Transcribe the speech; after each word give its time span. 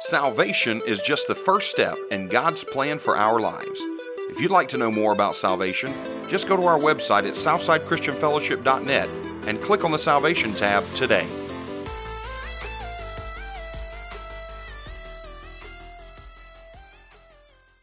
Salvation 0.00 0.80
is 0.86 1.02
just 1.02 1.26
the 1.26 1.34
first 1.34 1.72
step 1.72 1.96
in 2.12 2.28
God's 2.28 2.62
plan 2.62 3.00
for 3.00 3.16
our 3.16 3.40
lives. 3.40 3.80
If 4.30 4.40
you'd 4.40 4.52
like 4.52 4.68
to 4.68 4.78
know 4.78 4.92
more 4.92 5.12
about 5.12 5.34
salvation, 5.34 5.92
just 6.28 6.46
go 6.46 6.56
to 6.56 6.62
our 6.66 6.78
website 6.78 7.26
at 7.26 7.34
southsidechristianfellowship.net 7.34 9.08
and 9.48 9.60
click 9.60 9.84
on 9.84 9.90
the 9.90 9.98
Salvation 9.98 10.54
tab 10.54 10.84
today. 10.94 11.26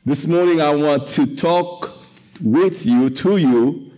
This 0.05 0.25
morning, 0.25 0.61
I 0.61 0.73
want 0.73 1.09
to 1.09 1.36
talk 1.36 1.97
with 2.39 2.86
you, 2.86 3.09
to 3.09 3.36
you, 3.36 3.91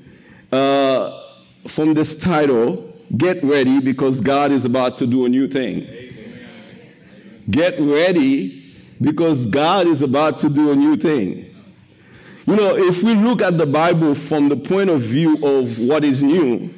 uh, 0.51 1.21
from 1.67 1.93
this 1.93 2.19
title 2.19 2.95
Get 3.15 3.43
Ready 3.43 3.79
because 3.79 4.21
God 4.21 4.51
is 4.51 4.65
about 4.65 4.97
to 4.97 5.05
do 5.05 5.25
a 5.25 5.29
new 5.29 5.47
thing. 5.47 5.87
Get 7.49 7.79
ready 7.79 8.73
because 9.01 9.45
God 9.45 9.87
is 9.87 10.01
about 10.01 10.39
to 10.39 10.49
do 10.49 10.71
a 10.71 10.75
new 10.75 10.97
thing. 10.97 11.55
You 12.45 12.55
know, 12.55 12.75
if 12.75 13.03
we 13.03 13.13
look 13.13 13.41
at 13.41 13.57
the 13.57 13.65
Bible 13.65 14.15
from 14.15 14.49
the 14.49 14.57
point 14.57 14.89
of 14.89 15.01
view 15.01 15.45
of 15.45 15.79
what 15.79 16.03
is 16.03 16.23
new, 16.23 16.73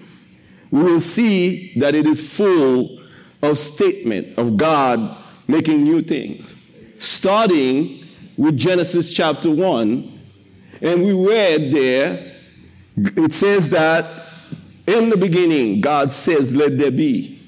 we 0.71 0.83
will 0.83 0.99
see 0.99 1.73
that 1.79 1.95
it 1.95 2.05
is 2.05 2.27
full 2.27 2.99
of 3.41 3.57
statement 3.57 4.37
of 4.37 4.57
God 4.57 5.17
making 5.47 5.83
new 5.83 6.01
things. 6.01 6.55
Starting 6.99 8.05
with 8.37 8.57
Genesis 8.57 9.13
chapter 9.13 9.49
1, 9.49 10.19
and 10.81 11.03
we 11.03 11.13
read 11.13 11.71
there, 11.71 12.33
it 12.97 13.31
says 13.31 13.69
that 13.69 14.05
in 14.87 15.09
the 15.09 15.17
beginning, 15.17 15.81
God 15.81 16.11
says, 16.11 16.55
Let 16.55 16.77
there 16.77 16.91
be. 16.91 17.39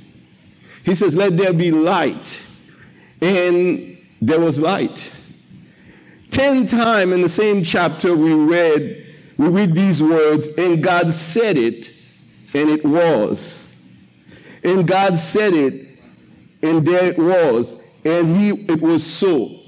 He 0.85 0.95
says, 0.95 1.15
Let 1.15 1.37
there 1.37 1.53
be 1.53 1.71
light 1.71 2.41
and 3.21 3.97
there 4.21 4.39
was 4.39 4.59
light. 4.59 5.11
Ten 6.29 6.65
times 6.65 7.13
in 7.13 7.21
the 7.21 7.29
same 7.29 7.63
chapter, 7.63 8.15
we 8.15 8.33
read, 8.33 9.05
we 9.37 9.47
read 9.49 9.75
these 9.75 10.01
words, 10.01 10.47
and 10.57 10.83
God 10.83 11.11
said 11.11 11.57
it, 11.57 11.91
and 12.53 12.69
it 12.69 12.85
was. 12.85 13.67
And 14.63 14.87
God 14.87 15.17
said 15.17 15.53
it, 15.53 15.87
and 16.61 16.85
there 16.85 17.05
it 17.05 17.17
was, 17.17 17.81
and 18.05 18.35
he 18.35 18.49
it 18.49 18.81
was 18.81 19.05
so. 19.05 19.59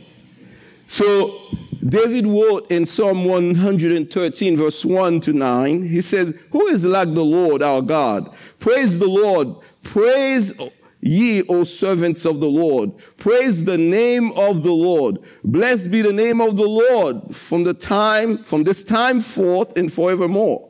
So 0.88 1.40
David 1.86 2.26
wrote 2.26 2.72
in 2.72 2.86
Psalm 2.86 3.26
113, 3.26 4.58
verse 4.58 4.86
1 4.86 5.20
to 5.22 5.34
9, 5.34 5.84
he 5.84 6.02
says, 6.02 6.40
Who 6.52 6.68
is 6.68 6.86
like 6.86 7.14
the 7.14 7.26
Lord 7.26 7.62
our 7.62 7.82
God? 7.82 8.34
Praise 8.60 9.00
the 9.00 9.08
Lord. 9.08 9.56
Praise 9.82 10.58
Ye, 11.06 11.44
O 11.50 11.66
servants 11.66 12.26
of 12.26 12.40
the 12.40 12.48
Lord, 12.48 12.98
praise 13.18 13.66
the 13.66 13.78
name 13.78 14.32
of 14.38 14.64
the 14.64 14.72
Lord. 14.72 15.20
Blessed 15.44 15.92
be 15.92 16.02
the 16.02 16.14
name 16.14 16.40
of 16.40 16.56
the 16.56 16.68
Lord 16.68 17.36
from 17.36 17.66
the 17.66 17.74
time, 17.74 18.38
from 18.38 18.64
this 18.64 18.86
time 18.86 19.20
forth 19.20 19.78
and 19.78 19.92
forevermore. 19.92 20.70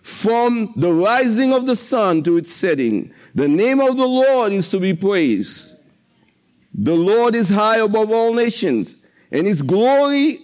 From 0.00 0.72
the 0.76 0.92
rising 0.92 1.52
of 1.52 1.66
the 1.66 1.74
sun 1.74 2.22
to 2.22 2.36
its 2.36 2.52
setting, 2.52 3.12
the 3.34 3.48
name 3.48 3.80
of 3.80 3.96
the 3.96 4.06
Lord 4.06 4.52
is 4.52 4.68
to 4.68 4.78
be 4.78 4.94
praised. 4.94 5.76
The 6.72 6.94
Lord 6.94 7.34
is 7.34 7.48
high 7.48 7.78
above 7.78 8.12
all 8.12 8.34
nations, 8.34 8.96
and 9.32 9.44
his 9.44 9.62
glory 9.62 10.38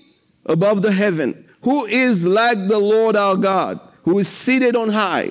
above 0.44 0.82
the 0.82 0.92
heaven. 0.92 1.48
Who 1.62 1.86
is 1.86 2.26
like 2.26 2.58
the 2.66 2.78
Lord 2.78 3.14
our 3.14 3.36
God, 3.36 3.80
who 4.02 4.18
is 4.18 4.26
seated 4.26 4.74
on 4.74 4.88
high? 4.88 5.30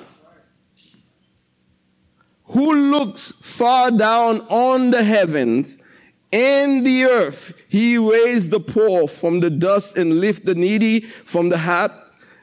Who 2.48 2.90
looks 2.90 3.32
far 3.32 3.90
down 3.90 4.40
on 4.48 4.90
the 4.90 5.02
heavens 5.02 5.78
and 6.32 6.86
the 6.86 7.04
earth. 7.04 7.64
He 7.68 7.98
raised 7.98 8.50
the 8.50 8.60
poor 8.60 9.08
from 9.08 9.40
the 9.40 9.50
dust 9.50 9.96
and 9.96 10.20
lift 10.20 10.44
the 10.44 10.54
needy 10.54 11.00
from 11.00 11.48
the 11.48 11.58
hot 11.58 11.92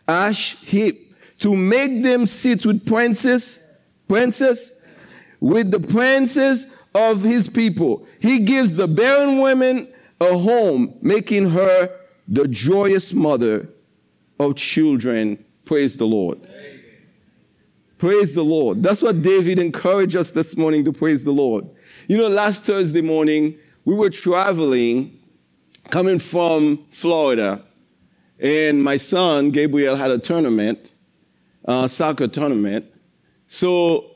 ash 0.08 0.58
heap 0.64 1.16
to 1.40 1.56
make 1.56 2.04
them 2.04 2.28
sit 2.28 2.66
with 2.66 2.86
princes, 2.86 3.94
princes, 4.08 4.86
with 5.40 5.72
the 5.72 5.80
princes 5.80 6.88
of 6.94 7.24
his 7.24 7.50
people. 7.50 8.08
He 8.20 8.40
gives 8.40 8.76
the 8.76 8.88
barren 8.88 9.40
women 9.40 9.88
a 10.22 10.38
home, 10.38 10.98
making 11.02 11.50
her 11.50 11.90
the 12.28 12.48
joyous 12.48 13.14
mother 13.14 13.70
of 14.40 14.56
children. 14.56 15.44
Praise 15.66 15.98
the 15.98 16.08
Lord. 16.08 16.40
Praise 17.98 18.34
the 18.34 18.44
Lord. 18.44 18.84
That's 18.84 19.02
what 19.02 19.22
David 19.22 19.58
encouraged 19.58 20.18
us 20.18 20.32
this 20.32 20.58
morning 20.58 20.84
to 20.84 20.92
praise 20.92 21.24
the 21.24 21.32
Lord. 21.32 21.66
You 22.10 22.18
know, 22.18 22.28
last 22.28 22.66
Thursday 22.66 23.02
morning, 23.02 23.58
we 23.86 23.96
were 23.96 24.10
traveling, 24.10 25.18
coming 25.92 26.20
from 26.20 26.86
Florida, 26.90 27.64
and 28.38 28.84
my 28.84 28.98
son, 28.98 29.52
Gabriel, 29.52 29.96
had 29.96 30.12
a 30.12 30.20
tournament, 30.20 30.92
a 31.64 31.88
soccer 31.88 32.28
tournament. 32.28 32.86
So, 33.48 34.12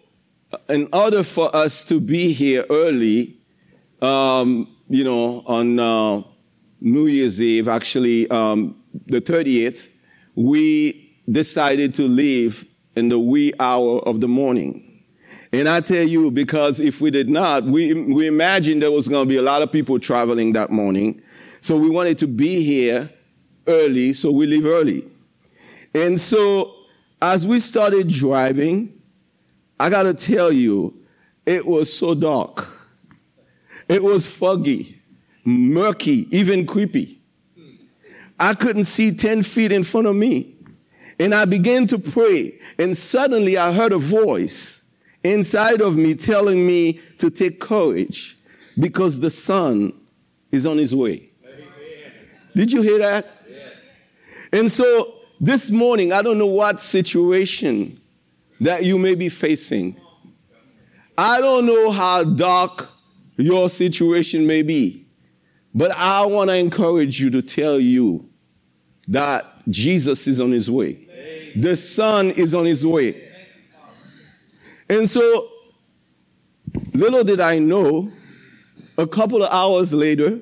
in 0.67 0.89
order 0.91 1.23
for 1.23 1.55
us 1.55 1.85
to 1.85 2.01
be 2.01 2.33
here 2.33 2.65
early, 2.69 3.37
um, 4.01 4.75
you 4.89 5.05
know, 5.05 5.41
on 5.45 5.79
uh, 5.79 6.23
New 6.81 7.07
Year's 7.07 7.41
Eve, 7.41 7.69
actually, 7.69 8.29
um, 8.29 8.75
the 9.05 9.21
30th, 9.21 9.87
we 10.35 11.15
decided 11.31 11.93
to 11.95 12.03
leave 12.03 12.65
in 12.99 13.09
the 13.09 13.17
wee 13.17 13.53
hour 13.59 13.99
of 14.01 14.21
the 14.21 14.27
morning. 14.27 15.03
And 15.51 15.67
I 15.67 15.79
tell 15.79 16.03
you, 16.03 16.29
because 16.29 16.79
if 16.79 17.01
we 17.01 17.09
did 17.09 17.29
not, 17.29 17.63
we, 17.63 17.93
we 17.93 18.27
imagined 18.27 18.83
there 18.83 18.91
was 18.91 19.07
going 19.07 19.25
to 19.25 19.29
be 19.29 19.37
a 19.37 19.41
lot 19.41 19.63
of 19.63 19.71
people 19.71 19.99
traveling 19.99 20.53
that 20.53 20.69
morning. 20.69 21.21
So 21.61 21.75
we 21.75 21.89
wanted 21.89 22.19
to 22.19 22.27
be 22.27 22.63
here 22.63 23.09
early, 23.65 24.13
so 24.13 24.31
we 24.31 24.45
leave 24.45 24.65
early. 24.65 25.07
And 25.95 26.19
so 26.19 26.75
as 27.21 27.47
we 27.47 27.59
started 27.59 28.09
driving, 28.09 29.01
I 29.79 29.89
got 29.89 30.03
to 30.03 30.13
tell 30.13 30.51
you, 30.51 30.95
it 31.45 31.65
was 31.65 31.91
so 31.91 32.13
dark. 32.13 32.67
It 33.87 34.03
was 34.03 34.27
foggy, 34.27 35.01
murky, 35.43 36.27
even 36.29 36.67
creepy. 36.67 37.21
I 38.39 38.53
couldn't 38.53 38.83
see 38.83 39.15
10 39.15 39.43
feet 39.43 39.71
in 39.71 39.83
front 39.83 40.05
of 40.05 40.15
me. 40.15 40.55
And 41.19 41.35
I 41.35 41.45
began 41.45 41.85
to 41.87 41.99
pray. 41.99 42.59
And 42.77 42.95
suddenly 42.95 43.57
I 43.57 43.73
heard 43.73 43.91
a 43.91 43.97
voice 43.97 44.97
inside 45.23 45.81
of 45.81 45.95
me 45.95 46.15
telling 46.15 46.65
me 46.65 46.93
to 47.17 47.29
take 47.29 47.59
courage 47.59 48.37
because 48.79 49.19
the 49.19 49.29
sun 49.29 49.93
is 50.51 50.65
on 50.65 50.77
his 50.77 50.95
way. 50.95 51.29
Amen. 51.43 51.67
Did 52.55 52.71
you 52.71 52.81
hear 52.81 52.99
that? 52.99 53.25
Yes. 53.49 53.73
And 54.53 54.71
so 54.71 55.13
this 55.41 55.69
morning, 55.69 56.13
I 56.13 56.21
don't 56.21 56.37
know 56.37 56.45
what 56.45 56.79
situation 56.79 57.99
that 58.61 58.85
you 58.85 58.97
may 58.97 59.15
be 59.15 59.29
facing. 59.29 59.99
I 61.17 61.41
don't 61.41 61.65
know 61.65 61.91
how 61.91 62.23
dark 62.23 62.89
your 63.35 63.69
situation 63.69 64.47
may 64.47 64.61
be, 64.61 65.05
but 65.75 65.91
I 65.91 66.25
want 66.25 66.49
to 66.49 66.55
encourage 66.55 67.19
you 67.19 67.29
to 67.31 67.41
tell 67.41 67.79
you 67.79 68.29
that 69.07 69.45
Jesus 69.69 70.27
is 70.27 70.39
on 70.39 70.51
his 70.51 70.69
way. 70.69 71.08
The 71.61 71.75
son 71.75 72.31
is 72.31 72.53
on 72.53 72.65
his 72.65 72.85
way. 72.85 73.29
And 74.89 75.09
so, 75.09 75.49
little 76.93 77.23
did 77.23 77.41
I 77.41 77.59
know, 77.59 78.11
a 78.97 79.05
couple 79.05 79.43
of 79.43 79.51
hours 79.51 79.93
later, 79.93 80.39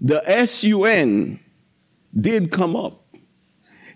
the 0.00 0.22
SUN 0.46 1.40
did 2.18 2.50
come 2.50 2.76
up. 2.76 3.00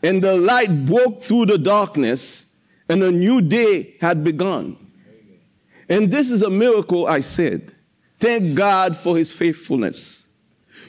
And 0.02 0.22
the 0.22 0.36
light 0.36 0.86
broke 0.86 1.20
through 1.20 1.46
the 1.46 1.58
darkness, 1.58 2.56
and 2.88 3.02
a 3.02 3.10
new 3.10 3.40
day 3.40 3.96
had 4.00 4.22
begun. 4.24 4.76
And 5.88 6.10
this 6.10 6.30
is 6.30 6.42
a 6.42 6.50
miracle, 6.50 7.06
I 7.06 7.20
said. 7.20 7.74
Thank 8.20 8.56
God 8.56 8.96
for 8.96 9.16
his 9.16 9.32
faithfulness. 9.32 10.31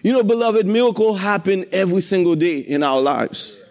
You 0.03 0.13
know, 0.13 0.23
beloved, 0.23 0.65
miracle 0.65 1.15
happen 1.15 1.65
every 1.71 2.01
single 2.01 2.35
day 2.35 2.59
in 2.59 2.83
our 2.83 3.01
lives. 3.01 3.63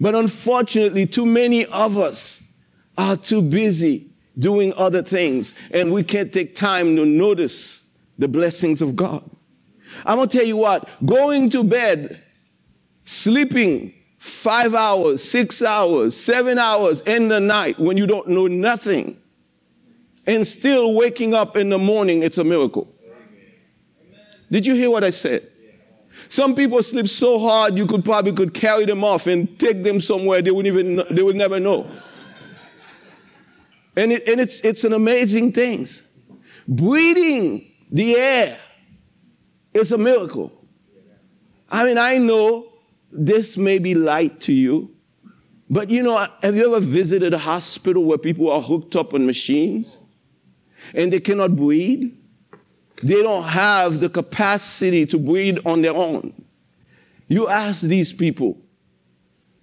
But 0.00 0.14
unfortunately, 0.14 1.06
too 1.06 1.26
many 1.26 1.66
of 1.66 1.98
us 1.98 2.42
are 2.96 3.16
too 3.16 3.42
busy 3.42 4.10
doing 4.38 4.72
other 4.76 5.02
things 5.02 5.54
and 5.72 5.92
we 5.92 6.02
can't 6.02 6.32
take 6.32 6.56
time 6.56 6.96
to 6.96 7.04
notice 7.04 7.82
the 8.18 8.28
blessings 8.28 8.80
of 8.80 8.96
God. 8.96 9.28
I'm 10.06 10.16
going 10.16 10.28
to 10.28 10.38
tell 10.38 10.46
you 10.46 10.56
what, 10.56 10.88
going 11.04 11.50
to 11.50 11.64
bed, 11.64 12.22
sleeping 13.04 13.92
five 14.18 14.74
hours, 14.74 15.22
six 15.28 15.62
hours, 15.62 16.16
seven 16.16 16.58
hours 16.58 17.02
in 17.02 17.28
the 17.28 17.40
night 17.40 17.78
when 17.78 17.96
you 17.96 18.06
don't 18.06 18.28
know 18.28 18.46
nothing 18.46 19.20
and 20.26 20.46
still 20.46 20.94
waking 20.94 21.34
up 21.34 21.56
in 21.56 21.70
the 21.70 21.78
morning, 21.78 22.22
it's 22.22 22.38
a 22.38 22.44
miracle. 22.44 22.92
Did 24.50 24.66
you 24.66 24.74
hear 24.74 24.90
what 24.90 25.04
I 25.04 25.10
said? 25.10 25.46
Some 26.30 26.54
people 26.54 26.80
sleep 26.84 27.08
so 27.08 27.40
hard 27.40 27.76
you 27.76 27.88
could 27.88 28.04
probably 28.04 28.32
could 28.32 28.54
carry 28.54 28.84
them 28.84 29.02
off 29.02 29.26
and 29.26 29.58
take 29.58 29.82
them 29.82 30.00
somewhere 30.00 30.40
they 30.40 30.52
wouldn't 30.52 30.72
even 30.72 31.02
they 31.10 31.24
would 31.24 31.34
never 31.34 31.58
know. 31.58 31.90
And, 33.96 34.12
it, 34.12 34.28
and 34.28 34.40
it's 34.40 34.60
it's 34.60 34.84
an 34.84 34.92
amazing 34.92 35.50
thing. 35.52 35.88
Breathing 36.68 37.72
the 37.90 38.14
air 38.14 38.58
It's 39.74 39.90
a 39.90 39.98
miracle. 39.98 40.52
I 41.68 41.84
mean, 41.84 41.98
I 41.98 42.18
know 42.18 42.74
this 43.10 43.56
may 43.56 43.80
be 43.80 43.96
light 43.96 44.40
to 44.42 44.52
you, 44.52 44.94
but 45.68 45.90
you 45.90 46.00
know, 46.00 46.28
have 46.44 46.54
you 46.54 46.64
ever 46.64 46.78
visited 46.78 47.34
a 47.34 47.38
hospital 47.38 48.04
where 48.04 48.18
people 48.18 48.48
are 48.50 48.62
hooked 48.62 48.94
up 48.94 49.14
on 49.14 49.26
machines 49.26 49.98
and 50.94 51.12
they 51.12 51.20
cannot 51.20 51.56
breathe? 51.56 52.12
They 53.02 53.22
don't 53.22 53.44
have 53.44 54.00
the 54.00 54.08
capacity 54.08 55.06
to 55.06 55.18
breathe 55.18 55.58
on 55.64 55.82
their 55.82 55.94
own. 55.94 56.34
You 57.28 57.48
ask 57.48 57.82
these 57.82 58.12
people 58.12 58.58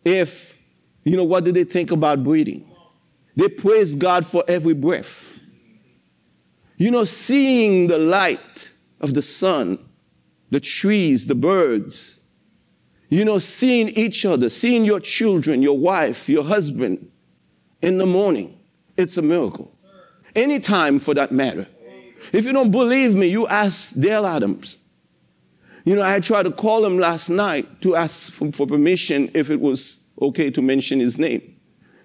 if, 0.04 0.58
you 1.04 1.16
know, 1.16 1.24
what 1.24 1.44
do 1.44 1.52
they 1.52 1.64
think 1.64 1.92
about 1.92 2.24
breathing? 2.24 2.70
They 3.36 3.50
praise 3.50 3.94
God 3.94 4.26
for 4.26 4.44
every 4.48 4.74
breath. 4.74 5.38
You 6.78 6.92
know, 6.92 7.06
seeing 7.06 7.88
the 7.88 7.98
light 7.98 8.70
of 9.00 9.14
the 9.14 9.22
sun, 9.22 9.80
the 10.50 10.60
trees, 10.60 11.28
the 11.28 11.36
birds, 11.36 12.22
you 13.10 13.24
know, 13.24 13.40
seeing 13.40 13.90
each 13.90 14.26
other, 14.26 14.50
seeing 14.50 14.84
your 14.86 15.00
children, 15.00 15.62
your 15.62 15.78
wife, 15.78 16.28
your 16.28 16.44
husband 16.44 17.12
in 17.82 17.98
the 17.98 18.06
morning, 18.06 18.58
it's 18.98 19.18
a 19.18 19.22
miracle. 19.22 19.72
Anytime 20.36 21.00
for 21.00 21.14
that 21.14 21.32
matter. 21.32 21.68
If 22.34 22.46
you 22.46 22.54
don't 22.54 22.72
believe 22.72 23.16
me, 23.16 23.28
you 23.28 23.48
ask 23.48 23.94
Dale 24.00 24.26
Adams. 24.26 24.78
You 25.86 25.96
know, 25.96 26.02
I 26.02 26.20
tried 26.20 26.44
to 26.44 26.52
call 26.52 26.86
him 26.86 26.98
last 27.00 27.30
night 27.30 27.82
to 27.82 27.96
ask 27.96 28.32
for, 28.32 28.52
for 28.52 28.68
permission 28.68 29.32
if 29.34 29.50
it 29.50 29.62
was 29.62 30.00
okay 30.22 30.50
to 30.52 30.62
mention 30.62 31.00
his 31.00 31.18
name 31.18 31.56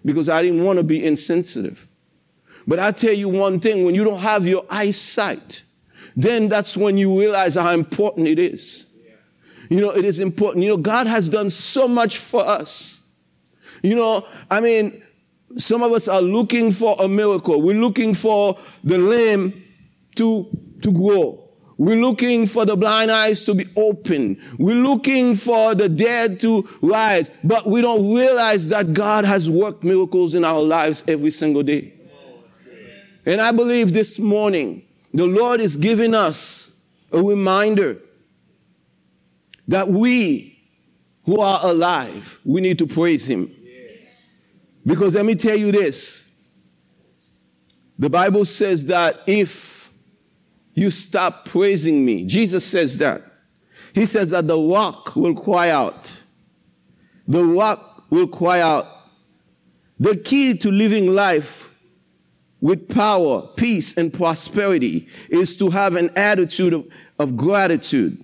because 0.05 0.29
I 0.29 0.43
didn't 0.43 0.63
want 0.63 0.77
to 0.79 0.83
be 0.83 1.05
insensitive. 1.05 1.89
But 2.67 2.79
I 2.79 2.93
tell 2.93 3.13
you 3.13 3.29
one 3.29 3.59
thing 3.59 3.85
when 3.85 3.95
you 3.95 4.05
don't 4.05 4.21
have 4.21 4.47
your 4.47 4.65
eyesight, 4.71 5.63
then 6.15 6.49
that's 6.49 6.77
when 6.77 6.97
you 6.97 7.19
realize 7.19 7.55
how 7.55 7.71
important 7.73 8.29
it 8.29 8.39
is. 8.39 8.87
You 9.69 9.81
know, 9.81 9.91
it 9.91 10.05
is 10.05 10.21
important. 10.21 10.63
You 10.63 10.71
know, 10.71 10.77
God 10.77 11.07
has 11.07 11.29
done 11.29 11.51
so 11.51 11.89
much 11.89 12.19
for 12.19 12.47
us. 12.47 13.01
You 13.83 13.97
know, 13.97 14.27
I 14.51 14.61
mean, 14.61 15.03
some 15.57 15.83
of 15.83 15.93
us 15.93 16.09
are 16.09 16.23
looking 16.23 16.71
for 16.71 16.97
a 17.01 17.09
miracle. 17.09 17.61
We're 17.61 17.81
looking 17.81 18.15
for 18.15 18.59
the 18.85 18.99
limb 18.99 19.61
to, 20.17 20.49
to 20.83 20.93
grow. 20.93 21.43
We're 21.79 21.97
looking 21.97 22.47
for 22.47 22.65
the 22.65 22.77
blind 22.77 23.11
eyes 23.11 23.45
to 23.45 23.55
be 23.55 23.67
open. 23.77 24.41
We're 24.59 24.77
looking 24.77 25.35
for 25.35 25.75
the 25.75 25.89
dead 25.89 26.41
to 26.43 26.69
rise. 26.81 27.31
But 27.43 27.67
we 27.67 27.81
don't 27.81 28.15
realize 28.15 28.69
that 28.69 28.93
God 28.93 29.25
has 29.25 29.51
worked 29.51 29.83
miracles 29.83 30.35
in 30.35 30.45
our 30.45 30.61
lives 30.63 31.03
every 31.09 31.31
single 31.31 31.63
day. 31.63 31.95
And 33.27 33.41
I 33.41 33.53
believe 33.53 33.93
this 33.93 34.19
morning, 34.19 34.83
the 35.15 35.27
Lord 35.27 35.61
is 35.61 35.77
giving 35.77 36.15
us 36.15 36.71
a 37.11 37.23
reminder 37.23 37.99
that 39.69 39.89
we 39.89 40.53
who 41.25 41.41
are 41.41 41.61
alive, 41.65 42.39
we 42.45 42.61
need 42.61 42.79
to 42.79 42.87
praise 42.87 43.29
Him. 43.29 43.51
Because 44.85 45.15
let 45.15 45.25
me 45.25 45.35
tell 45.35 45.57
you 45.57 45.73
this 45.73 46.33
the 47.99 48.11
Bible 48.11 48.45
says 48.45 48.87
that 48.87 49.21
if 49.27 49.72
you 50.75 50.91
stop 50.91 51.47
praising 51.47 52.05
me, 52.05 52.25
Jesus 52.25 52.65
says 52.65 52.99
that. 52.99 53.23
He 53.95 54.07
says 54.07 54.31
that 54.31 54.49
the 54.49 54.59
rock 54.59 55.15
will 55.17 55.35
cry 55.35 55.71
out. 55.71 56.19
The 57.29 57.45
rock 57.45 58.05
will 58.11 58.27
cry 58.27 58.61
out. 58.61 58.87
The 60.01 60.17
key 60.17 60.57
to 60.59 60.71
living 60.71 61.15
life 61.15 61.79
with 62.61 62.89
power, 62.89 63.43
peace, 63.57 63.97
and 63.97 64.13
prosperity 64.13 65.09
is 65.29 65.57
to 65.59 65.71
have 65.71 65.97
an 65.97 66.11
attitude 66.17 66.73
of, 66.73 66.87
of 67.19 67.37
gratitude. 67.37 68.17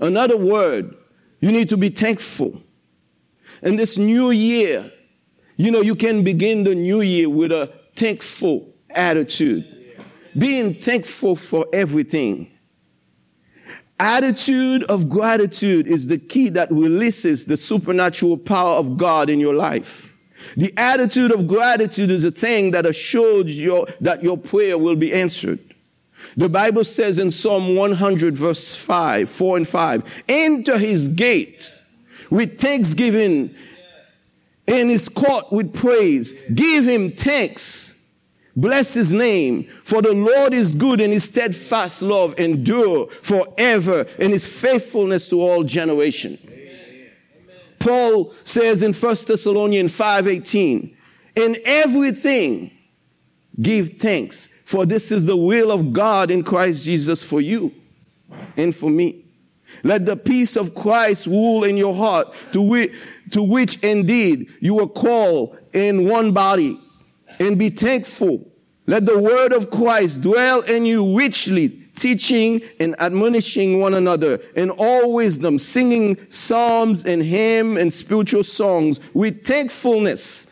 Another 0.00 0.36
word, 0.36 0.94
you 1.40 1.52
need 1.52 1.68
to 1.68 1.76
be 1.76 1.90
thankful. 1.90 2.60
And 3.62 3.78
this 3.78 3.96
new 3.96 4.30
year, 4.30 4.90
you 5.56 5.70
know, 5.70 5.80
you 5.80 5.94
can 5.94 6.24
begin 6.24 6.64
the 6.64 6.74
new 6.74 7.00
year 7.00 7.28
with 7.28 7.52
a 7.52 7.72
thankful 7.94 8.74
attitude. 8.90 9.64
Being 10.36 10.74
thankful 10.74 11.36
for 11.36 11.66
everything. 11.72 12.50
Attitude 14.00 14.82
of 14.84 15.08
gratitude 15.08 15.86
is 15.86 16.08
the 16.08 16.18
key 16.18 16.48
that 16.50 16.70
releases 16.70 17.44
the 17.44 17.56
supernatural 17.56 18.36
power 18.36 18.76
of 18.76 18.96
God 18.96 19.30
in 19.30 19.38
your 19.38 19.54
life. 19.54 20.16
The 20.56 20.74
attitude 20.76 21.32
of 21.32 21.46
gratitude 21.46 22.10
is 22.10 22.24
a 22.24 22.30
thing 22.30 22.72
that 22.72 22.86
assures 22.86 23.60
your, 23.60 23.86
that 24.00 24.22
your 24.22 24.36
prayer 24.36 24.76
will 24.76 24.96
be 24.96 25.12
answered. 25.12 25.60
The 26.36 26.48
Bible 26.48 26.84
says 26.84 27.18
in 27.18 27.30
Psalm 27.30 27.76
100 27.76 28.36
verse 28.36 28.74
5, 28.74 29.30
4 29.30 29.56
and 29.58 29.68
5, 29.68 30.24
enter 30.28 30.78
his 30.78 31.08
gate 31.08 31.72
with 32.30 32.58
thanksgiving 32.60 33.54
and 34.66 34.90
his 34.90 35.08
court 35.08 35.52
with 35.52 35.72
praise. 35.72 36.32
Give 36.52 36.84
him 36.84 37.12
thanks. 37.12 37.93
Bless 38.56 38.94
his 38.94 39.12
name, 39.12 39.64
for 39.84 40.00
the 40.00 40.12
Lord 40.12 40.54
is 40.54 40.72
good 40.72 41.00
and 41.00 41.12
his 41.12 41.24
steadfast 41.24 42.02
love 42.02 42.38
endure 42.38 43.08
forever 43.08 44.06
and 44.20 44.32
his 44.32 44.46
faithfulness 44.46 45.28
to 45.30 45.40
all 45.40 45.64
generations. 45.64 46.40
Paul 47.80 48.32
says 48.44 48.82
in 48.82 48.92
1 48.92 49.26
Thessalonians 49.26 49.92
5:18, 49.92 50.96
in 51.36 51.56
everything 51.64 52.70
give 53.60 53.90
thanks, 53.98 54.48
for 54.64 54.86
this 54.86 55.10
is 55.10 55.26
the 55.26 55.36
will 55.36 55.70
of 55.70 55.92
God 55.92 56.30
in 56.30 56.42
Christ 56.42 56.84
Jesus 56.84 57.22
for 57.22 57.40
you 57.40 57.72
and 58.56 58.74
for 58.74 58.88
me. 58.88 59.24
Let 59.82 60.06
the 60.06 60.16
peace 60.16 60.56
of 60.56 60.74
Christ 60.74 61.26
rule 61.26 61.64
in 61.64 61.76
your 61.76 61.94
heart, 61.94 62.28
to 62.52 62.62
which, 62.62 62.92
to 63.32 63.42
which 63.42 63.82
indeed 63.82 64.48
you 64.60 64.76
were 64.76 64.86
called 64.86 65.58
in 65.72 66.08
one 66.08 66.32
body, 66.32 66.78
and 67.40 67.58
be 67.58 67.70
thankful. 67.70 68.46
Let 68.86 69.06
the 69.06 69.18
word 69.18 69.52
of 69.52 69.70
Christ 69.70 70.22
dwell 70.22 70.60
in 70.62 70.84
you 70.84 71.16
richly 71.16 71.68
teaching 71.94 72.60
and 72.80 72.98
admonishing 73.00 73.80
one 73.80 73.94
another 73.94 74.40
in 74.56 74.70
all 74.70 75.12
wisdom, 75.12 75.58
singing 75.58 76.16
psalms 76.30 77.06
and 77.06 77.22
hymn 77.22 77.76
and 77.76 77.92
spiritual 77.92 78.44
songs 78.44 79.00
with 79.14 79.46
thankfulness, 79.46 80.50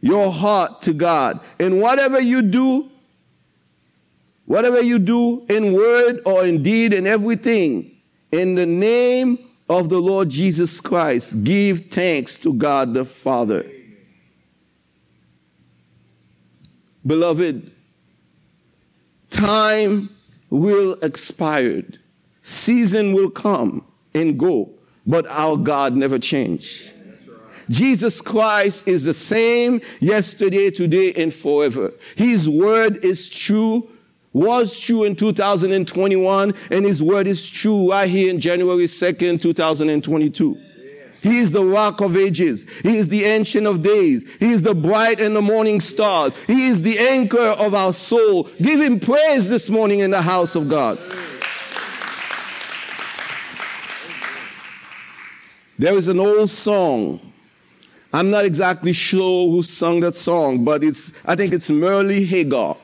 your 0.00 0.32
heart 0.32 0.82
to 0.82 0.92
God. 0.92 1.40
And 1.60 1.80
whatever 1.80 2.20
you 2.20 2.42
do, 2.42 2.90
whatever 4.46 4.80
you 4.80 4.98
do 4.98 5.44
in 5.48 5.72
word 5.72 6.20
or 6.24 6.44
in 6.44 6.62
deed 6.62 6.94
and 6.94 7.06
everything, 7.06 7.92
in 8.32 8.54
the 8.54 8.66
name 8.66 9.38
of 9.68 9.88
the 9.88 9.98
Lord 9.98 10.28
Jesus 10.30 10.80
Christ, 10.80 11.44
give 11.44 11.80
thanks 11.82 12.38
to 12.40 12.54
God 12.54 12.94
the 12.94 13.04
Father. 13.04 13.64
Beloved, 17.06 17.70
time 19.30 20.10
will 20.50 20.94
expire. 21.02 21.84
Season 22.42 23.12
will 23.12 23.30
come 23.30 23.84
and 24.14 24.38
go, 24.38 24.70
but 25.06 25.26
our 25.28 25.56
God 25.56 25.94
never 25.94 26.18
changed. 26.18 26.94
Jesus 27.68 28.20
Christ 28.20 28.86
is 28.86 29.04
the 29.04 29.14
same 29.14 29.80
yesterday, 30.00 30.70
today, 30.70 31.12
and 31.14 31.34
forever. 31.34 31.92
His 32.16 32.48
word 32.48 33.04
is 33.04 33.28
true, 33.28 33.88
was 34.32 34.78
true 34.78 35.04
in 35.04 35.16
2021, 35.16 36.54
and 36.70 36.84
his 36.84 37.02
word 37.02 37.26
is 37.26 37.48
true 37.50 37.90
right 37.90 38.08
here 38.08 38.30
in 38.30 38.40
January 38.40 38.84
2nd, 38.84 39.42
2022. 39.42 40.60
He 41.26 41.38
is 41.38 41.50
the 41.50 41.64
rock 41.64 42.00
of 42.00 42.16
ages. 42.16 42.66
He 42.84 42.96
is 42.96 43.08
the 43.08 43.24
ancient 43.24 43.66
of 43.66 43.82
days. 43.82 44.24
He 44.38 44.52
is 44.52 44.62
the 44.62 44.76
bright 44.76 45.18
and 45.18 45.34
the 45.34 45.42
morning 45.42 45.80
star. 45.80 46.30
He 46.46 46.68
is 46.68 46.82
the 46.82 47.00
anchor 47.00 47.38
of 47.38 47.74
our 47.74 47.92
soul. 47.92 48.44
Give 48.62 48.80
him 48.80 49.00
praise 49.00 49.48
this 49.48 49.68
morning 49.68 49.98
in 50.00 50.12
the 50.12 50.22
house 50.22 50.54
of 50.54 50.68
God. 50.68 50.98
There 55.78 55.94
is 55.94 56.06
an 56.06 56.20
old 56.20 56.48
song. 56.48 57.20
I'm 58.12 58.30
not 58.30 58.44
exactly 58.44 58.92
sure 58.92 59.50
who 59.50 59.64
sung 59.64 60.00
that 60.00 60.14
song, 60.14 60.64
but 60.64 60.84
it's, 60.84 61.12
I 61.26 61.34
think 61.34 61.52
it's 61.52 61.68
Merle 61.68 62.24
Haggard. 62.24 62.76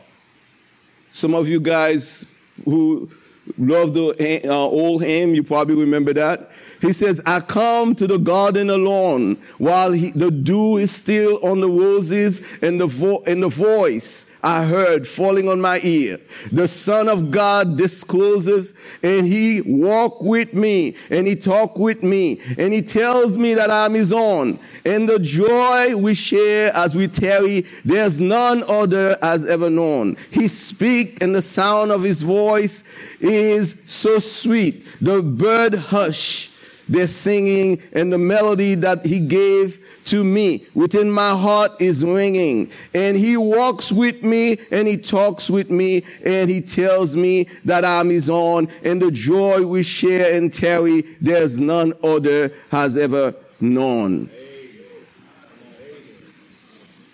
Some 1.12 1.34
of 1.34 1.48
you 1.48 1.60
guys 1.60 2.26
who 2.64 3.08
love 3.56 3.94
the 3.94 4.42
uh, 4.48 4.52
old 4.52 5.04
hymn, 5.04 5.32
you 5.36 5.44
probably 5.44 5.76
remember 5.76 6.12
that. 6.14 6.50
He 6.82 6.92
says, 6.92 7.22
I 7.26 7.40
come 7.40 7.94
to 7.96 8.06
the 8.08 8.18
garden 8.18 8.70
alone 8.70 9.36
while 9.58 9.92
he, 9.92 10.10
the 10.12 10.30
dew 10.30 10.78
is 10.78 10.92
still 10.92 11.40
on 11.46 11.60
the 11.60 11.70
roses 11.70 12.42
and 12.62 12.80
the, 12.80 12.88
vo- 12.88 13.22
and 13.26 13.42
the 13.42 13.48
voice 13.48 14.38
I 14.42 14.64
heard 14.64 15.06
falling 15.08 15.48
on 15.48 15.60
my 15.60 15.80
ear. 15.84 16.20
The 16.52 16.68
Son 16.68 17.08
of 17.08 17.30
God 17.30 17.78
discloses 17.78 18.74
and 19.02 19.26
he 19.26 19.62
walk 19.62 20.20
with 20.22 20.54
me 20.54 20.96
and 21.10 21.26
he 21.26 21.36
talk 21.36 21.78
with 21.78 22.02
me 22.02 22.40
and 22.58 22.74
he 22.74 22.82
tells 22.82 23.38
me 23.38 23.54
that 23.54 23.70
I'm 23.70 23.94
his 23.94 24.12
own. 24.12 24.58
And 24.84 25.08
the 25.08 25.20
joy 25.20 25.96
we 25.96 26.14
share 26.14 26.72
as 26.74 26.94
we 26.96 27.08
tarry, 27.08 27.66
there's 27.84 28.20
none 28.20 28.64
other 28.68 29.16
as 29.22 29.46
ever 29.46 29.70
known. 29.70 30.16
He 30.32 30.48
speak 30.48 31.22
and 31.22 31.34
the 31.34 31.42
sound 31.42 31.92
of 31.92 32.02
his 32.02 32.22
voice 32.22 32.84
is 33.20 33.82
so 33.86 34.18
sweet. 34.18 34.86
The 35.00 35.22
bird 35.22 35.74
hush, 35.74 36.50
they're 36.92 37.08
singing, 37.08 37.82
and 37.92 38.12
the 38.12 38.18
melody 38.18 38.74
that 38.76 39.04
he 39.04 39.18
gave 39.18 39.82
to 40.04 40.24
me 40.24 40.66
within 40.74 41.10
my 41.10 41.30
heart 41.30 41.72
is 41.80 42.04
ringing. 42.04 42.70
And 42.94 43.16
he 43.16 43.36
walks 43.36 43.92
with 43.92 44.22
me 44.22 44.58
and 44.70 44.88
he 44.88 44.96
talks 44.96 45.48
with 45.48 45.70
me 45.70 46.02
and 46.24 46.50
he 46.50 46.60
tells 46.60 47.16
me 47.16 47.48
that 47.64 47.84
I'm 47.84 48.10
his 48.10 48.28
own 48.28 48.68
and 48.84 49.00
the 49.00 49.10
joy 49.10 49.64
we 49.64 49.82
share 49.82 50.34
and 50.36 50.52
tarry, 50.52 51.02
there's 51.20 51.60
none 51.60 51.94
other 52.02 52.52
has 52.70 52.96
ever 52.96 53.34
known. 53.60 54.28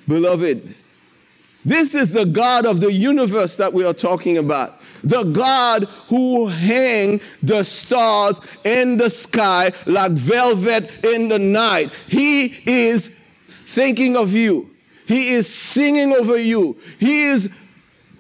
Beloved, 0.06 0.75
this 1.64 1.94
is 1.94 2.12
the 2.12 2.25
God 2.25 2.64
of 2.64 2.80
the 2.80 2.90
universe 2.90 3.56
that 3.56 3.75
we 3.75 3.85
are 3.85 3.92
talking 3.92 4.38
about. 4.38 4.77
The 5.05 5.25
God 5.25 5.85
who 6.09 6.49
hang 6.49 7.21
the 7.43 7.64
stars 7.64 8.40
in 8.64 8.99
the 8.99 9.11
sky 9.11 9.73
like 9.87 10.12
velvet 10.12 10.90
in 11.05 11.28
the 11.28 11.38
night. 11.38 11.90
He 12.09 12.47
is 12.67 13.09
thinking 13.09 14.17
of 14.17 14.33
you. 14.33 14.71
He 15.07 15.31
is 15.31 15.52
singing 15.52 16.12
over 16.12 16.37
you. 16.37 16.76
He 16.99 17.25
is 17.25 17.50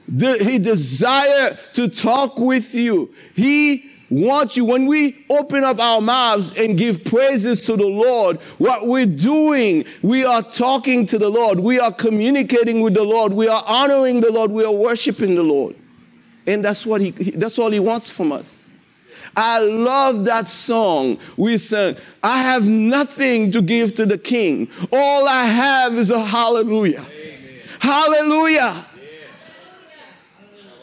he 0.08 0.58
desire 0.58 1.58
to 1.74 1.88
talk 1.88 2.38
with 2.38 2.74
you. 2.74 3.14
He 3.34 3.90
wants 4.10 4.56
you. 4.56 4.64
When 4.64 4.86
we 4.86 5.26
open 5.28 5.64
up 5.64 5.78
our 5.78 6.00
mouths 6.00 6.56
and 6.56 6.78
give 6.78 7.04
praises 7.04 7.60
to 7.62 7.76
the 7.76 7.86
Lord, 7.86 8.38
what 8.58 8.86
we're 8.86 9.06
doing, 9.06 9.84
we 10.02 10.24
are 10.24 10.42
talking 10.42 11.06
to 11.08 11.18
the 11.18 11.28
Lord. 11.28 11.60
We 11.60 11.78
are 11.78 11.92
communicating 11.92 12.80
with 12.80 12.94
the 12.94 13.04
Lord. 13.04 13.32
We 13.32 13.48
are 13.48 13.62
honoring 13.66 14.20
the 14.20 14.32
Lord. 14.32 14.50
We 14.50 14.64
are 14.64 14.72
worshiping 14.72 15.34
the 15.34 15.42
Lord. 15.42 15.76
And 16.48 16.64
that's 16.64 16.86
what 16.86 17.02
he, 17.02 17.10
that's 17.10 17.58
all 17.58 17.70
he 17.70 17.78
wants 17.78 18.08
from 18.08 18.32
us. 18.32 18.64
I 19.36 19.58
love 19.58 20.24
that 20.24 20.48
song 20.48 21.18
we 21.36 21.58
sang. 21.58 21.96
I 22.22 22.38
have 22.38 22.66
nothing 22.66 23.52
to 23.52 23.60
give 23.60 23.94
to 23.96 24.06
the 24.06 24.16
king. 24.16 24.70
All 24.90 25.28
I 25.28 25.44
have 25.44 25.92
is 25.92 26.10
a 26.10 26.18
hallelujah. 26.18 27.00
Amen. 27.00 27.60
Hallelujah. 27.80 28.86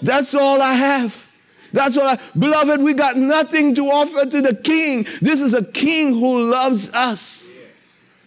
That's 0.03 0.35
all 0.35 0.61
I 0.61 0.73
have. 0.73 1.27
That's 1.73 1.95
what 1.95 2.19
I, 2.19 2.39
beloved, 2.39 2.81
we 2.81 2.93
got 2.93 3.17
nothing 3.17 3.73
to 3.73 3.87
offer 3.87 4.29
to 4.29 4.41
the 4.41 4.55
king. 4.55 5.07
This 5.19 5.41
is 5.41 5.55
a 5.55 5.63
king 5.63 6.13
who 6.13 6.43
loves 6.47 6.89
us. 6.91 7.47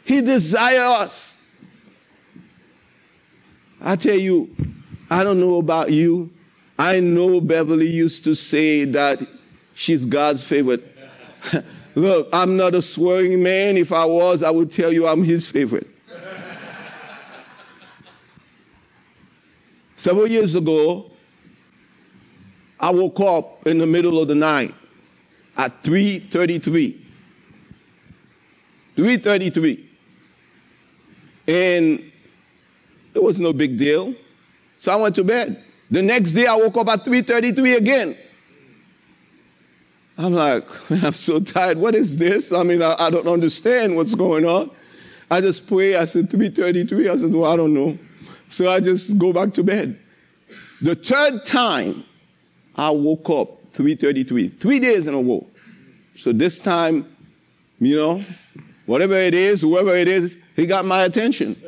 He 0.05 0.23
desires 0.23 0.81
us. 0.81 1.37
I 3.81 3.95
tell 3.95 4.19
you, 4.19 4.51
I 5.09 5.23
don't 5.23 5.39
know 5.39 5.59
about 5.59 5.93
you. 5.93 6.33
I 6.79 7.01
know 7.01 7.41
Beverly 7.41 7.89
used 7.89 8.23
to 8.25 8.35
say 8.37 8.85
that 8.85 9.21
she's 9.75 10.07
God's 10.07 10.45
favorite. 10.45 10.97
Look, 11.95 12.29
I'm 12.33 12.57
not 12.57 12.75
a 12.75 12.83
swearing 12.83 13.43
man. 13.43 13.77
If 13.77 13.91
I 13.91 14.05
was, 14.05 14.45
I 14.45 14.51
would 14.51 14.71
tell 14.71 14.93
you 14.93 15.09
I'm 15.09 15.25
his 15.25 15.47
favorite. 15.47 15.89
Several 19.97 20.29
years 20.29 20.55
ago, 20.55 21.11
I 22.79 22.91
woke 22.91 23.19
up 23.21 23.67
in 23.67 23.79
the 23.79 23.87
middle 23.87 24.21
of 24.21 24.29
the 24.29 24.37
night 24.37 24.73
at 25.57 25.83
3:33. 25.83 26.97
3:33. 28.97 29.85
And 31.49 32.13
it 33.15 33.23
was 33.23 33.41
no 33.41 33.53
big 33.53 33.77
deal. 33.77 34.15
So 34.79 34.93
I 34.93 34.97
went 34.97 35.17
to 35.17 35.25
bed. 35.25 35.65
The 35.91 36.03
next 36.03 36.33
day 36.33 36.47
I 36.47 36.57
woke 36.57 36.77
up 36.77 36.89
at 36.89 37.05
3:33 37.05 37.77
again. 37.77 38.17
I'm 40.17 40.33
like, 40.33 40.65
I'm 40.91 41.15
so 41.15 41.41
tired. 41.41 41.79
What 41.79 41.95
is 41.95 42.19
this? 42.19 42.53
I 42.53 42.63
mean, 42.63 42.83
I, 42.83 42.95
I 42.99 43.11
don't 43.11 43.29
understand 43.29 43.97
what's 43.97 44.15
going 44.15 44.45
on. 44.45 44.71
I 45.31 45.41
just 45.41 45.67
pray. 45.67 45.97
I 45.97 46.05
said 46.05 46.31
3:33. 46.31 47.11
I 47.11 47.17
said, 47.17 47.33
well, 47.33 47.51
I 47.51 47.57
don't 47.57 47.75
know. 47.75 47.99
So 48.49 48.71
I 48.71 48.81
just 48.81 49.19
go 49.19 49.33
back 49.33 49.53
to 49.55 49.63
bed. 49.63 49.99
The 50.81 50.95
third 50.95 51.45
time 51.45 52.05
I 52.75 52.91
woke 52.91 53.29
up 53.31 53.73
3.33, 53.73 54.61
three 54.61 54.79
days 54.79 55.07
in 55.07 55.15
a 55.15 55.21
row. 55.21 55.47
So 56.17 56.33
this 56.33 56.59
time, 56.59 57.15
you 57.81 57.97
know, 57.97 58.25
whatever 58.87 59.15
it 59.15 59.35
is, 59.35 59.61
whoever 59.61 59.95
it 59.95 60.09
is, 60.09 60.37
he 60.57 60.67
got 60.67 60.85
my 60.85 61.03
attention. 61.03 61.61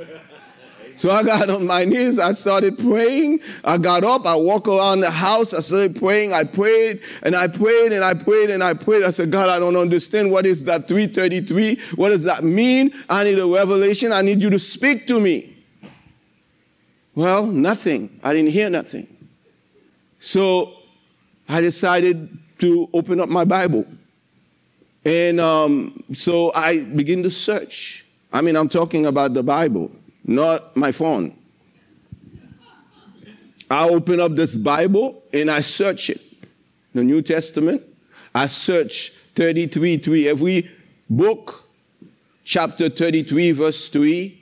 So 1.00 1.10
I 1.10 1.22
got 1.22 1.48
on 1.48 1.66
my 1.66 1.86
knees. 1.86 2.18
I 2.18 2.32
started 2.34 2.76
praying. 2.78 3.40
I 3.64 3.78
got 3.78 4.04
up. 4.04 4.26
I 4.26 4.34
walked 4.34 4.68
around 4.68 5.00
the 5.00 5.10
house. 5.10 5.54
I 5.54 5.62
started 5.62 5.96
praying. 5.96 6.34
I 6.34 6.44
prayed 6.44 7.00
and 7.22 7.34
I 7.34 7.48
prayed 7.48 7.92
and 7.92 8.04
I 8.04 8.12
prayed 8.12 8.50
and 8.50 8.62
I 8.62 8.74
prayed. 8.74 9.02
I 9.04 9.10
said, 9.10 9.30
God, 9.30 9.48
I 9.48 9.58
don't 9.58 9.76
understand. 9.76 10.30
What 10.30 10.44
is 10.44 10.64
that 10.64 10.88
333? 10.88 11.80
What 11.94 12.10
does 12.10 12.24
that 12.24 12.44
mean? 12.44 12.92
I 13.08 13.24
need 13.24 13.38
a 13.38 13.46
revelation. 13.46 14.12
I 14.12 14.20
need 14.20 14.42
you 14.42 14.50
to 14.50 14.58
speak 14.58 15.06
to 15.06 15.18
me. 15.18 15.56
Well, 17.14 17.46
nothing. 17.46 18.20
I 18.22 18.34
didn't 18.34 18.50
hear 18.50 18.68
nothing. 18.68 19.06
So 20.18 20.74
I 21.48 21.62
decided 21.62 22.28
to 22.58 22.90
open 22.92 23.20
up 23.20 23.30
my 23.30 23.46
Bible. 23.46 23.86
And 25.06 25.40
um, 25.40 26.04
so 26.12 26.52
I 26.52 26.82
begin 26.82 27.22
to 27.22 27.30
search. 27.30 28.04
I 28.34 28.42
mean, 28.42 28.54
I'm 28.54 28.68
talking 28.68 29.06
about 29.06 29.32
the 29.32 29.42
Bible, 29.42 29.90
not 30.24 30.76
my 30.76 30.92
phone. 30.92 31.36
I 33.70 33.88
open 33.88 34.20
up 34.20 34.34
this 34.34 34.56
Bible 34.56 35.22
and 35.32 35.50
I 35.50 35.60
search 35.60 36.10
it. 36.10 36.20
The 36.92 37.04
New 37.04 37.22
Testament. 37.22 37.82
I 38.34 38.48
search 38.48 39.12
33 39.36 39.98
3. 39.98 40.28
Every 40.28 40.70
book, 41.08 41.64
chapter 42.44 42.88
33, 42.88 43.52
verse 43.52 43.88
3. 43.88 44.36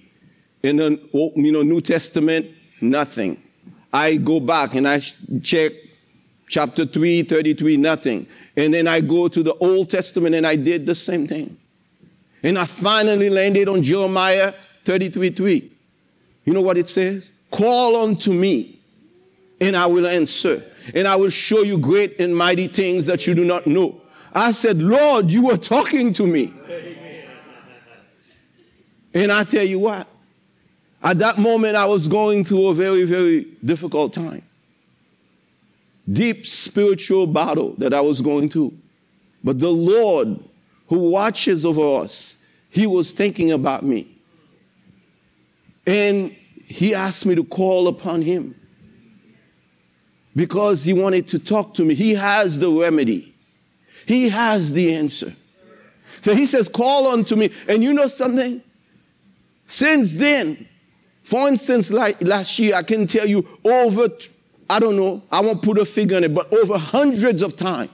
In 0.62 0.76
the 0.76 0.98
you 1.36 1.52
know, 1.52 1.62
New 1.62 1.80
Testament, 1.80 2.46
nothing. 2.80 3.42
I 3.92 4.16
go 4.16 4.40
back 4.40 4.74
and 4.74 4.88
I 4.88 5.00
check 5.42 5.72
chapter 6.48 6.86
3, 6.86 7.22
33, 7.22 7.76
nothing. 7.76 8.26
And 8.56 8.74
then 8.74 8.88
I 8.88 9.00
go 9.00 9.28
to 9.28 9.42
the 9.42 9.54
Old 9.54 9.90
Testament 9.90 10.34
and 10.34 10.46
I 10.46 10.56
did 10.56 10.86
the 10.86 10.94
same 10.94 11.28
thing. 11.28 11.56
And 12.42 12.58
I 12.58 12.64
finally 12.64 13.30
landed 13.30 13.68
on 13.68 13.82
Jeremiah 13.82 14.52
33, 14.88 15.28
3. 15.32 15.72
You 16.46 16.54
know 16.54 16.62
what 16.62 16.78
it 16.78 16.88
says? 16.88 17.32
Call 17.50 17.94
unto 17.96 18.32
me 18.32 18.80
and 19.60 19.76
I 19.76 19.84
will 19.84 20.06
answer 20.06 20.64
and 20.94 21.06
I 21.06 21.14
will 21.14 21.28
show 21.28 21.60
you 21.60 21.76
great 21.76 22.18
and 22.18 22.34
mighty 22.34 22.68
things 22.68 23.04
that 23.04 23.26
you 23.26 23.34
do 23.34 23.44
not 23.44 23.66
know. 23.66 24.00
I 24.32 24.52
said, 24.52 24.78
Lord, 24.78 25.30
you 25.30 25.42
were 25.42 25.58
talking 25.58 26.14
to 26.14 26.26
me. 26.26 26.54
And 29.14 29.32
I 29.32 29.42
tell 29.42 29.64
you 29.64 29.78
what, 29.78 30.06
at 31.02 31.18
that 31.18 31.38
moment 31.38 31.76
I 31.76 31.86
was 31.86 32.08
going 32.08 32.44
through 32.44 32.68
a 32.68 32.74
very, 32.74 33.04
very 33.04 33.46
difficult 33.64 34.12
time 34.12 34.42
deep 36.10 36.46
spiritual 36.46 37.26
battle 37.26 37.74
that 37.78 37.92
I 37.92 38.00
was 38.00 38.20
going 38.20 38.48
through. 38.48 38.72
But 39.42 39.58
the 39.58 39.70
Lord, 39.70 40.38
who 40.88 41.10
watches 41.10 41.66
over 41.66 42.02
us, 42.02 42.36
He 42.70 42.86
was 42.86 43.12
thinking 43.12 43.50
about 43.50 43.82
me. 43.82 44.17
And 45.88 46.36
He 46.66 46.94
asked 46.94 47.24
me 47.24 47.34
to 47.34 47.42
call 47.42 47.88
upon 47.88 48.22
Him 48.22 48.54
because 50.36 50.84
He 50.84 50.92
wanted 50.92 51.26
to 51.28 51.38
talk 51.38 51.74
to 51.74 51.84
me. 51.84 51.94
He 51.94 52.14
has 52.14 52.58
the 52.58 52.70
remedy, 52.70 53.34
He 54.06 54.28
has 54.28 54.72
the 54.72 54.94
answer. 54.94 55.34
So 56.22 56.34
He 56.34 56.46
says, 56.46 56.68
Call 56.68 57.08
unto 57.08 57.34
me. 57.34 57.50
And 57.66 57.82
you 57.82 57.94
know 57.94 58.06
something? 58.06 58.62
Since 59.66 60.14
then, 60.14 60.68
for 61.24 61.48
instance, 61.48 61.90
like 61.90 62.20
last 62.22 62.58
year, 62.58 62.74
I 62.74 62.82
can 62.82 63.06
tell 63.06 63.26
you 63.26 63.46
over 63.64 64.08
I 64.70 64.78
don't 64.78 64.96
know, 64.96 65.22
I 65.32 65.40
won't 65.40 65.62
put 65.62 65.78
a 65.78 65.86
figure 65.86 66.16
on 66.18 66.24
it, 66.24 66.34
but 66.34 66.52
over 66.52 66.76
hundreds 66.76 67.40
of 67.40 67.56
times. 67.56 67.90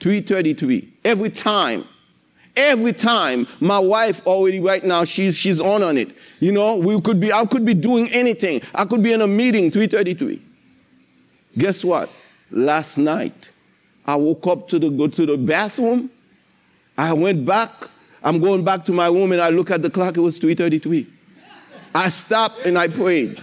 333. 0.00 0.92
Every 1.04 1.30
time. 1.30 1.84
Every 2.56 2.92
time 2.92 3.48
my 3.60 3.78
wife 3.78 4.24
already 4.26 4.60
right 4.60 4.84
now, 4.84 5.04
she's 5.04 5.36
she's 5.36 5.60
on 5.60 5.82
on 5.82 5.98
it. 5.98 6.08
You 6.40 6.52
know, 6.52 6.76
we 6.76 7.00
could 7.00 7.20
be, 7.20 7.32
I 7.32 7.46
could 7.46 7.64
be 7.64 7.74
doing 7.74 8.08
anything. 8.12 8.62
I 8.74 8.84
could 8.84 9.02
be 9.02 9.12
in 9.12 9.20
a 9.22 9.26
meeting, 9.26 9.70
333. 9.70 10.42
Guess 11.56 11.84
what? 11.84 12.10
Last 12.50 12.98
night, 12.98 13.50
I 14.06 14.16
woke 14.16 14.46
up 14.46 14.68
to 14.68 14.78
the 14.78 14.90
go 14.90 15.08
to 15.08 15.26
the 15.26 15.36
bathroom. 15.36 16.10
I 16.96 17.12
went 17.12 17.44
back. 17.44 17.70
I'm 18.22 18.40
going 18.40 18.64
back 18.64 18.84
to 18.86 18.92
my 18.92 19.08
room 19.08 19.32
and 19.32 19.40
I 19.40 19.50
look 19.50 19.70
at 19.70 19.82
the 19.82 19.90
clock, 19.90 20.16
it 20.16 20.20
was 20.20 20.38
333. 20.38 21.06
I 21.94 22.08
stopped 22.08 22.64
and 22.64 22.78
I 22.78 22.88
prayed. 22.88 23.40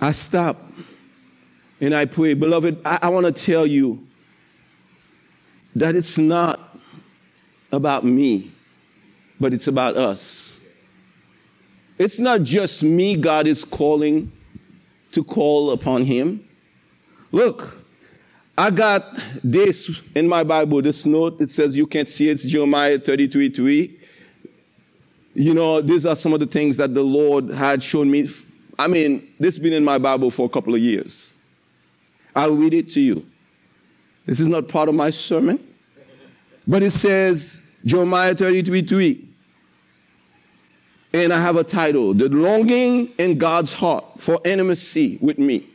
I 0.00 0.12
stop 0.12 0.56
and 1.80 1.94
I 1.94 2.04
pray. 2.06 2.34
Beloved, 2.34 2.80
I, 2.84 2.98
I 3.02 3.08
want 3.08 3.26
to 3.26 3.32
tell 3.32 3.66
you 3.66 4.06
that 5.74 5.94
it's 5.94 6.18
not 6.18 6.60
about 7.70 8.04
me, 8.04 8.52
but 9.38 9.52
it's 9.52 9.66
about 9.66 9.96
us. 9.96 10.58
It's 11.98 12.18
not 12.18 12.42
just 12.42 12.82
me 12.82 13.16
God 13.16 13.46
is 13.46 13.64
calling 13.64 14.32
to 15.12 15.24
call 15.24 15.70
upon 15.70 16.04
him. 16.04 16.46
Look, 17.32 17.82
I 18.56 18.70
got 18.70 19.02
this 19.44 19.90
in 20.14 20.28
my 20.28 20.44
Bible, 20.44 20.80
this 20.82 21.04
note. 21.04 21.40
It 21.40 21.50
says 21.50 21.76
you 21.76 21.86
can't 21.86 22.08
see 22.08 22.28
it. 22.28 22.32
It's 22.32 22.44
Jeremiah 22.44 22.98
33 22.98 23.50
3. 23.50 24.00
You 25.34 25.52
know, 25.52 25.82
these 25.82 26.06
are 26.06 26.16
some 26.16 26.32
of 26.32 26.40
the 26.40 26.46
things 26.46 26.78
that 26.78 26.94
the 26.94 27.02
Lord 27.02 27.50
had 27.50 27.82
shown 27.82 28.10
me. 28.10 28.30
I 28.78 28.88
mean, 28.88 29.34
this 29.38 29.56
has 29.56 29.62
been 29.62 29.74
in 29.74 29.84
my 29.84 29.98
Bible 29.98 30.30
for 30.30 30.46
a 30.46 30.48
couple 30.48 30.74
of 30.74 30.80
years. 30.80 31.34
I'll 32.36 32.54
read 32.54 32.74
it 32.74 32.90
to 32.92 33.00
you. 33.00 33.26
This 34.26 34.40
is 34.40 34.48
not 34.48 34.68
part 34.68 34.88
of 34.88 34.94
my 34.94 35.10
sermon, 35.10 35.58
but 36.66 36.82
it 36.82 36.90
says, 36.90 37.80
Jeremiah 37.84 38.34
33 38.34 38.82
3. 38.82 39.28
And 41.14 41.32
I 41.32 41.40
have 41.40 41.56
a 41.56 41.64
title 41.64 42.12
The 42.12 42.28
Longing 42.28 43.08
in 43.18 43.38
God's 43.38 43.72
Heart 43.72 44.04
for 44.18 44.38
Intimacy 44.44 45.18
with 45.22 45.38
Me. 45.38 45.66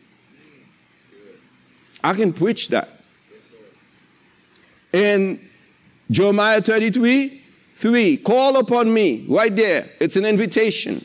I 2.04 2.14
can 2.14 2.32
preach 2.32 2.68
that. 2.70 2.90
And 4.94 5.40
Jeremiah 6.12 6.62
33 6.62 7.42
3. 7.78 8.18
Call 8.18 8.58
upon 8.58 8.94
me, 8.94 9.26
right 9.28 9.56
there. 9.56 9.90
It's 10.00 10.16
an 10.16 10.26
invitation. 10.26 11.04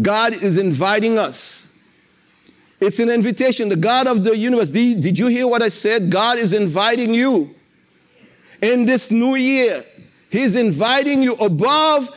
God 0.00 0.34
is 0.34 0.56
inviting 0.56 1.18
us. 1.18 1.61
It's 2.82 2.98
an 2.98 3.10
invitation. 3.10 3.68
The 3.68 3.76
God 3.76 4.08
of 4.08 4.24
the 4.24 4.36
universe. 4.36 4.70
Did 4.70 5.16
you 5.16 5.28
hear 5.28 5.46
what 5.46 5.62
I 5.62 5.68
said? 5.68 6.10
God 6.10 6.36
is 6.36 6.52
inviting 6.52 7.14
you 7.14 7.54
in 8.60 8.86
this 8.86 9.08
new 9.12 9.36
year. 9.36 9.84
He's 10.30 10.56
inviting 10.56 11.22
you 11.22 11.34
above 11.34 12.10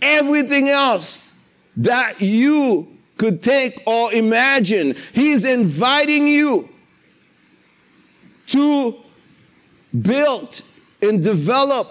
everything 0.00 0.70
else 0.70 1.30
that 1.76 2.22
you 2.22 2.96
could 3.18 3.42
think 3.42 3.82
or 3.86 4.10
imagine. 4.14 4.96
He's 5.12 5.44
inviting 5.44 6.26
you 6.26 6.70
to 8.48 8.96
build 10.00 10.62
and 11.02 11.22
develop 11.22 11.90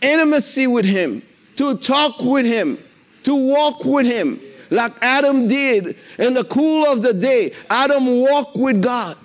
intimacy 0.00 0.66
with 0.66 0.86
Him, 0.86 1.22
to 1.56 1.76
talk 1.76 2.18
with 2.18 2.46
Him, 2.46 2.78
to 3.24 3.34
walk 3.34 3.84
with 3.84 4.06
Him, 4.06 4.40
like 4.72 4.92
Adam 5.02 5.48
did 5.48 5.96
in 6.18 6.34
the 6.34 6.44
cool 6.44 6.86
of 6.86 7.02
the 7.02 7.12
day. 7.12 7.52
Adam 7.70 8.06
walked 8.06 8.56
with 8.56 8.82
God. 8.82 9.16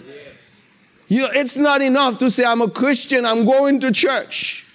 You 1.08 1.22
know, 1.22 1.30
it's 1.34 1.56
not 1.56 1.82
enough 1.82 2.18
to 2.20 2.30
say, 2.30 2.44
I'm 2.44 2.62
a 2.62 2.70
Christian, 2.70 3.26
I'm 3.26 3.46
going 3.46 3.80
to 3.80 3.92
church. 3.92 4.66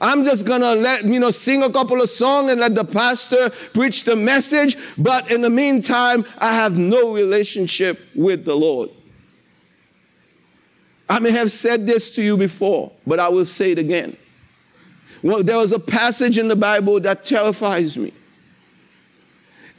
I'm 0.00 0.22
just 0.22 0.44
gonna 0.44 0.74
let, 0.74 1.04
you 1.04 1.18
know, 1.18 1.30
sing 1.30 1.62
a 1.62 1.72
couple 1.72 2.00
of 2.00 2.08
songs 2.08 2.52
and 2.52 2.60
let 2.60 2.74
the 2.74 2.84
pastor 2.84 3.50
preach 3.72 4.04
the 4.04 4.14
message. 4.14 4.76
But 4.96 5.30
in 5.30 5.40
the 5.40 5.50
meantime, 5.50 6.24
I 6.38 6.54
have 6.54 6.76
no 6.76 7.12
relationship 7.12 7.98
with 8.14 8.44
the 8.44 8.54
Lord. 8.54 8.90
I 11.08 11.18
may 11.18 11.30
have 11.32 11.50
said 11.50 11.86
this 11.86 12.10
to 12.12 12.22
you 12.22 12.36
before, 12.36 12.92
but 13.06 13.18
I 13.18 13.28
will 13.28 13.46
say 13.46 13.72
it 13.72 13.78
again. 13.78 14.16
Well, 15.22 15.42
there 15.42 15.56
was 15.56 15.72
a 15.72 15.80
passage 15.80 16.38
in 16.38 16.48
the 16.48 16.54
Bible 16.54 17.00
that 17.00 17.24
terrifies 17.24 17.96
me. 17.96 18.12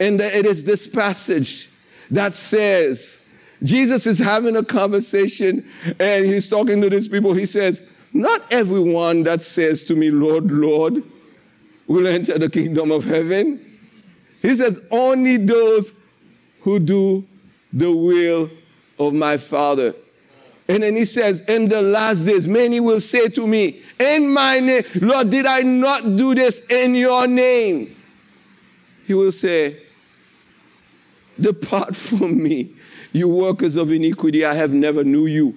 And 0.00 0.18
it 0.18 0.46
is 0.46 0.64
this 0.64 0.86
passage 0.86 1.70
that 2.10 2.34
says, 2.34 3.18
Jesus 3.62 4.06
is 4.06 4.18
having 4.18 4.56
a 4.56 4.64
conversation 4.64 5.70
and 6.00 6.24
he's 6.24 6.48
talking 6.48 6.80
to 6.80 6.88
these 6.88 7.06
people. 7.06 7.34
He 7.34 7.44
says, 7.44 7.82
Not 8.14 8.50
everyone 8.50 9.24
that 9.24 9.42
says 9.42 9.84
to 9.84 9.94
me, 9.94 10.10
Lord, 10.10 10.50
Lord, 10.50 11.02
will 11.86 12.06
enter 12.06 12.38
the 12.38 12.48
kingdom 12.48 12.90
of 12.90 13.04
heaven. 13.04 13.78
He 14.40 14.54
says, 14.54 14.80
Only 14.90 15.36
those 15.36 15.92
who 16.62 16.78
do 16.78 17.26
the 17.72 17.92
will 17.92 18.50
of 18.98 19.12
my 19.12 19.36
Father. 19.36 19.94
And 20.66 20.82
then 20.82 20.96
he 20.96 21.04
says, 21.04 21.40
In 21.40 21.68
the 21.68 21.82
last 21.82 22.24
days, 22.24 22.48
many 22.48 22.80
will 22.80 23.02
say 23.02 23.28
to 23.28 23.46
me, 23.46 23.82
In 23.98 24.32
my 24.32 24.60
name, 24.60 24.84
Lord, 24.94 25.28
did 25.28 25.44
I 25.44 25.60
not 25.60 26.16
do 26.16 26.34
this 26.34 26.60
in 26.70 26.94
your 26.94 27.26
name? 27.26 27.96
He 29.04 29.12
will 29.12 29.32
say, 29.32 29.82
Depart 31.40 31.96
from 31.96 32.42
me, 32.42 32.74
you 33.12 33.28
workers 33.28 33.76
of 33.76 33.90
iniquity, 33.90 34.44
I 34.44 34.54
have 34.54 34.72
never 34.72 35.04
knew 35.04 35.26
you. 35.26 35.54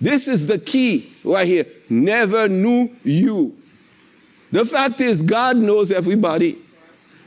This 0.00 0.26
is 0.26 0.46
the 0.46 0.58
key 0.58 1.12
right 1.24 1.46
here. 1.46 1.66
Never 1.88 2.48
knew 2.48 2.90
you. 3.04 3.56
The 4.50 4.64
fact 4.64 5.00
is, 5.00 5.22
God 5.22 5.56
knows 5.56 5.90
everybody. 5.90 6.58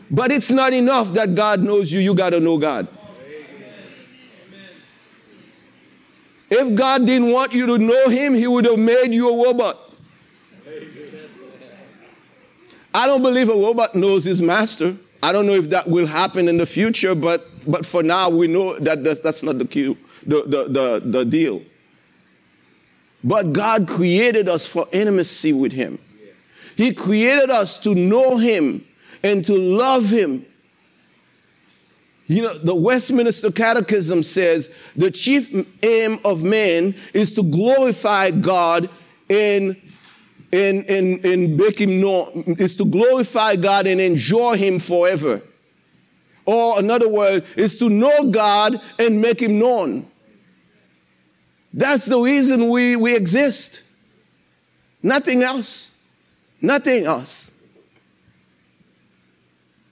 But 0.09 0.31
it's 0.31 0.51
not 0.51 0.73
enough 0.73 1.13
that 1.13 1.35
God 1.35 1.61
knows 1.61 1.91
you, 1.91 1.99
you 1.99 2.13
got 2.13 2.31
to 2.31 2.39
know 2.39 2.57
God. 2.57 2.87
If 6.49 6.75
God 6.75 7.05
didn't 7.05 7.31
want 7.31 7.53
you 7.53 7.65
to 7.65 7.77
know 7.77 8.09
Him, 8.09 8.33
He 8.33 8.45
would 8.45 8.65
have 8.65 8.77
made 8.77 9.11
you 9.11 9.29
a 9.29 9.45
robot. 9.45 9.83
I 12.93 13.07
don't 13.07 13.23
believe 13.23 13.49
a 13.49 13.53
robot 13.53 13.95
knows 13.95 14.23
his 14.23 14.41
master. 14.41 14.95
I 15.23 15.31
don't 15.31 15.45
know 15.45 15.53
if 15.53 15.69
that 15.69 15.87
will 15.87 16.05
happen 16.05 16.49
in 16.49 16.57
the 16.57 16.65
future, 16.65 17.15
but, 17.15 17.45
but 17.65 17.85
for 17.85 18.03
now, 18.03 18.29
we 18.29 18.47
know 18.47 18.77
that 18.79 19.05
that's, 19.05 19.21
that's 19.21 19.41
not 19.41 19.57
the, 19.57 19.65
cue, 19.65 19.95
the, 20.25 20.43
the, 20.43 20.63
the, 20.67 21.01
the 21.05 21.23
deal. 21.23 21.61
But 23.23 23.53
God 23.53 23.87
created 23.87 24.49
us 24.49 24.67
for 24.67 24.85
intimacy 24.91 25.53
with 25.53 25.71
Him. 25.71 25.97
He 26.75 26.93
created 26.93 27.49
us 27.49 27.79
to 27.83 27.95
know 27.95 28.35
Him 28.35 28.85
and 29.23 29.45
to 29.45 29.55
love 29.55 30.09
Him. 30.09 30.45
You 32.27 32.41
know, 32.41 32.57
the 32.57 32.75
Westminster 32.75 33.49
Catechism 33.49 34.23
says 34.23 34.69
the 34.97 35.09
chief 35.09 35.55
aim 35.83 36.19
of 36.25 36.43
man 36.43 36.95
is 37.13 37.31
to 37.35 37.43
glorify 37.43 38.31
God 38.31 38.89
in 39.29 39.77
in, 40.53 40.83
in, 40.83 41.17
in 41.21 41.57
make 41.57 41.81
him 41.81 41.99
known, 41.99 42.55
is 42.59 42.75
to 42.75 42.85
glorify 42.85 43.55
God 43.55 43.87
and 43.87 43.99
enjoy 43.99 44.55
him 44.55 44.77
forever. 44.77 45.41
Or 46.45 46.77
another 46.77 47.09
word 47.09 47.43
is 47.55 47.75
to 47.77 47.89
know 47.89 48.29
God 48.29 48.79
and 48.99 49.19
make 49.19 49.41
him 49.41 49.57
known. 49.57 50.11
That's 51.73 52.05
the 52.05 52.19
reason 52.19 52.69
we, 52.69 52.95
we 52.95 53.15
exist. 53.15 53.81
Nothing 55.01 55.41
else. 55.41 55.89
Nothing 56.61 57.05
else. 57.05 57.49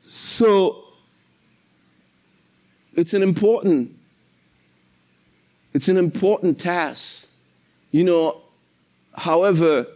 So 0.02 0.84
it's 2.94 3.16
an 3.16 3.24
important, 3.24 3.98
it's 5.74 5.88
an 5.88 5.98
important 5.98 6.60
task. 6.60 7.28
You 7.90 8.04
know, 8.04 8.42
however, 9.16 9.88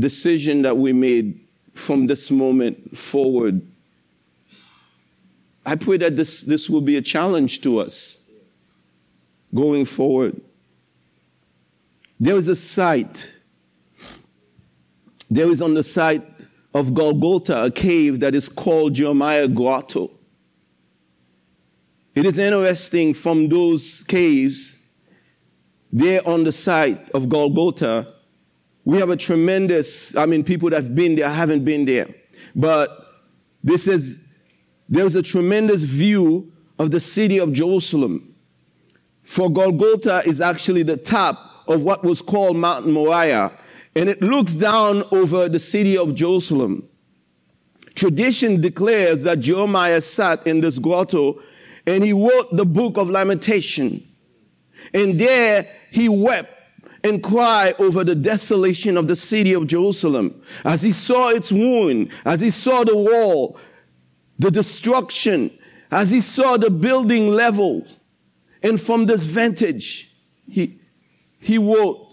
decision 0.00 0.62
that 0.62 0.76
we 0.76 0.92
made 0.92 1.40
from 1.74 2.06
this 2.06 2.30
moment 2.30 2.96
forward. 2.96 3.62
I 5.64 5.76
pray 5.76 5.98
that 5.98 6.16
this, 6.16 6.42
this 6.42 6.68
will 6.68 6.80
be 6.80 6.96
a 6.96 7.02
challenge 7.02 7.60
to 7.62 7.78
us 7.78 8.18
going 9.54 9.84
forward. 9.84 10.40
There 12.18 12.36
is 12.36 12.48
a 12.48 12.56
site, 12.56 13.30
there 15.30 15.48
is 15.50 15.62
on 15.62 15.74
the 15.74 15.82
site 15.82 16.26
of 16.74 16.94
Golgotha 16.94 17.64
a 17.64 17.70
cave 17.70 18.20
that 18.20 18.34
is 18.34 18.48
called 18.48 18.94
Jeremiah 18.94 19.48
Grotto. 19.48 20.10
It 22.14 22.26
is 22.26 22.38
interesting 22.38 23.14
from 23.14 23.48
those 23.48 24.02
caves, 24.04 24.76
there 25.92 26.26
on 26.26 26.44
the 26.44 26.52
site 26.52 27.10
of 27.10 27.28
Golgotha, 27.28 28.12
we 28.84 28.98
have 28.98 29.10
a 29.10 29.16
tremendous, 29.16 30.16
I 30.16 30.26
mean, 30.26 30.44
people 30.44 30.70
that 30.70 30.82
have 30.82 30.94
been 30.94 31.14
there 31.14 31.28
haven't 31.28 31.64
been 31.64 31.84
there. 31.84 32.08
But 32.54 32.88
this 33.62 33.86
is, 33.86 34.38
there's 34.88 35.14
a 35.14 35.22
tremendous 35.22 35.82
view 35.82 36.52
of 36.78 36.90
the 36.90 37.00
city 37.00 37.38
of 37.38 37.52
Jerusalem. 37.52 38.34
For 39.22 39.50
Golgotha 39.50 40.22
is 40.26 40.40
actually 40.40 40.82
the 40.82 40.96
top 40.96 41.38
of 41.68 41.84
what 41.84 42.02
was 42.02 42.22
called 42.22 42.56
Mount 42.56 42.86
Moriah, 42.86 43.52
and 43.94 44.08
it 44.08 44.22
looks 44.22 44.54
down 44.54 45.04
over 45.12 45.48
the 45.48 45.60
city 45.60 45.96
of 45.96 46.14
Jerusalem. 46.14 46.88
Tradition 47.94 48.60
declares 48.60 49.24
that 49.24 49.40
Jeremiah 49.40 50.00
sat 50.00 50.46
in 50.46 50.60
this 50.60 50.78
grotto 50.78 51.40
and 51.86 52.04
he 52.04 52.12
wrote 52.12 52.48
the 52.52 52.64
book 52.64 52.96
of 52.96 53.10
Lamentation. 53.10 54.02
And 54.94 55.18
there 55.20 55.66
he 55.90 56.08
wept 56.08 56.54
and 57.02 57.22
cry 57.22 57.74
over 57.78 58.04
the 58.04 58.14
desolation 58.14 58.96
of 58.96 59.08
the 59.08 59.16
city 59.16 59.52
of 59.52 59.66
Jerusalem. 59.66 60.42
As 60.64 60.82
he 60.82 60.92
saw 60.92 61.30
its 61.30 61.50
ruin, 61.50 62.10
as 62.24 62.40
he 62.40 62.50
saw 62.50 62.84
the 62.84 62.96
wall, 62.96 63.58
the 64.38 64.50
destruction, 64.50 65.50
as 65.90 66.10
he 66.10 66.20
saw 66.20 66.56
the 66.56 66.70
building 66.70 67.28
level. 67.28 67.86
And 68.62 68.80
from 68.80 69.06
this 69.06 69.24
vantage, 69.24 70.10
he, 70.48 70.80
he 71.38 71.58
wrote 71.58 72.06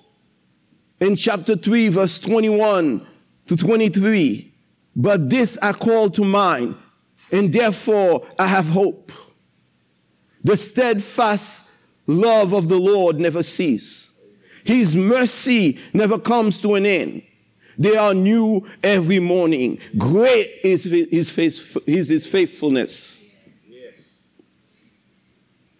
in 1.00 1.16
chapter 1.16 1.56
3, 1.56 1.90
verse 1.90 2.20
21 2.20 3.06
to 3.48 3.56
23, 3.56 4.54
But 4.96 5.30
this 5.30 5.58
I 5.62 5.74
call 5.74 6.10
to 6.12 6.24
mind, 6.24 6.76
and 7.32 7.52
therefore 7.52 8.26
I 8.40 8.48
have 8.48 8.70
hope. 8.70 9.12
The 10.44 10.58
steadfast 10.58 11.70
love 12.08 12.54
of 12.54 12.70
the 12.70 12.78
Lord 12.78 13.20
never 13.20 13.44
ceases. 13.44 14.07
His 14.68 14.98
mercy 14.98 15.80
never 15.94 16.20
comes 16.20 16.60
to 16.60 16.76
an 16.76 16.86
end. 16.86 17.22
They 17.78 17.96
are 17.96 18.14
new 18.14 18.68
every 18.84 19.18
morning. 19.18 19.80
Great 19.98 20.52
is 20.62 20.84
his, 20.84 21.38
is 21.86 22.10
his 22.10 22.26
faithfulness. 22.26 23.24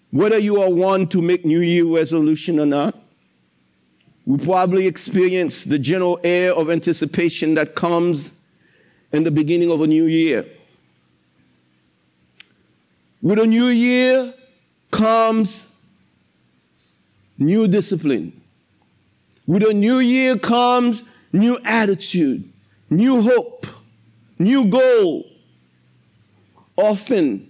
Whether 0.10 0.38
you 0.38 0.62
are 0.62 0.70
one 0.70 1.06
to 1.08 1.22
make 1.22 1.44
New 1.44 1.60
Year 1.60 1.84
resolution 1.84 2.62
or 2.62 2.66
not, 2.66 2.98
we 4.26 4.38
probably 4.38 4.88
experience 4.88 5.66
the 5.66 5.78
general 5.78 6.18
air 6.24 6.54
of 6.54 6.70
anticipation 6.70 7.56
that 7.56 7.76
comes 7.76 8.32
in 9.12 9.26
the 9.26 9.32
beginning 9.32 9.70
of 9.70 9.82
a 9.82 9.88
new 9.88 10.06
year. 10.06 10.46
With 13.22 13.40
a 13.40 13.48
new 13.48 13.66
year 13.66 14.34
comes 14.92 15.76
new 17.38 17.68
discipline. 17.68 18.44
With 19.48 19.64
a 19.64 19.74
new 19.74 20.00
year 20.00 20.38
comes 20.38 21.04
new 21.32 21.58
attitude, 21.66 22.52
new 22.90 23.22
hope, 23.22 23.66
new 24.38 24.66
goal. 24.66 25.26
Often, 26.76 27.50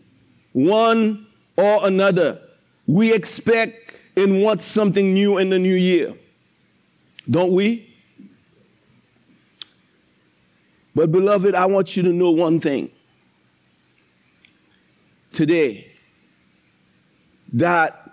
one 0.53 1.27
or 1.57 1.87
another, 1.87 2.39
we 2.85 3.13
expect 3.13 3.95
and 4.15 4.41
want 4.41 4.61
something 4.61 5.13
new 5.13 5.37
in 5.37 5.49
the 5.49 5.59
new 5.59 5.75
year. 5.75 6.13
Don't 7.29 7.51
we? 7.51 7.83
But, 10.95 11.11
beloved, 11.11 11.53
I 11.53 11.65
want 11.65 11.97
you 11.97 12.03
to 12.03 12.13
know 12.13 12.31
one 12.31 12.59
thing 12.59 12.89
today 15.33 15.91
that 17.53 18.11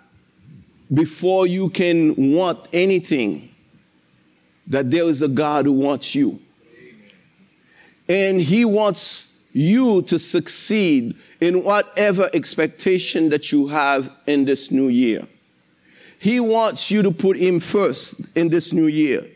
before 0.93 1.47
you 1.47 1.69
can 1.69 2.33
want 2.33 2.67
anything, 2.71 3.54
that 4.67 4.91
there 4.91 5.05
is 5.05 5.21
a 5.21 5.27
God 5.27 5.65
who 5.65 5.73
wants 5.73 6.15
you. 6.15 6.39
And 8.07 8.39
He 8.41 8.65
wants 8.65 9.31
you 9.51 10.01
to 10.03 10.19
succeed 10.19 11.15
in 11.39 11.63
whatever 11.63 12.29
expectation 12.33 13.29
that 13.29 13.51
you 13.51 13.67
have 13.67 14.11
in 14.27 14.45
this 14.45 14.71
new 14.71 14.87
year. 14.87 15.27
He 16.19 16.39
wants 16.39 16.89
you 16.91 17.01
to 17.03 17.11
put 17.11 17.37
Him 17.37 17.59
first 17.59 18.35
in 18.35 18.49
this 18.49 18.73
new 18.73 18.87
year. 18.87 19.27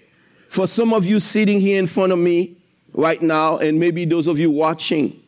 For 0.49 0.65
some 0.65 0.93
of 0.93 1.05
you 1.05 1.19
sitting 1.19 1.59
here 1.59 1.79
in 1.79 1.87
front 1.87 2.11
of 2.11 2.19
me 2.19 2.57
right 2.93 3.21
now, 3.21 3.57
and 3.57 3.79
maybe 3.79 4.05
those 4.05 4.27
of 4.27 4.39
you 4.39 4.49
watching, 4.49 5.19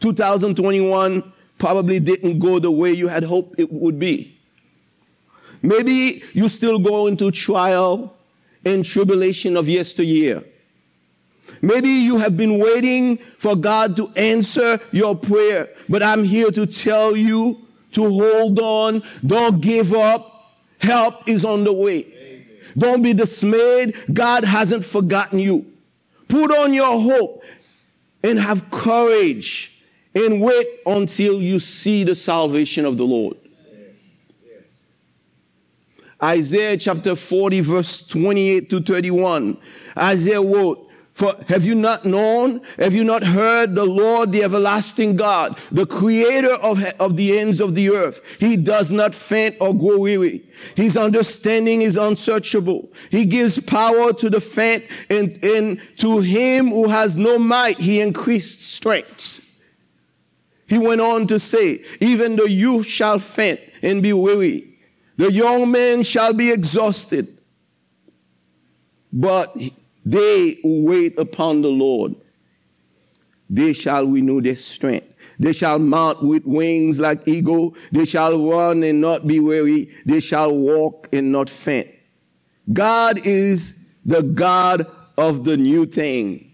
2021 0.00 1.32
probably 1.58 2.00
didn't 2.00 2.38
go 2.38 2.58
the 2.58 2.70
way 2.70 2.90
you 2.92 3.08
had 3.08 3.22
hoped 3.22 3.60
it 3.60 3.70
would 3.70 3.98
be. 3.98 4.36
Maybe 5.62 6.22
you 6.32 6.48
still 6.48 6.78
go 6.78 7.06
into 7.06 7.30
trial 7.30 8.16
and 8.64 8.84
tribulation 8.84 9.56
of 9.56 9.68
yesteryear. 9.68 10.44
Maybe 11.62 11.88
you 11.88 12.18
have 12.18 12.36
been 12.36 12.58
waiting 12.58 13.16
for 13.16 13.56
God 13.56 13.96
to 13.96 14.08
answer 14.16 14.78
your 14.92 15.14
prayer, 15.14 15.68
but 15.88 16.02
I'm 16.02 16.24
here 16.24 16.50
to 16.50 16.66
tell 16.66 17.16
you 17.16 17.58
to 17.92 18.08
hold 18.08 18.58
on. 18.60 19.02
Don't 19.26 19.60
give 19.60 19.92
up. 19.92 20.26
Help 20.80 21.28
is 21.28 21.44
on 21.44 21.64
the 21.64 21.72
way. 21.72 22.04
Amen. 22.04 22.46
Don't 22.78 23.02
be 23.02 23.12
dismayed. 23.12 23.94
God 24.12 24.44
hasn't 24.44 24.84
forgotten 24.84 25.38
you. 25.38 25.66
Put 26.28 26.50
on 26.56 26.72
your 26.72 26.98
hope 27.00 27.42
and 28.22 28.38
have 28.38 28.70
courage 28.70 29.82
and 30.14 30.40
wait 30.40 30.66
until 30.86 31.40
you 31.40 31.58
see 31.60 32.04
the 32.04 32.14
salvation 32.14 32.86
of 32.86 32.96
the 32.96 33.04
Lord. 33.04 33.36
Isaiah 36.22 36.76
chapter 36.76 37.16
40, 37.16 37.60
verse 37.60 38.06
28 38.06 38.70
to 38.70 38.80
31. 38.80 39.60
Isaiah 39.96 40.42
wrote, 40.42 40.90
for 41.20 41.34
have 41.48 41.66
you 41.66 41.74
not 41.74 42.06
known? 42.06 42.62
Have 42.78 42.94
you 42.94 43.04
not 43.04 43.22
heard 43.22 43.74
the 43.74 43.84
Lord, 43.84 44.32
the 44.32 44.42
everlasting 44.42 45.16
God, 45.16 45.58
the 45.70 45.84
creator 45.84 46.54
of, 46.54 46.82
of 46.98 47.16
the 47.16 47.38
ends 47.38 47.60
of 47.60 47.74
the 47.74 47.90
earth? 47.90 48.38
He 48.40 48.56
does 48.56 48.90
not 48.90 49.14
faint 49.14 49.56
or 49.60 49.74
grow 49.74 49.98
weary. 49.98 50.42
His 50.76 50.96
understanding 50.96 51.82
is 51.82 51.98
unsearchable. 51.98 52.90
He 53.10 53.26
gives 53.26 53.60
power 53.60 54.14
to 54.14 54.30
the 54.30 54.40
faint 54.40 54.86
and, 55.10 55.44
and 55.44 55.82
to 55.98 56.20
him 56.20 56.68
who 56.68 56.88
has 56.88 57.18
no 57.18 57.38
might, 57.38 57.78
he 57.78 58.00
increased 58.00 58.62
strength. 58.62 59.46
He 60.68 60.78
went 60.78 61.02
on 61.02 61.26
to 61.26 61.38
say, 61.38 61.84
even 62.00 62.36
the 62.36 62.48
youth 62.48 62.86
shall 62.86 63.18
faint 63.18 63.60
and 63.82 64.02
be 64.02 64.14
weary 64.14 64.69
the 65.20 65.30
young 65.30 65.70
men 65.70 66.02
shall 66.02 66.32
be 66.32 66.50
exhausted, 66.50 67.28
but 69.12 69.54
they 70.02 70.56
who 70.62 70.86
wait 70.86 71.18
upon 71.18 71.60
the 71.60 71.68
Lord, 71.68 72.14
they 73.50 73.74
shall 73.74 74.06
renew 74.06 74.40
their 74.40 74.56
strength. 74.56 75.08
They 75.38 75.52
shall 75.52 75.78
mount 75.78 76.22
with 76.22 76.46
wings 76.46 76.98
like 76.98 77.28
eagle. 77.28 77.76
They 77.92 78.06
shall 78.06 78.48
run 78.48 78.82
and 78.82 79.02
not 79.02 79.26
be 79.26 79.40
weary. 79.40 79.90
They 80.06 80.20
shall 80.20 80.56
walk 80.56 81.10
and 81.12 81.30
not 81.30 81.50
faint. 81.50 81.88
God 82.72 83.20
is 83.26 83.98
the 84.06 84.22
God 84.22 84.86
of 85.18 85.44
the 85.44 85.58
new 85.58 85.84
thing. 85.84 86.49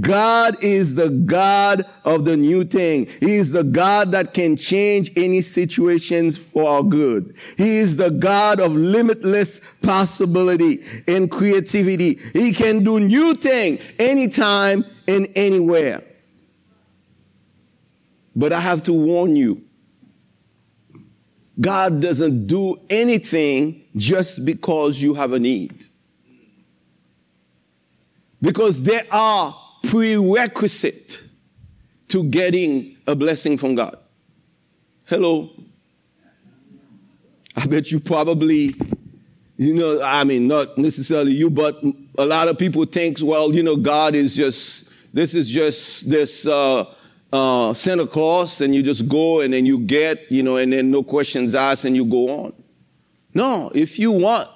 God 0.00 0.62
is 0.62 0.94
the 0.94 1.10
God 1.10 1.84
of 2.04 2.24
the 2.24 2.36
new 2.36 2.64
thing. 2.64 3.06
He 3.20 3.34
is 3.34 3.52
the 3.52 3.64
God 3.64 4.12
that 4.12 4.32
can 4.32 4.56
change 4.56 5.12
any 5.16 5.42
situations 5.42 6.38
for 6.38 6.66
our 6.66 6.82
good. 6.82 7.36
He 7.58 7.76
is 7.76 7.96
the 7.96 8.10
God 8.10 8.58
of 8.58 8.74
limitless 8.74 9.60
possibility 9.82 10.82
and 11.06 11.30
creativity. 11.30 12.18
He 12.32 12.54
can 12.54 12.84
do 12.84 13.00
new 13.00 13.34
thing 13.34 13.80
anytime 13.98 14.84
and 15.06 15.28
anywhere. 15.34 16.02
But 18.34 18.54
I 18.54 18.60
have 18.60 18.82
to 18.84 18.94
warn 18.94 19.36
you, 19.36 19.62
God 21.60 22.00
doesn't 22.00 22.46
do 22.46 22.80
anything 22.88 23.84
just 23.94 24.46
because 24.46 25.02
you 25.02 25.12
have 25.14 25.34
a 25.34 25.38
need. 25.38 25.86
Because 28.40 28.82
there 28.82 29.04
are 29.10 29.61
prerequisite 29.92 31.20
to 32.08 32.24
getting 32.24 32.96
a 33.06 33.14
blessing 33.14 33.58
from 33.58 33.74
God. 33.74 33.98
Hello. 35.04 35.50
I 37.54 37.66
bet 37.66 37.90
you 37.90 38.00
probably, 38.00 38.74
you 39.58 39.74
know, 39.74 40.00
I 40.02 40.24
mean, 40.24 40.48
not 40.48 40.78
necessarily 40.78 41.32
you, 41.32 41.50
but 41.50 41.78
a 42.16 42.24
lot 42.24 42.48
of 42.48 42.58
people 42.58 42.86
think, 42.86 43.18
well, 43.20 43.54
you 43.54 43.62
know, 43.62 43.76
God 43.76 44.14
is 44.14 44.34
just, 44.34 44.88
this 45.12 45.34
is 45.34 45.46
just 45.50 46.08
this, 46.08 46.46
uh, 46.46 46.86
uh, 47.30 47.74
Santa 47.74 48.06
Claus 48.06 48.62
and 48.62 48.74
you 48.74 48.82
just 48.82 49.06
go 49.10 49.40
and 49.40 49.52
then 49.52 49.66
you 49.66 49.78
get, 49.78 50.32
you 50.32 50.42
know, 50.42 50.56
and 50.56 50.72
then 50.72 50.90
no 50.90 51.02
questions 51.02 51.54
asked 51.54 51.84
and 51.84 51.94
you 51.94 52.06
go 52.06 52.30
on. 52.44 52.54
No, 53.34 53.70
if 53.74 53.98
you 53.98 54.12
want 54.12 54.48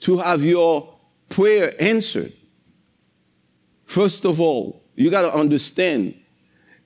to 0.00 0.18
have 0.18 0.42
your 0.42 0.92
prayer 1.28 1.72
answered, 1.78 2.32
First 3.84 4.24
of 4.24 4.40
all, 4.40 4.82
you 4.94 5.10
got 5.10 5.22
to 5.22 5.34
understand 5.34 6.14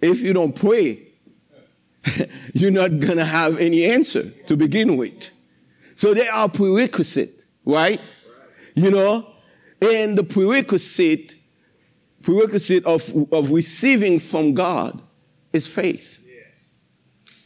if 0.00 0.20
you 0.20 0.32
don't 0.32 0.54
pray, 0.54 1.08
you're 2.54 2.70
not 2.70 3.00
going 3.00 3.18
to 3.18 3.24
have 3.24 3.58
any 3.58 3.84
answer 3.84 4.30
to 4.46 4.56
begin 4.56 4.96
with. 4.96 5.30
So 5.96 6.14
there 6.14 6.32
are 6.32 6.48
prerequisite, 6.48 7.44
right? 7.64 8.00
You 8.74 8.90
know, 8.90 9.26
and 9.82 10.16
the 10.16 10.22
prerequisite, 10.22 11.34
prerequisite 12.22 12.84
of, 12.84 13.12
of 13.32 13.50
receiving 13.50 14.18
from 14.18 14.54
God 14.54 15.00
is 15.52 15.66
faith. 15.66 16.18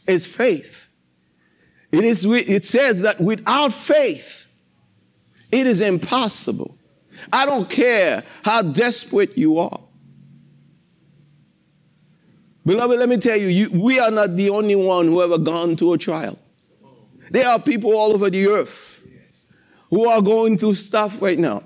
It's 0.07 0.25
faith. 0.25 0.87
It 1.91 2.03
is, 2.03 2.25
it 2.25 2.65
says 2.65 3.01
that 3.01 3.21
without 3.21 3.73
faith, 3.73 4.45
it 5.51 5.67
is 5.67 5.81
impossible 5.81 6.75
I 7.31 7.45
don't 7.45 7.69
care 7.69 8.23
how 8.43 8.61
desperate 8.61 9.37
you 9.37 9.59
are. 9.59 9.79
Beloved, 12.65 12.97
let 12.97 13.09
me 13.09 13.17
tell 13.17 13.37
you, 13.37 13.47
you, 13.47 13.69
we 13.71 13.99
are 13.99 14.11
not 14.11 14.35
the 14.35 14.49
only 14.49 14.75
one 14.75 15.07
who 15.07 15.21
ever 15.21 15.37
gone 15.37 15.75
through 15.75 15.93
a 15.93 15.97
trial. 15.97 16.39
There 17.29 17.47
are 17.47 17.59
people 17.59 17.93
all 17.93 18.13
over 18.13 18.29
the 18.29 18.47
earth 18.47 19.01
who 19.89 20.07
are 20.07 20.21
going 20.21 20.57
through 20.57 20.75
stuff 20.75 21.21
right 21.21 21.37
now. 21.37 21.63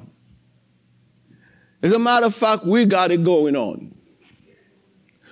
As 1.81 1.93
a 1.93 1.99
matter 1.99 2.25
of 2.25 2.35
fact, 2.35 2.65
we 2.65 2.85
got 2.85 3.11
it 3.11 3.23
going 3.23 3.55
on. 3.55 3.95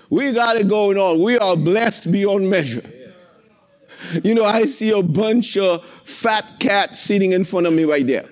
We 0.10 0.32
got 0.34 0.56
it 0.58 0.68
going 0.68 0.98
on. 0.98 1.22
We 1.22 1.38
are 1.38 1.58
blessed 1.58 2.12
beyond 2.12 2.50
measure. 2.50 2.84
You 4.24 4.36
know, 4.36 4.46
I 4.46 4.66
see 4.66 4.92
a 4.92 5.02
bunch 5.02 5.58
of 5.58 5.84
fat 6.04 6.60
cats 6.60 7.02
sitting 7.02 7.32
in 7.32 7.44
front 7.44 7.66
of 7.66 7.74
me 7.74 7.86
right 7.86 8.06
there. 8.06 8.30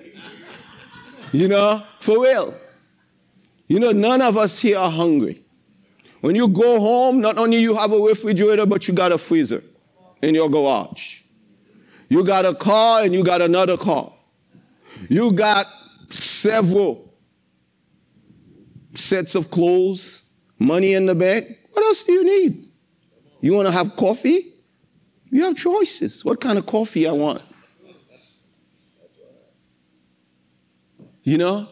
You 1.34 1.48
know, 1.48 1.82
for 1.98 2.22
real. 2.22 2.54
You 3.66 3.80
know, 3.80 3.90
none 3.90 4.22
of 4.22 4.36
us 4.36 4.60
here 4.60 4.78
are 4.78 4.88
hungry. 4.88 5.44
When 6.20 6.36
you 6.36 6.46
go 6.46 6.78
home, 6.78 7.20
not 7.20 7.38
only 7.38 7.56
you 7.56 7.74
have 7.74 7.92
a 7.92 7.98
refrigerator, 7.98 8.66
but 8.66 8.86
you 8.86 8.94
got 8.94 9.10
a 9.10 9.18
freezer 9.18 9.60
in 10.22 10.36
your 10.36 10.48
garage. 10.48 11.22
You 12.08 12.22
got 12.22 12.46
a 12.46 12.54
car 12.54 13.02
and 13.02 13.12
you 13.12 13.24
got 13.24 13.42
another 13.42 13.76
car. 13.76 14.12
You 15.08 15.32
got 15.32 15.66
several 16.08 17.12
sets 18.94 19.34
of 19.34 19.50
clothes, 19.50 20.22
money 20.60 20.94
in 20.94 21.06
the 21.06 21.16
bank. 21.16 21.48
What 21.72 21.84
else 21.84 22.04
do 22.04 22.12
you 22.12 22.22
need? 22.24 22.64
You 23.40 23.54
want 23.54 23.66
to 23.66 23.72
have 23.72 23.96
coffee? 23.96 24.54
You 25.30 25.42
have 25.42 25.56
choices. 25.56 26.24
What 26.24 26.40
kind 26.40 26.58
of 26.58 26.66
coffee 26.66 27.08
I 27.08 27.12
want? 27.12 27.42
You 31.24 31.38
know? 31.38 31.68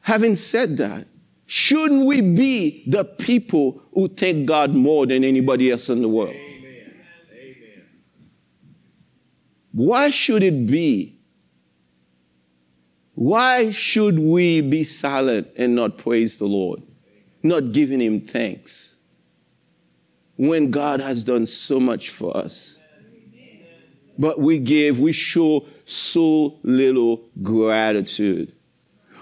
Having 0.00 0.36
said 0.36 0.76
that, 0.76 1.06
shouldn't 1.46 2.06
we 2.06 2.20
be 2.20 2.84
the 2.86 3.04
people 3.04 3.82
who 3.94 4.08
thank 4.08 4.46
God 4.46 4.74
more 4.74 5.06
than 5.06 5.24
anybody 5.24 5.70
else 5.70 5.88
in 5.88 6.02
the 6.02 6.08
world? 6.08 6.34
Amen. 6.34 6.94
Amen. 7.32 7.86
Why 9.72 10.10
should 10.10 10.42
it 10.42 10.66
be? 10.66 11.18
Why 13.14 13.70
should 13.70 14.18
we 14.18 14.60
be 14.60 14.84
silent 14.84 15.48
and 15.56 15.74
not 15.74 15.96
praise 15.96 16.36
the 16.36 16.46
Lord? 16.46 16.82
Not 17.42 17.72
giving 17.72 18.00
Him 18.00 18.20
thanks 18.20 18.96
when 20.36 20.70
God 20.70 21.00
has 21.00 21.24
done 21.24 21.46
so 21.46 21.80
much 21.80 22.10
for 22.10 22.36
us? 22.36 22.80
But 24.18 24.38
we 24.40 24.58
give, 24.58 25.00
we 25.00 25.12
show 25.12 25.66
so 25.84 26.58
little 26.62 27.28
gratitude. 27.42 28.52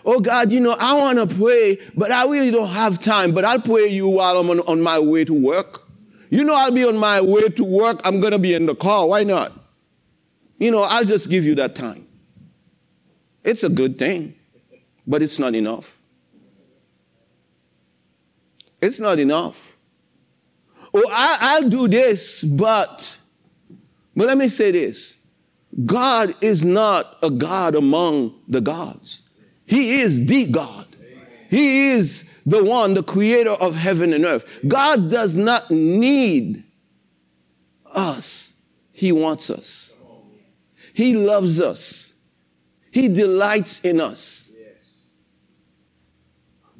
Oh 0.05 0.21
God, 0.21 0.51
you 0.51 0.61
know, 0.61 0.73
I 0.73 0.95
want 0.95 1.19
to 1.19 1.27
pray, 1.33 1.79
but 1.95 2.11
I 2.11 2.25
really 2.25 2.51
don't 2.51 2.69
have 2.69 2.99
time. 2.99 3.33
But 3.33 3.45
I'll 3.45 3.61
pray 3.61 3.87
you 3.87 4.09
while 4.09 4.39
I'm 4.39 4.51
on, 4.51 4.61
on 4.61 4.81
my 4.81 4.99
way 4.99 5.25
to 5.25 5.35
work. 5.35 5.83
You 6.31 6.45
know, 6.45 6.55
I'll 6.55 6.73
be 6.73 6.85
on 6.85 6.97
my 6.97 7.21
way 7.21 7.49
to 7.49 7.65
work. 7.65 8.01
I'm 8.05 8.21
going 8.21 8.33
to 8.33 8.39
be 8.39 8.55
in 8.55 8.67
the 8.67 8.75
car. 8.75 9.07
Why 9.07 9.23
not? 9.23 9.53
You 10.59 10.71
know, 10.71 10.83
I'll 10.83 11.05
just 11.05 11.29
give 11.29 11.45
you 11.45 11.55
that 11.57 11.75
time. 11.75 12.07
It's 13.45 13.65
a 13.65 13.69
good 13.69 13.99
thing, 13.99 14.35
but 15.07 15.23
it's 15.23 15.39
not 15.39 15.55
enough. 15.55 16.03
It's 18.81 18.99
not 18.99 19.19
enough. 19.19 19.77
Oh, 20.95 21.05
I, 21.11 21.39
I'll 21.41 21.69
do 21.69 21.89
this, 21.89 22.43
but, 22.45 23.17
but 24.15 24.27
let 24.27 24.37
me 24.39 24.49
say 24.49 24.71
this. 24.71 25.17
God 25.87 26.35
is 26.41 26.65
not 26.65 27.17
a 27.23 27.31
God 27.31 27.75
among 27.75 28.35
the 28.47 28.61
gods. 28.61 29.23
He 29.65 30.01
is 30.01 30.27
the 30.27 30.47
God. 30.47 30.87
He 31.49 31.91
is 31.93 32.29
the 32.45 32.63
one, 32.63 32.95
the 32.95 33.03
creator 33.03 33.51
of 33.51 33.75
heaven 33.75 34.13
and 34.13 34.25
earth. 34.25 34.45
God 34.67 35.11
does 35.11 35.35
not 35.35 35.71
need 35.71 36.65
us. 37.87 38.53
He 38.93 39.13
wants 39.13 39.51
us. 39.51 39.95
He 40.93 41.15
loves 41.15 41.61
us. 41.61 42.13
He 42.91 43.09
delights 43.09 43.81
in 43.81 44.01
us. 44.01 44.51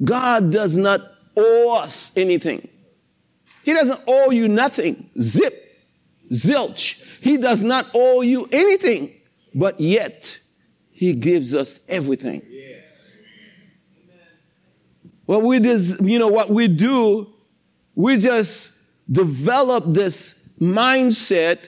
God 0.03 0.51
does 0.51 0.75
not 0.75 1.01
owe 1.35 1.79
us 1.79 2.11
anything. 2.15 2.67
He 3.63 3.73
doesn't 3.73 4.01
owe 4.07 4.31
you 4.31 4.47
nothing. 4.47 5.09
Zip, 5.19 5.62
zilch. 6.31 7.01
He 7.21 7.37
does 7.37 7.63
not 7.63 7.87
owe 7.93 8.21
you 8.21 8.47
anything, 8.51 9.13
but 9.53 9.79
yet 9.79 10.39
he 10.91 11.13
gives 11.13 11.53
us 11.53 11.79
everything. 11.87 12.41
What 15.25 15.43
we 15.43 15.59
just, 15.59 16.01
you 16.01 16.19
know, 16.19 16.27
what 16.27 16.49
we 16.49 16.67
do, 16.67 17.33
we 17.95 18.17
just 18.17 18.71
develop 19.09 19.85
this 19.87 20.49
mindset 20.59 21.59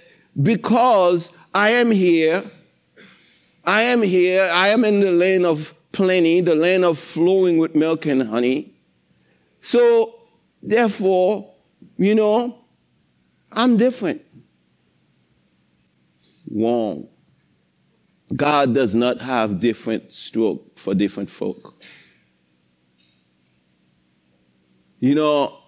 because 0.42 1.30
I 1.54 1.70
am 1.72 1.92
here. 1.92 2.44
I 3.64 3.84
am 3.84 4.02
here. 4.02 4.50
I 4.54 4.70
am 4.70 4.84
in 4.84 5.00
the 5.00 5.12
land 5.12 5.46
of 5.46 5.74
plenty, 5.94 6.42
the 6.42 6.56
land 6.56 6.84
of 6.84 7.00
flowing 7.00 7.58
with 7.58 7.76
milk 7.76 8.06
and 8.06 8.24
honey. 8.24 8.74
So, 9.62 10.16
therefore, 10.62 11.54
you 11.98 12.14
know, 12.14 12.60
I'm 13.52 13.78
different. 13.78 14.25
Wrong. 16.50 17.08
God 18.36 18.74
does 18.74 18.96
not 18.96 19.22
have 19.22 19.60
different 19.60 20.12
stroke 20.12 20.80
for 20.80 20.96
different 20.96 21.30
folk. 21.30 21.82
You 25.00 25.16
know, 25.16 25.60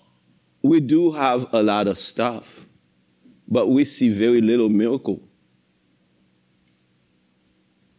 we 0.63 0.80
do 0.80 1.12
have 1.12 1.54
a 1.54 1.62
lot 1.62 1.88
of 1.88 2.00
stuff, 2.00 2.66
but 3.48 3.68
we 3.68 3.86
see 3.86 4.10
very 4.10 4.42
little 4.42 4.70
miracle. 4.70 5.22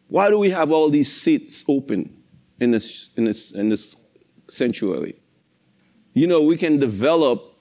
Why 0.08 0.30
do 0.30 0.38
we 0.38 0.50
have 0.50 0.72
all 0.72 0.90
these 0.90 1.12
seats 1.20 1.64
open 1.68 2.22
in 2.60 2.70
this, 2.70 3.10
in 3.16 3.24
this, 3.24 3.52
in 3.52 3.68
this 3.68 3.94
sanctuary? 4.48 5.20
You 6.14 6.26
know, 6.26 6.42
we 6.42 6.56
can 6.56 6.78
develop 6.78 7.57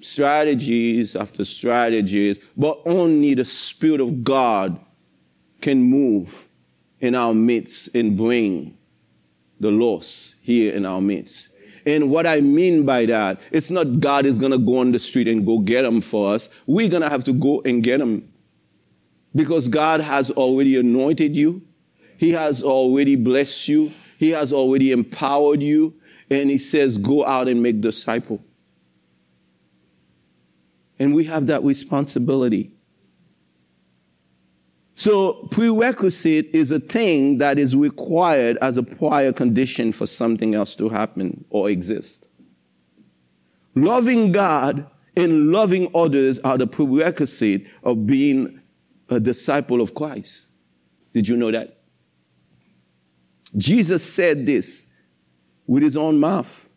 strategies 0.00 1.16
after 1.16 1.44
strategies, 1.44 2.38
but 2.56 2.80
only 2.86 3.34
the 3.34 3.44
Spirit 3.44 4.00
of 4.00 4.24
God 4.24 4.78
can 5.60 5.82
move 5.82 6.48
in 7.00 7.14
our 7.14 7.34
midst 7.34 7.94
and 7.94 8.16
bring 8.16 8.76
the 9.60 9.70
loss 9.70 10.36
here 10.42 10.72
in 10.72 10.86
our 10.86 11.00
midst. 11.00 11.48
And 11.86 12.10
what 12.10 12.26
I 12.26 12.40
mean 12.40 12.84
by 12.84 13.06
that, 13.06 13.40
it's 13.50 13.70
not 13.70 14.00
God 14.00 14.26
is 14.26 14.38
going 14.38 14.52
to 14.52 14.58
go 14.58 14.78
on 14.78 14.92
the 14.92 14.98
street 14.98 15.26
and 15.26 15.46
go 15.46 15.58
get 15.58 15.82
them 15.82 16.00
for 16.00 16.34
us. 16.34 16.48
We're 16.66 16.88
going 16.88 17.02
to 17.02 17.08
have 17.08 17.24
to 17.24 17.32
go 17.32 17.62
and 17.64 17.82
get 17.82 17.98
them 17.98 18.30
because 19.34 19.68
God 19.68 20.00
has 20.00 20.30
already 20.30 20.76
anointed 20.76 21.34
you. 21.34 21.62
He 22.18 22.32
has 22.32 22.62
already 22.62 23.16
blessed 23.16 23.68
you. 23.68 23.92
He 24.18 24.30
has 24.30 24.52
already 24.52 24.92
empowered 24.92 25.62
you. 25.62 25.94
And 26.30 26.50
he 26.50 26.58
says, 26.58 26.98
go 26.98 27.24
out 27.24 27.48
and 27.48 27.62
make 27.62 27.80
disciple. 27.80 28.42
And 30.98 31.14
we 31.14 31.24
have 31.24 31.46
that 31.46 31.62
responsibility. 31.62 32.72
So 34.94 35.46
prerequisite 35.52 36.46
is 36.52 36.72
a 36.72 36.80
thing 36.80 37.38
that 37.38 37.56
is 37.56 37.76
required 37.76 38.58
as 38.60 38.76
a 38.76 38.82
prior 38.82 39.32
condition 39.32 39.92
for 39.92 40.06
something 40.06 40.56
else 40.56 40.74
to 40.74 40.88
happen 40.88 41.44
or 41.50 41.70
exist. 41.70 42.28
Loving 43.76 44.32
God 44.32 44.90
and 45.16 45.52
loving 45.52 45.88
others 45.94 46.40
are 46.40 46.58
the 46.58 46.66
prerequisite 46.66 47.66
of 47.84 48.08
being 48.08 48.60
a 49.08 49.20
disciple 49.20 49.80
of 49.80 49.94
Christ. 49.94 50.48
Did 51.14 51.28
you 51.28 51.36
know 51.36 51.52
that? 51.52 51.78
Jesus 53.56 54.02
said 54.02 54.46
this 54.46 54.88
with 55.66 55.82
his 55.82 55.96
own 55.96 56.18
mouth. 56.18 56.68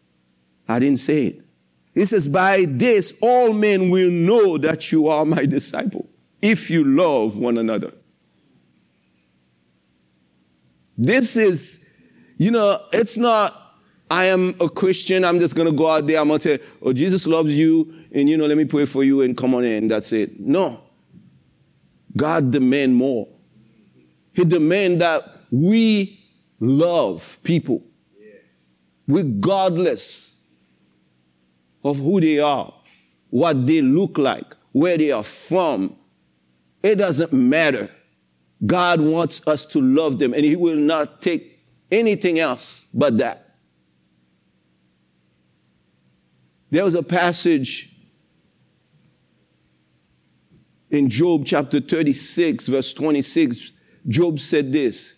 I 0.68 0.78
didn't 0.78 1.00
say 1.00 1.26
it. 1.26 1.46
He 1.94 2.06
says, 2.06 2.28
By 2.28 2.66
this 2.68 3.14
all 3.22 3.54
men 3.54 3.90
will 3.90 4.12
know 4.12 4.58
that 4.58 4.92
you 4.92 5.08
are 5.08 5.26
my 5.26 5.46
disciple, 5.46 6.10
if 6.42 6.70
you 6.70 6.84
love 6.84 7.38
one 7.38 7.58
another. 7.58 7.94
This 10.98 11.36
is, 11.36 12.00
you 12.38 12.52
know, 12.52 12.80
it's 12.94 13.18
not, 13.18 13.56
I 14.10 14.26
am 14.26 14.56
a 14.60 14.70
Christian, 14.70 15.26
I'm 15.26 15.40
just 15.40 15.56
gonna 15.56 15.72
go 15.72 15.90
out 15.90 16.06
there, 16.06 16.20
I'm 16.20 16.28
gonna 16.28 16.40
say, 16.40 16.60
oh, 16.82 16.94
Jesus 16.94 17.26
loves 17.26 17.56
you, 17.56 17.94
and 18.12 18.30
you 18.30 18.38
know, 18.38 18.46
let 18.46 18.58
me 18.58 18.66
pray 18.66 18.86
for 18.86 19.04
you 19.04 19.22
and 19.22 19.36
come 19.36 19.56
on 19.56 19.64
in, 19.64 19.88
that's 19.88 20.14
it. 20.14 20.40
No. 20.40 20.82
God 22.16 22.52
demand 22.52 22.96
more. 22.96 23.28
He 24.34 24.46
demand 24.46 25.02
that 25.02 25.24
we 25.50 26.20
love 26.60 27.38
people 27.44 27.84
regardless 29.08 30.31
of 31.84 31.98
who 31.98 32.22
they 32.22 32.40
are, 32.40 32.74
what 33.30 33.66
they 33.66 33.82
look 33.82 34.18
like, 34.18 34.56
where 34.72 34.98
they 34.98 35.12
are 35.12 35.24
from. 35.24 35.96
It 36.84 36.96
doesn't 36.96 37.34
matter. 37.34 37.90
God 38.66 39.02
wants 39.02 39.46
us 39.48 39.66
to 39.68 39.82
love 39.82 40.20
them, 40.20 40.34
and 40.34 40.46
He 40.46 40.56
will 40.56 40.78
not 40.78 41.22
take 41.22 41.60
anything 41.92 42.40
else 42.40 42.88
but 42.94 43.18
that. 43.18 43.56
There 46.70 46.86
was 46.86 46.94
a 46.94 47.04
passage 47.04 47.92
in 50.90 51.10
Job 51.10 51.46
chapter 51.46 51.82
36, 51.82 52.68
verse 52.68 52.94
26. 52.94 53.72
Job 54.08 54.40
said 54.40 54.72
this. 54.72 55.16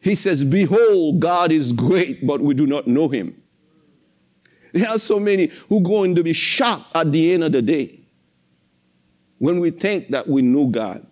He 0.00 0.14
says, 0.14 0.44
Behold, 0.44 1.20
God 1.20 1.52
is 1.52 1.72
great, 1.72 2.26
but 2.26 2.40
we 2.40 2.54
do 2.54 2.66
not 2.66 2.86
know 2.86 3.08
Him. 3.08 3.39
There 4.72 4.88
are 4.88 4.98
so 4.98 5.18
many 5.18 5.50
who 5.68 5.80
going 5.80 6.14
to 6.14 6.22
be 6.22 6.32
shocked 6.32 6.94
at 6.94 7.10
the 7.12 7.32
end 7.32 7.44
of 7.44 7.52
the 7.52 7.62
day 7.62 8.00
when 9.38 9.60
we 9.60 9.70
think 9.70 10.10
that 10.10 10.28
we 10.28 10.42
know 10.42 10.66
God. 10.66 11.06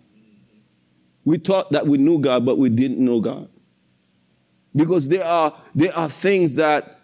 We 1.25 1.37
thought 1.37 1.71
that 1.71 1.85
we 1.85 1.97
knew 1.97 2.19
God, 2.19 2.45
but 2.45 2.57
we 2.57 2.69
didn't 2.69 3.03
know 3.03 3.19
God. 3.19 3.49
Because 4.75 5.07
there 5.07 5.25
are, 5.25 5.55
there 5.75 5.95
are 5.95 6.09
things 6.09 6.55
that 6.55 6.99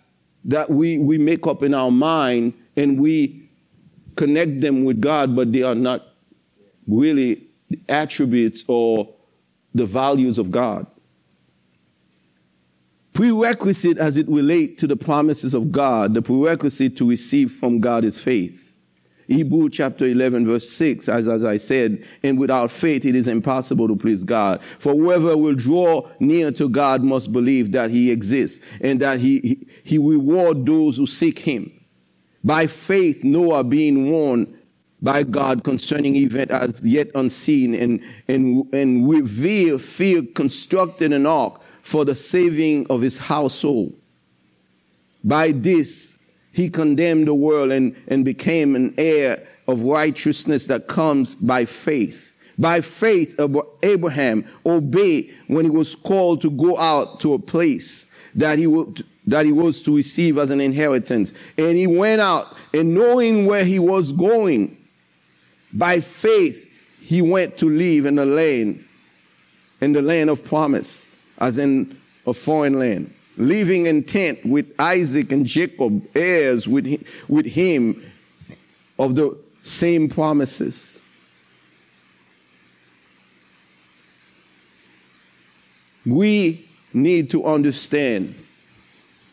that 0.46 0.70
we, 0.70 0.98
we 1.00 1.18
make 1.18 1.48
up 1.48 1.64
in 1.64 1.74
our 1.74 1.92
mind 1.92 2.54
and 2.78 3.00
we 3.00 3.50
connect 4.16 4.62
them 4.62 4.86
with 4.86 5.02
God, 5.02 5.36
but 5.36 5.52
they 5.52 5.64
are 5.64 5.76
not 5.76 6.06
really 6.88 7.48
attributes 7.90 8.64
or 8.68 9.14
the 9.74 9.86
values 9.86 10.38
of 10.38 10.52
God. 10.52 10.86
Prerequisite 13.26 13.98
as 13.98 14.18
it 14.18 14.28
relates 14.30 14.80
to 14.82 14.86
the 14.86 14.96
promises 14.96 15.56
of 15.56 15.72
God, 15.72 16.14
the 16.14 16.22
prerequisite 16.22 16.96
to 16.98 17.10
receive 17.10 17.52
from 17.52 17.80
God 17.80 18.04
is 18.04 18.20
faith. 18.20 18.76
Hebrew 19.28 19.68
chapter 19.68 20.06
11 20.06 20.46
verse 20.46 20.70
6, 20.70 21.10
as, 21.10 21.28
as 21.28 21.44
I 21.44 21.58
said, 21.58 22.06
and 22.22 22.38
without 22.38 22.70
faith 22.70 23.04
it 23.04 23.16
is 23.16 23.28
impossible 23.28 23.88
to 23.88 23.96
please 23.96 24.24
God. 24.24 24.62
For 24.62 24.94
whoever 24.94 25.36
will 25.36 25.56
draw 25.56 26.08
near 26.20 26.52
to 26.52 26.70
God 26.70 27.02
must 27.02 27.32
believe 27.32 27.72
that 27.72 27.90
he 27.90 28.12
exists 28.12 28.64
and 28.80 29.00
that 29.00 29.20
he, 29.20 29.40
he, 29.40 29.68
he 29.84 29.98
reward 29.98 30.64
those 30.64 30.98
who 30.98 31.08
seek 31.08 31.40
him. 31.40 31.72
By 32.44 32.68
faith, 32.68 33.24
Noah 33.24 33.64
being 33.64 34.12
warned 34.12 34.56
by 35.02 35.24
God 35.24 35.64
concerning 35.64 36.16
event 36.16 36.52
as 36.52 36.86
yet 36.86 37.08
unseen 37.16 37.74
and, 37.74 38.04
and, 38.28 38.72
and 38.72 39.10
revealed, 39.10 39.82
fear 39.82 40.22
constructed 40.36 41.12
an 41.12 41.26
ark 41.26 41.60
for 41.86 42.04
the 42.04 42.16
saving 42.16 42.88
of 42.90 43.00
his 43.00 43.16
household. 43.16 43.94
By 45.24 45.52
this, 45.52 46.18
he 46.52 46.68
condemned 46.68 47.28
the 47.28 47.36
world 47.36 47.72
and, 47.72 47.96
and 48.08 48.26
became 48.26 48.76
an 48.76 48.96
heir 48.98 49.46
of 49.68 49.84
righteousness 49.84 50.66
that 50.66 50.88
comes 50.88 51.36
by 51.36 51.66
faith. 51.66 52.34
By 52.58 52.82
faith, 52.82 53.40
Abraham 53.84 54.48
obeyed 54.66 55.32
when 55.46 55.66
he 55.66 55.70
was 55.70 55.94
called 55.94 56.42
to 56.42 56.50
go 56.50 56.76
out 56.76 57.20
to 57.20 57.36
a 57.36 57.40
place 57.40 58.12
that 58.34 58.58
he 58.58 58.66
would, 58.66 59.06
that 59.28 59.46
he 59.46 59.52
was 59.52 59.84
to 59.84 59.96
receive 59.96 60.40
as 60.40 60.50
an 60.50 60.62
inheritance. 60.62 61.34
And 61.56 61.78
he 61.78 61.86
went 61.86 62.20
out 62.20 62.48
and 62.74 62.96
knowing 62.96 63.46
where 63.46 63.64
he 63.64 63.78
was 63.78 64.12
going, 64.12 64.76
by 65.72 66.00
faith, 66.00 66.68
he 67.00 67.22
went 67.22 67.60
to 67.60 67.70
live 67.70 68.08
in 68.08 68.16
the 68.16 68.26
land, 68.26 68.84
in 69.82 69.94
the 69.94 70.02
land 70.02 70.32
of 70.32 70.44
promise, 70.44 71.10
as 71.38 71.58
in 71.58 71.98
a 72.26 72.34
foreign 72.34 72.80
land 72.80 73.14
living 73.38 73.86
in 73.86 74.04
tent 74.04 74.46
with 74.46 74.74
Isaac 74.80 75.32
and 75.32 75.46
Jacob, 75.46 76.08
heirs 76.16 76.68
with, 76.68 77.06
with 77.28 77.46
him 77.46 78.04
of 78.98 79.16
the 79.16 79.38
same 79.64 80.08
promises. 80.08 81.02
We 86.06 86.68
need 86.94 87.30
to 87.32 87.46
understand 87.46 88.36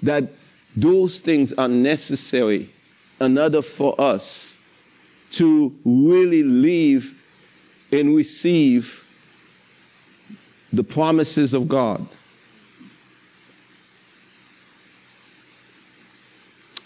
that 0.02 0.32
those 0.74 1.20
things 1.20 1.52
are 1.52 1.68
necessary 1.68 2.70
in 3.20 3.38
order 3.38 3.62
for 3.62 3.98
us 4.00 4.56
to 5.32 5.74
really 5.84 6.42
live 6.42 7.14
and 7.92 8.16
receive 8.16 9.01
the 10.72 10.84
promises 10.84 11.54
of 11.54 11.68
God. 11.68 12.06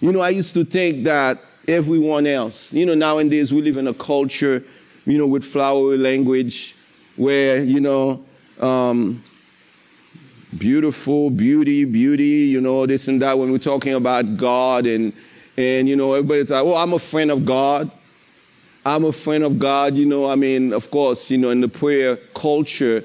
You 0.01 0.13
know, 0.13 0.21
I 0.21 0.31
used 0.31 0.55
to 0.55 0.65
think 0.65 1.05
that 1.05 1.39
everyone 1.67 2.27
else, 2.27 2.73
you 2.73 2.85
know, 2.85 2.95
nowadays 2.95 3.53
we 3.53 3.63
live 3.63 3.77
in 3.77 3.87
a 3.87 3.95
culture, 3.95 4.63
you 5.05 5.19
know, 5.19 5.27
with 5.27 5.45
flowery 5.45 5.99
language 5.99 6.75
where, 7.17 7.63
you 7.63 7.81
know, 7.81 8.25
um, 8.61 9.23
beautiful, 10.59 11.31
beauty, 11.31 11.85
beauty, 11.85 12.25
you 12.25 12.61
know, 12.61 12.87
this 12.87 13.09
and 13.09 13.23
that 13.23 13.39
when 13.39 13.51
we're 13.51 13.59
talking 13.59 13.95
about 13.95 14.37
God 14.37 14.87
and, 14.87 15.13
and, 15.57 15.89
you 15.89 15.97
know, 15.97 16.13
everybody's 16.13 16.51
like, 16.51 16.65
well, 16.65 16.77
I'm 16.77 16.93
a 16.93 16.99
friend 16.99 17.31
of 17.31 17.45
God. 17.45 17.91
I'm 18.85 19.05
a 19.05 19.13
friend 19.13 19.43
of 19.43 19.59
God, 19.59 19.97
you 19.97 20.07
know, 20.07 20.29
I 20.29 20.37
mean, 20.37 20.73
of 20.73 20.93
course, 20.93 21.29
you 21.31 21.39
know, 21.39 21.51
in 21.51 21.61
the 21.61 21.69
prayer 21.69 22.17
culture, 22.35 23.03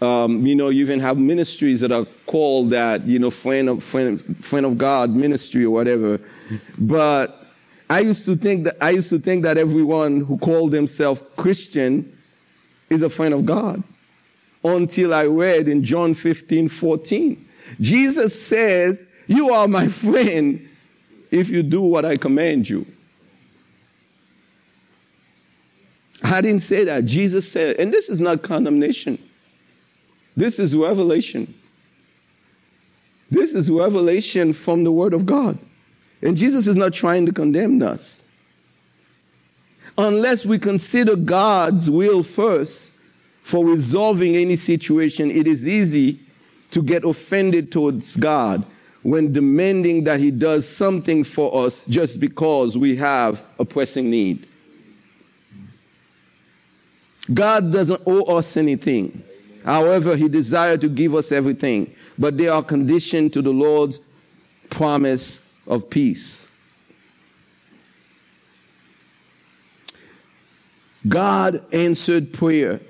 um, 0.00 0.46
you 0.46 0.54
know, 0.54 0.68
you 0.68 0.82
even 0.82 1.00
have 1.00 1.18
ministries 1.18 1.80
that 1.80 1.90
are 1.90 2.06
called 2.26 2.70
that, 2.70 3.04
you 3.06 3.18
know, 3.18 3.30
friend 3.30 3.68
of, 3.68 3.82
friend, 3.82 4.44
friend 4.44 4.64
of 4.64 4.78
God 4.78 5.10
ministry 5.10 5.64
or 5.64 5.70
whatever. 5.70 6.20
But 6.78 7.34
I 7.90 8.00
used 8.00 8.24
to 8.26 8.36
think 8.36 8.64
that, 8.64 8.76
I 8.80 8.90
used 8.90 9.10
to 9.10 9.18
think 9.18 9.42
that 9.42 9.58
everyone 9.58 10.20
who 10.20 10.38
called 10.38 10.72
themselves 10.72 11.22
Christian 11.36 12.16
is 12.90 13.02
a 13.02 13.10
friend 13.10 13.34
of 13.34 13.44
God 13.44 13.82
until 14.62 15.14
I 15.14 15.26
read 15.26 15.68
in 15.68 15.82
John 15.82 16.14
15, 16.14 16.68
14. 16.68 17.48
Jesus 17.80 18.40
says, 18.40 19.06
you 19.26 19.52
are 19.52 19.68
my 19.68 19.88
friend 19.88 20.68
if 21.30 21.50
you 21.50 21.62
do 21.62 21.82
what 21.82 22.04
I 22.04 22.16
command 22.16 22.68
you. 22.68 22.86
I 26.22 26.40
didn't 26.40 26.62
say 26.62 26.84
that. 26.84 27.04
Jesus 27.04 27.50
said, 27.50 27.76
and 27.78 27.92
this 27.92 28.08
is 28.08 28.20
not 28.20 28.42
condemnation. 28.42 29.18
This 30.38 30.60
is 30.60 30.76
revelation. 30.76 31.52
This 33.28 33.54
is 33.54 33.68
revelation 33.68 34.52
from 34.52 34.84
the 34.84 34.92
Word 34.92 35.12
of 35.12 35.26
God. 35.26 35.58
And 36.22 36.36
Jesus 36.36 36.68
is 36.68 36.76
not 36.76 36.92
trying 36.92 37.26
to 37.26 37.32
condemn 37.32 37.82
us. 37.82 38.22
Unless 39.98 40.46
we 40.46 40.60
consider 40.60 41.16
God's 41.16 41.90
will 41.90 42.22
first 42.22 43.00
for 43.42 43.66
resolving 43.66 44.36
any 44.36 44.54
situation, 44.54 45.28
it 45.28 45.48
is 45.48 45.66
easy 45.66 46.20
to 46.70 46.84
get 46.84 47.04
offended 47.04 47.72
towards 47.72 48.16
God 48.16 48.64
when 49.02 49.32
demanding 49.32 50.04
that 50.04 50.20
He 50.20 50.30
does 50.30 50.68
something 50.68 51.24
for 51.24 51.66
us 51.66 51.84
just 51.86 52.20
because 52.20 52.78
we 52.78 52.94
have 52.94 53.44
a 53.58 53.64
pressing 53.64 54.08
need. 54.08 54.46
God 57.34 57.72
doesn't 57.72 58.02
owe 58.06 58.36
us 58.36 58.56
anything. 58.56 59.24
However, 59.64 60.16
he 60.16 60.28
desired 60.28 60.80
to 60.82 60.88
give 60.88 61.14
us 61.14 61.32
everything, 61.32 61.94
but 62.18 62.38
they 62.38 62.48
are 62.48 62.62
conditioned 62.62 63.32
to 63.34 63.42
the 63.42 63.52
Lord's 63.52 64.00
promise 64.70 65.54
of 65.66 65.88
peace. 65.90 66.48
God 71.06 71.60
answered 71.72 72.32
prayer. 72.32 72.80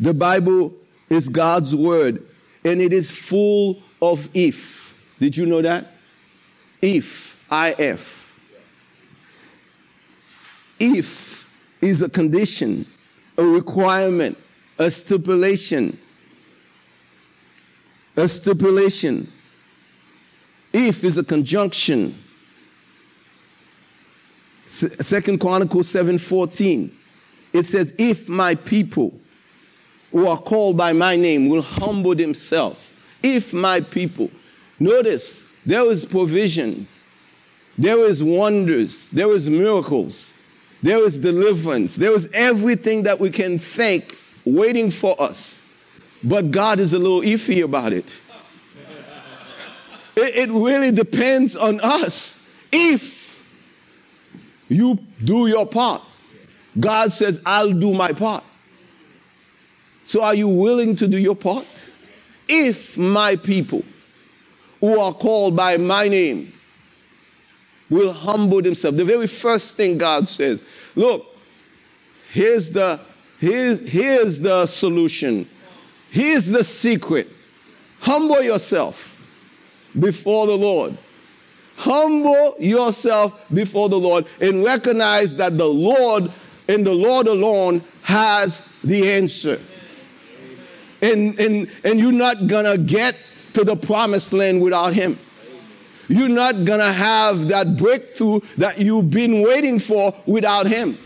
The 0.00 0.14
Bible 0.14 0.74
is 1.08 1.28
God's 1.28 1.74
word, 1.74 2.22
and 2.64 2.80
it 2.80 2.92
is 2.92 3.10
full 3.10 3.82
of 4.00 4.28
if. 4.34 4.94
Did 5.18 5.36
you 5.36 5.46
know 5.46 5.62
that? 5.62 5.86
If, 6.80 7.36
if. 7.50 8.28
If 10.78 11.78
is 11.80 12.02
a 12.02 12.08
condition, 12.08 12.86
a 13.36 13.44
requirement, 13.44 14.38
a 14.78 14.90
stipulation. 14.90 15.98
A 18.16 18.28
stipulation. 18.28 19.28
If 20.72 21.04
is 21.04 21.18
a 21.18 21.24
conjunction. 21.24 22.16
Second 24.66 25.40
Chronicles 25.40 25.92
7:14. 25.92 26.92
It 27.52 27.62
says, 27.62 27.94
if 27.98 28.28
my 28.28 28.54
people 28.54 29.18
who 30.12 30.26
are 30.26 30.38
called 30.38 30.76
by 30.76 30.92
my 30.92 31.16
name 31.16 31.48
will 31.48 31.62
humble 31.62 32.14
themselves, 32.14 32.78
if 33.22 33.52
my 33.54 33.80
people. 33.80 34.30
Notice 34.78 35.42
there 35.64 35.90
is 35.90 36.04
provisions, 36.04 36.98
there 37.76 37.98
is 38.00 38.22
wonders, 38.22 39.08
there 39.10 39.30
is 39.32 39.48
miracles, 39.48 40.32
there 40.82 41.04
is 41.04 41.18
deliverance, 41.18 41.96
there 41.96 42.14
is 42.14 42.30
everything 42.32 43.02
that 43.04 43.18
we 43.18 43.30
can 43.30 43.58
think 43.58 44.17
waiting 44.54 44.90
for 44.90 45.20
us. 45.20 45.62
But 46.22 46.50
God 46.50 46.80
is 46.80 46.92
a 46.92 46.98
little 46.98 47.20
iffy 47.20 47.62
about 47.64 47.92
it. 47.92 48.18
It, 50.16 50.48
it 50.48 50.50
really 50.50 50.90
depends 50.90 51.54
on 51.54 51.80
us. 51.80 52.34
If 52.72 53.42
you 54.68 54.98
do 55.24 55.46
your 55.46 55.66
part, 55.66 56.02
God 56.78 57.12
says, 57.12 57.40
I'll 57.46 57.72
do 57.72 57.94
my 57.94 58.12
part. 58.12 58.44
So 60.06 60.22
are 60.22 60.34
you 60.34 60.48
willing 60.48 60.96
to 60.96 61.06
do 61.06 61.18
your 61.18 61.36
part? 61.36 61.66
If 62.48 62.96
my 62.96 63.36
people 63.36 63.84
who 64.80 64.98
are 64.98 65.12
called 65.12 65.54
by 65.54 65.76
my 65.76 66.08
name 66.08 66.52
will 67.90 68.12
humble 68.12 68.62
themselves, 68.62 68.96
the 68.96 69.04
very 69.04 69.26
first 69.26 69.76
thing 69.76 69.98
God 69.98 70.26
says, 70.26 70.64
look, 70.94 71.26
here's 72.32 72.70
the 72.70 73.00
Here's, 73.38 73.80
here's 73.88 74.40
the 74.40 74.66
solution. 74.66 75.48
Here's 76.10 76.46
the 76.46 76.64
secret. 76.64 77.28
Humble 78.00 78.42
yourself 78.42 79.16
before 79.98 80.46
the 80.46 80.56
Lord. 80.56 80.96
Humble 81.76 82.56
yourself 82.58 83.40
before 83.52 83.88
the 83.88 83.98
Lord 83.98 84.26
and 84.40 84.64
recognize 84.64 85.36
that 85.36 85.56
the 85.56 85.68
Lord 85.68 86.32
and 86.66 86.86
the 86.86 86.92
Lord 86.92 87.28
alone 87.28 87.84
has 88.02 88.62
the 88.82 89.12
answer. 89.12 89.60
And, 91.00 91.38
and, 91.38 91.70
and 91.84 92.00
you're 92.00 92.10
not 92.10 92.48
gonna 92.48 92.76
get 92.76 93.16
to 93.54 93.64
the 93.64 93.76
promised 93.76 94.32
land 94.32 94.60
without 94.60 94.94
Him. 94.94 95.18
You're 96.08 96.28
not 96.28 96.64
going 96.64 96.80
to 96.80 96.92
have 96.92 97.48
that 97.48 97.76
breakthrough 97.76 98.40
that 98.56 98.78
you've 98.78 99.10
been 99.10 99.42
waiting 99.42 99.78
for 99.78 100.14
without 100.26 100.66
Him. 100.66 100.96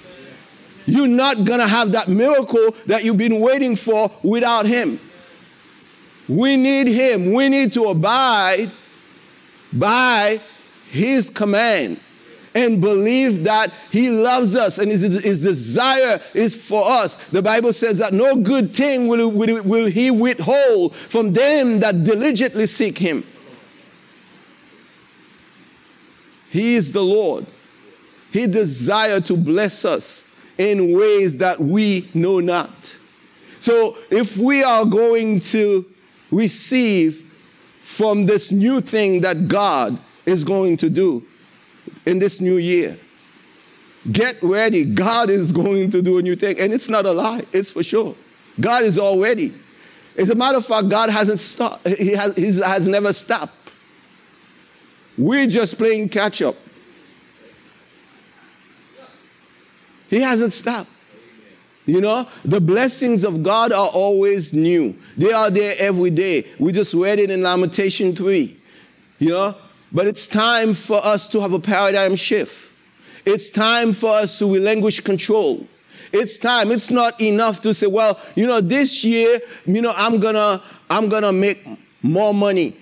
You're 0.92 1.08
not 1.08 1.44
going 1.44 1.58
to 1.58 1.66
have 1.66 1.92
that 1.92 2.08
miracle 2.08 2.76
that 2.84 3.02
you've 3.02 3.16
been 3.16 3.40
waiting 3.40 3.76
for 3.76 4.10
without 4.22 4.66
Him. 4.66 5.00
We 6.28 6.58
need 6.58 6.86
Him. 6.86 7.32
We 7.32 7.48
need 7.48 7.72
to 7.72 7.84
abide 7.84 8.70
by 9.72 10.38
His 10.90 11.30
command 11.30 11.98
and 12.54 12.82
believe 12.82 13.44
that 13.44 13.72
He 13.90 14.10
loves 14.10 14.54
us 14.54 14.76
and 14.76 14.92
His, 14.92 15.00
his 15.00 15.40
desire 15.40 16.20
is 16.34 16.54
for 16.54 16.86
us. 16.86 17.14
The 17.32 17.40
Bible 17.40 17.72
says 17.72 17.96
that 17.96 18.12
no 18.12 18.36
good 18.36 18.76
thing 18.76 19.08
will, 19.08 19.30
will, 19.30 19.62
will 19.62 19.86
He 19.86 20.10
withhold 20.10 20.94
from 21.08 21.32
them 21.32 21.80
that 21.80 22.04
diligently 22.04 22.66
seek 22.66 22.98
Him. 22.98 23.24
He 26.50 26.74
is 26.74 26.92
the 26.92 27.02
Lord. 27.02 27.46
He 28.30 28.46
desires 28.46 29.24
to 29.28 29.38
bless 29.38 29.86
us 29.86 30.24
in 30.58 30.96
ways 30.96 31.38
that 31.38 31.60
we 31.60 32.08
know 32.14 32.40
not. 32.40 32.96
So 33.60 33.96
if 34.10 34.36
we 34.36 34.62
are 34.62 34.84
going 34.84 35.40
to 35.40 35.86
receive 36.30 37.30
from 37.82 38.26
this 38.26 38.50
new 38.50 38.80
thing 38.80 39.20
that 39.20 39.48
God 39.48 39.98
is 40.24 40.44
going 40.44 40.76
to 40.78 40.90
do 40.90 41.24
in 42.06 42.18
this 42.18 42.40
new 42.40 42.56
year. 42.56 42.98
Get 44.10 44.42
ready. 44.42 44.84
God 44.84 45.30
is 45.30 45.52
going 45.52 45.90
to 45.90 46.02
do 46.02 46.18
a 46.18 46.22
new 46.22 46.34
thing. 46.34 46.58
And 46.58 46.72
it's 46.72 46.88
not 46.88 47.06
a 47.06 47.12
lie, 47.12 47.44
it's 47.52 47.70
for 47.70 47.82
sure. 47.82 48.16
God 48.60 48.84
is 48.84 48.98
already. 48.98 49.52
As 50.16 50.30
a 50.30 50.34
matter 50.34 50.58
of 50.58 50.66
fact, 50.66 50.88
God 50.88 51.10
hasn't 51.10 51.40
stopped. 51.40 51.86
He 51.86 52.12
has, 52.12 52.34
he 52.36 52.60
has 52.60 52.88
never 52.88 53.12
stopped. 53.12 53.54
We're 55.16 55.46
just 55.46 55.78
playing 55.78 56.08
catch 56.08 56.42
up. 56.42 56.56
He 60.12 60.20
hasn't 60.20 60.52
stopped. 60.52 60.90
You 61.86 62.02
know, 62.02 62.28
the 62.44 62.60
blessings 62.60 63.24
of 63.24 63.42
God 63.42 63.72
are 63.72 63.88
always 63.88 64.52
new. 64.52 64.94
They 65.16 65.32
are 65.32 65.50
there 65.50 65.74
every 65.78 66.10
day. 66.10 66.46
We 66.58 66.70
just 66.70 66.92
read 66.92 67.18
it 67.18 67.30
in 67.30 67.42
Lamentation 67.42 68.14
3. 68.14 68.54
You 69.20 69.30
know, 69.30 69.54
but 69.90 70.06
it's 70.06 70.26
time 70.26 70.74
for 70.74 71.02
us 71.02 71.28
to 71.28 71.40
have 71.40 71.54
a 71.54 71.58
paradigm 71.58 72.14
shift. 72.16 72.70
It's 73.24 73.48
time 73.48 73.94
for 73.94 74.10
us 74.10 74.38
to 74.40 74.52
relinquish 74.52 75.00
control. 75.00 75.66
It's 76.12 76.38
time. 76.38 76.70
It's 76.72 76.90
not 76.90 77.18
enough 77.18 77.62
to 77.62 77.72
say, 77.72 77.86
well, 77.86 78.20
you 78.34 78.46
know, 78.46 78.60
this 78.60 79.02
year, 79.04 79.40
you 79.64 79.80
know, 79.80 79.94
I'm 79.96 80.20
gonna, 80.20 80.62
I'm 80.90 81.08
gonna 81.08 81.32
make 81.32 81.66
more 82.02 82.34
money. 82.34 82.76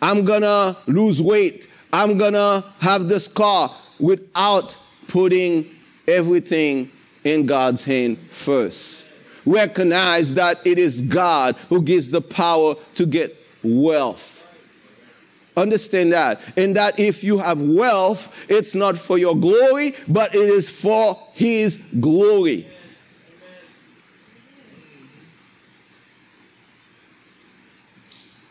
I'm 0.00 0.24
gonna 0.24 0.76
lose 0.86 1.20
weight. 1.20 1.66
I'm 1.92 2.16
gonna 2.16 2.64
have 2.78 3.08
this 3.08 3.26
car 3.26 3.74
without 3.98 4.76
putting 5.08 5.75
everything 6.08 6.90
in 7.24 7.46
God's 7.46 7.84
hand 7.84 8.18
first. 8.30 9.10
Recognize 9.44 10.34
that 10.34 10.58
it 10.64 10.78
is 10.78 11.00
God 11.00 11.56
who 11.68 11.82
gives 11.82 12.10
the 12.10 12.20
power 12.20 12.74
to 12.94 13.06
get 13.06 13.36
wealth. 13.62 14.46
Understand 15.56 16.12
that. 16.12 16.40
And 16.56 16.76
that 16.76 16.98
if 16.98 17.24
you 17.24 17.38
have 17.38 17.62
wealth, 17.62 18.32
it's 18.48 18.74
not 18.74 18.98
for 18.98 19.16
your 19.16 19.34
glory, 19.34 19.94
but 20.06 20.34
it 20.34 20.48
is 20.50 20.68
for 20.68 21.18
His 21.32 21.76
glory. 21.98 22.68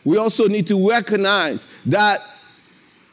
We 0.04 0.18
also 0.18 0.46
need 0.46 0.68
to 0.68 0.88
recognize 0.88 1.66
that 1.86 2.20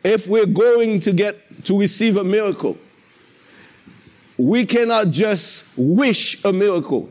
if 0.03 0.27
we're 0.27 0.45
going 0.45 0.99
to 1.01 1.11
get 1.11 1.65
to 1.65 1.79
receive 1.79 2.17
a 2.17 2.23
miracle, 2.23 2.77
we 4.43 4.65
cannot 4.65 5.09
just 5.09 5.63
wish 5.77 6.43
a 6.43 6.51
miracle. 6.51 7.09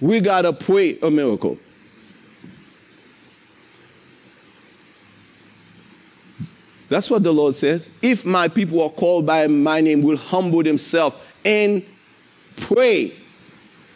We 0.00 0.20
got 0.20 0.42
to 0.42 0.52
pray 0.52 1.00
a 1.00 1.10
miracle. 1.10 1.58
That's 6.88 7.10
what 7.10 7.24
the 7.24 7.32
Lord 7.32 7.56
says. 7.56 7.90
If 8.00 8.24
my 8.24 8.46
people 8.46 8.82
are 8.82 8.90
called 8.90 9.26
by 9.26 9.48
my 9.48 9.80
name, 9.80 10.02
will 10.02 10.16
humble 10.16 10.62
themselves 10.62 11.16
and 11.44 11.84
pray. 12.56 13.12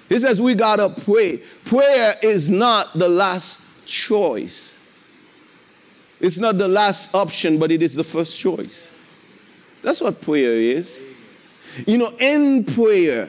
He 0.08 0.18
says 0.18 0.40
we 0.40 0.56
got 0.56 0.76
to 0.76 0.88
pray. 0.88 1.38
Prayer 1.64 2.16
is 2.22 2.50
not 2.50 2.98
the 2.98 3.08
last 3.08 3.60
choice. 3.84 4.80
It's 6.18 6.38
not 6.38 6.58
the 6.58 6.66
last 6.66 7.14
option, 7.14 7.58
but 7.58 7.70
it 7.70 7.82
is 7.82 7.94
the 7.94 8.04
first 8.04 8.36
choice. 8.36 8.90
That's 9.82 10.00
what 10.00 10.20
prayer 10.20 10.54
is. 10.54 11.05
You 11.84 11.98
know, 11.98 12.12
in 12.18 12.64
prayer, 12.64 13.28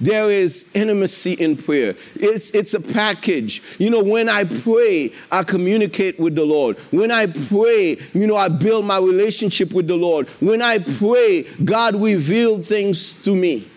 there 0.00 0.30
is 0.30 0.64
intimacy 0.74 1.32
in 1.32 1.56
prayer. 1.56 1.94
It's, 2.14 2.50
it's 2.50 2.74
a 2.74 2.80
package. 2.80 3.62
You 3.78 3.90
know, 3.90 4.02
when 4.02 4.28
I 4.28 4.44
pray, 4.44 5.12
I 5.30 5.42
communicate 5.42 6.20
with 6.20 6.36
the 6.36 6.44
Lord. 6.44 6.76
When 6.92 7.10
I 7.10 7.26
pray, 7.26 7.98
you 8.14 8.26
know, 8.26 8.36
I 8.36 8.48
build 8.48 8.84
my 8.84 8.98
relationship 8.98 9.72
with 9.72 9.88
the 9.88 9.96
Lord. 9.96 10.28
When 10.40 10.62
I 10.62 10.78
pray, 10.78 11.44
God 11.64 12.00
reveals 12.00 12.68
things 12.68 13.14
to 13.24 13.34
me. 13.34 13.68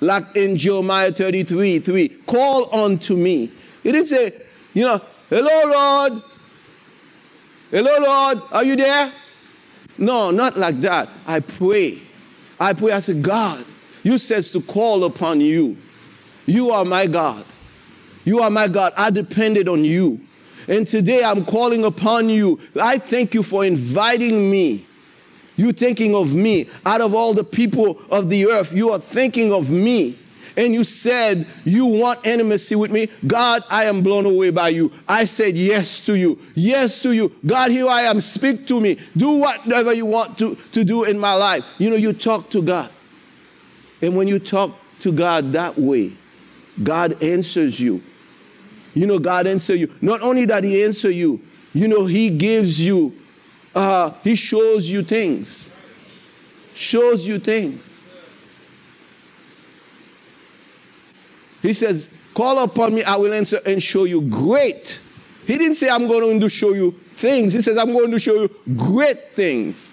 Like 0.00 0.36
in 0.36 0.56
Jeremiah 0.56 1.12
33 1.12 1.80
3, 1.80 2.08
call 2.26 2.74
unto 2.74 3.16
me. 3.16 3.50
He 3.82 3.92
didn't 3.92 4.08
say, 4.08 4.42
you 4.72 4.84
know, 4.84 5.00
hello, 5.28 5.70
Lord. 5.70 6.22
Hello, 7.70 7.98
Lord. 7.98 8.42
Are 8.52 8.64
you 8.64 8.76
there? 8.76 9.12
No, 9.98 10.30
not 10.30 10.56
like 10.56 10.80
that. 10.80 11.08
I 11.26 11.40
pray. 11.40 12.00
I 12.58 12.72
pray. 12.72 12.92
I 12.92 13.00
say, 13.00 13.20
God, 13.20 13.64
you 14.02 14.18
says 14.18 14.50
to 14.52 14.62
call 14.62 15.04
upon 15.04 15.40
you. 15.40 15.76
You 16.46 16.70
are 16.70 16.84
my 16.84 17.06
God. 17.06 17.44
You 18.24 18.40
are 18.40 18.50
my 18.50 18.68
God. 18.68 18.92
I 18.96 19.10
depended 19.10 19.68
on 19.68 19.84
you. 19.84 20.20
And 20.68 20.86
today 20.86 21.24
I'm 21.24 21.44
calling 21.44 21.84
upon 21.84 22.28
you. 22.28 22.60
I 22.80 22.98
thank 22.98 23.34
you 23.34 23.42
for 23.42 23.64
inviting 23.64 24.50
me. 24.50 24.86
You 25.56 25.72
thinking 25.72 26.14
of 26.14 26.34
me. 26.34 26.68
Out 26.86 27.00
of 27.00 27.14
all 27.14 27.34
the 27.34 27.44
people 27.44 28.00
of 28.10 28.28
the 28.28 28.46
earth, 28.46 28.72
you 28.72 28.92
are 28.92 28.98
thinking 28.98 29.52
of 29.52 29.70
me 29.70 30.18
and 30.58 30.74
you 30.74 30.82
said 30.82 31.46
you 31.64 31.86
want 31.86 32.26
intimacy 32.26 32.74
with 32.74 32.90
me, 32.90 33.08
God, 33.24 33.62
I 33.70 33.84
am 33.84 34.02
blown 34.02 34.26
away 34.26 34.50
by 34.50 34.70
you. 34.70 34.92
I 35.06 35.24
said 35.24 35.56
yes 35.56 36.00
to 36.00 36.16
you. 36.16 36.36
Yes 36.56 36.98
to 37.02 37.12
you. 37.12 37.32
God, 37.46 37.70
here 37.70 37.86
I 37.86 38.02
am. 38.02 38.20
Speak 38.20 38.66
to 38.66 38.80
me. 38.80 38.98
Do 39.16 39.30
whatever 39.36 39.94
you 39.94 40.04
want 40.04 40.36
to, 40.40 40.56
to 40.72 40.82
do 40.82 41.04
in 41.04 41.16
my 41.16 41.32
life. 41.34 41.64
You 41.78 41.90
know, 41.90 41.96
you 41.96 42.12
talk 42.12 42.50
to 42.50 42.60
God. 42.60 42.90
And 44.02 44.16
when 44.16 44.26
you 44.26 44.40
talk 44.40 44.72
to 45.00 45.12
God 45.12 45.52
that 45.52 45.78
way, 45.78 46.14
God 46.82 47.22
answers 47.22 47.78
you. 47.78 48.02
You 48.94 49.06
know, 49.06 49.20
God 49.20 49.46
answers 49.46 49.78
you. 49.78 49.94
Not 50.00 50.22
only 50.22 50.44
that 50.46 50.64
He 50.64 50.82
answers 50.82 51.14
you, 51.14 51.40
you 51.72 51.86
know, 51.86 52.04
He 52.06 52.30
gives 52.30 52.84
you, 52.84 53.16
uh, 53.76 54.10
He 54.24 54.34
shows 54.34 54.90
you 54.90 55.04
things. 55.04 55.70
Shows 56.74 57.28
you 57.28 57.38
things. 57.38 57.88
He 61.62 61.72
says, 61.72 62.08
Call 62.34 62.58
upon 62.60 62.94
me, 62.94 63.02
I 63.02 63.16
will 63.16 63.34
answer 63.34 63.60
and 63.66 63.82
show 63.82 64.04
you 64.04 64.20
great. 64.22 65.00
He 65.46 65.58
didn't 65.58 65.74
say, 65.74 65.88
I'm 65.88 66.06
going 66.06 66.38
to 66.40 66.48
show 66.48 66.72
you 66.72 66.92
things. 67.16 67.52
He 67.52 67.60
says, 67.60 67.76
I'm 67.76 67.92
going 67.92 68.12
to 68.12 68.20
show 68.20 68.34
you 68.34 68.54
great 68.76 69.34
things. 69.34 69.88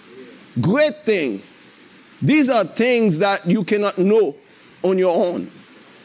Great 0.61 0.95
things. 1.05 1.49
These 2.21 2.49
are 2.49 2.63
things 2.63 3.17
that 3.17 3.45
you 3.47 3.63
cannot 3.63 3.97
know 3.97 4.35
on 4.83 4.97
your 4.97 5.15
own. 5.15 5.51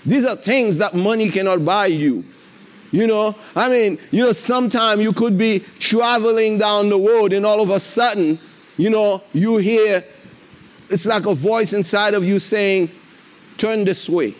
These 0.06 0.24
are 0.24 0.36
things 0.36 0.78
that 0.78 0.94
money 0.94 1.28
cannot 1.28 1.64
buy 1.64 1.86
you. 1.86 2.24
You 2.90 3.06
know, 3.06 3.36
I 3.54 3.68
mean, 3.68 4.00
you 4.10 4.24
know, 4.24 4.32
sometimes 4.32 5.02
you 5.02 5.12
could 5.12 5.36
be 5.36 5.60
traveling 5.78 6.58
down 6.58 6.88
the 6.88 6.98
road 6.98 7.32
and 7.32 7.44
all 7.44 7.60
of 7.60 7.70
a 7.70 7.78
sudden, 7.78 8.40
you 8.76 8.88
know, 8.90 9.22
you 9.32 9.58
hear 9.58 10.04
it's 10.88 11.06
like 11.06 11.26
a 11.26 11.34
voice 11.34 11.72
inside 11.72 12.14
of 12.14 12.24
you 12.24 12.38
saying, 12.38 12.90
Turn 13.58 13.84
this 13.84 14.08
way 14.08 14.34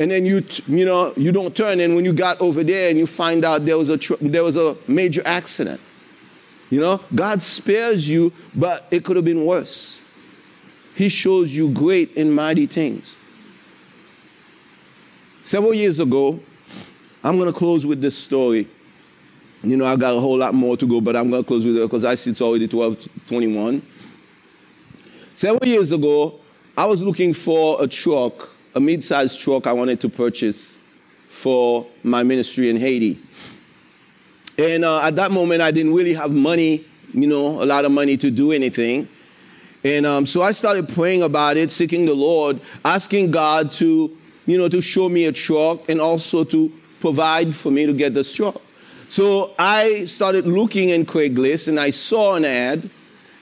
and 0.00 0.10
then 0.10 0.24
you 0.24 0.42
you 0.66 0.84
know 0.84 1.12
you 1.16 1.30
don't 1.30 1.54
turn. 1.54 1.78
And 1.78 1.94
when 1.94 2.04
you 2.04 2.12
got 2.12 2.40
over 2.40 2.64
there 2.64 2.88
and 2.88 2.98
you 2.98 3.06
find 3.06 3.44
out 3.44 3.66
there 3.66 3.78
was 3.78 3.90
a 3.90 3.98
tr- 3.98 4.14
there 4.20 4.42
was 4.42 4.56
a 4.56 4.76
major 4.88 5.22
accident 5.24 5.80
you 6.70 6.80
know 6.80 7.00
god 7.14 7.42
spares 7.42 8.08
you 8.08 8.32
but 8.54 8.86
it 8.90 9.04
could 9.04 9.14
have 9.16 9.24
been 9.24 9.44
worse. 9.44 10.00
He 10.94 11.08
shows 11.08 11.52
you 11.52 11.70
great 11.70 12.16
and 12.16 12.34
mighty 12.34 12.66
things. 12.66 13.16
Several 15.44 15.74
years 15.74 16.00
ago 16.00 16.40
i'm 17.22 17.38
going 17.38 17.52
to 17.52 17.56
close 17.56 17.84
with 17.84 18.00
this 18.00 18.16
story. 18.16 18.66
You 19.62 19.76
know 19.76 19.84
i 19.84 19.96
got 19.96 20.16
a 20.16 20.20
whole 20.20 20.38
lot 20.38 20.54
more 20.54 20.78
to 20.78 20.86
go 20.86 21.02
but 21.02 21.14
i'm 21.14 21.28
going 21.30 21.42
to 21.42 21.46
close 21.46 21.64
with 21.64 21.76
it 21.76 21.80
because 21.82 22.04
i 22.04 22.14
see 22.14 22.30
it's 22.30 22.40
already 22.40 22.66
12 22.66 23.06
21 23.28 23.82
several 25.34 25.68
years 25.68 25.92
ago 25.92 26.40
i 26.78 26.86
was 26.86 27.02
looking 27.02 27.34
for 27.34 27.82
a 27.82 27.86
truck 27.86 28.49
a 28.74 28.80
mid-sized 28.80 29.40
truck 29.40 29.66
I 29.66 29.72
wanted 29.72 30.00
to 30.02 30.08
purchase 30.08 30.76
for 31.28 31.86
my 32.02 32.22
ministry 32.22 32.70
in 32.70 32.76
Haiti. 32.76 33.18
And 34.58 34.84
uh, 34.84 35.00
at 35.00 35.16
that 35.16 35.30
moment, 35.30 35.62
I 35.62 35.70
didn't 35.70 35.94
really 35.94 36.14
have 36.14 36.30
money, 36.30 36.84
you 37.14 37.26
know, 37.26 37.62
a 37.62 37.64
lot 37.64 37.84
of 37.84 37.92
money 37.92 38.16
to 38.18 38.30
do 38.30 38.52
anything. 38.52 39.08
And 39.82 40.04
um, 40.04 40.26
so 40.26 40.42
I 40.42 40.52
started 40.52 40.88
praying 40.88 41.22
about 41.22 41.56
it, 41.56 41.70
seeking 41.70 42.04
the 42.04 42.14
Lord, 42.14 42.60
asking 42.84 43.30
God 43.30 43.72
to, 43.72 44.16
you 44.46 44.58
know, 44.58 44.68
to 44.68 44.82
show 44.82 45.08
me 45.08 45.24
a 45.24 45.32
truck 45.32 45.88
and 45.88 46.00
also 46.00 46.44
to 46.44 46.70
provide 47.00 47.56
for 47.56 47.70
me 47.70 47.86
to 47.86 47.94
get 47.94 48.12
this 48.12 48.34
truck. 48.34 48.60
So 49.08 49.54
I 49.58 50.04
started 50.04 50.46
looking 50.46 50.90
in 50.90 51.06
Craigslist 51.06 51.66
and 51.66 51.80
I 51.80 51.90
saw 51.90 52.34
an 52.34 52.44
ad. 52.44 52.90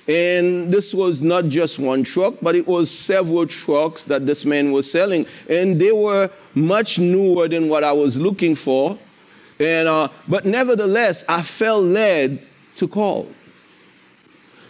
And 0.09 0.73
this 0.73 0.95
was 0.95 1.21
not 1.21 1.49
just 1.49 1.79
one 1.79 2.03
truck, 2.03 2.37
but 2.41 2.57
it 2.57 2.67
was 2.67 2.91
several 2.91 3.47
trucks 3.47 4.05
that 4.05 4.25
this 4.25 4.47
man 4.47 4.73
was 4.73 4.91
selling. 4.91 5.27
And 5.51 5.79
they 5.79 5.93
were 5.93 6.31
much 6.55 6.99
newer 6.99 7.47
than 7.47 7.69
what 7.69 7.85
I 7.85 7.93
was 7.93 8.17
looking 8.17 8.55
for. 8.55 8.99
And, 9.61 9.87
uh, 9.87 10.09
but 10.27 10.47
nevertheless, 10.47 11.25
I 11.29 11.43
felt 11.43 11.85
led 11.85 12.43
to 12.77 12.89
call. 12.89 13.29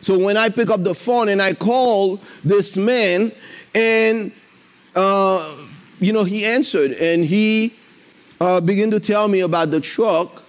So 0.01 0.19
when 0.19 0.37
I 0.37 0.49
pick 0.49 0.71
up 0.71 0.83
the 0.83 0.95
phone 0.95 1.29
and 1.29 1.41
I 1.41 1.55
call 1.55 2.21
this 2.43 2.77
man, 2.77 3.31
and 3.75 4.33
uh, 4.97 5.57
you 6.01 6.13
know 6.13 6.25
he 6.25 6.45
answered, 6.45 6.93
and 6.93 7.25
he 7.25 7.75
uh, 8.41 8.61
began 8.61 8.91
to 8.93 9.01
tell 9.01 9.29
me 9.29 9.41
about 9.41 9.71
the 9.71 9.81
truck 9.81 10.43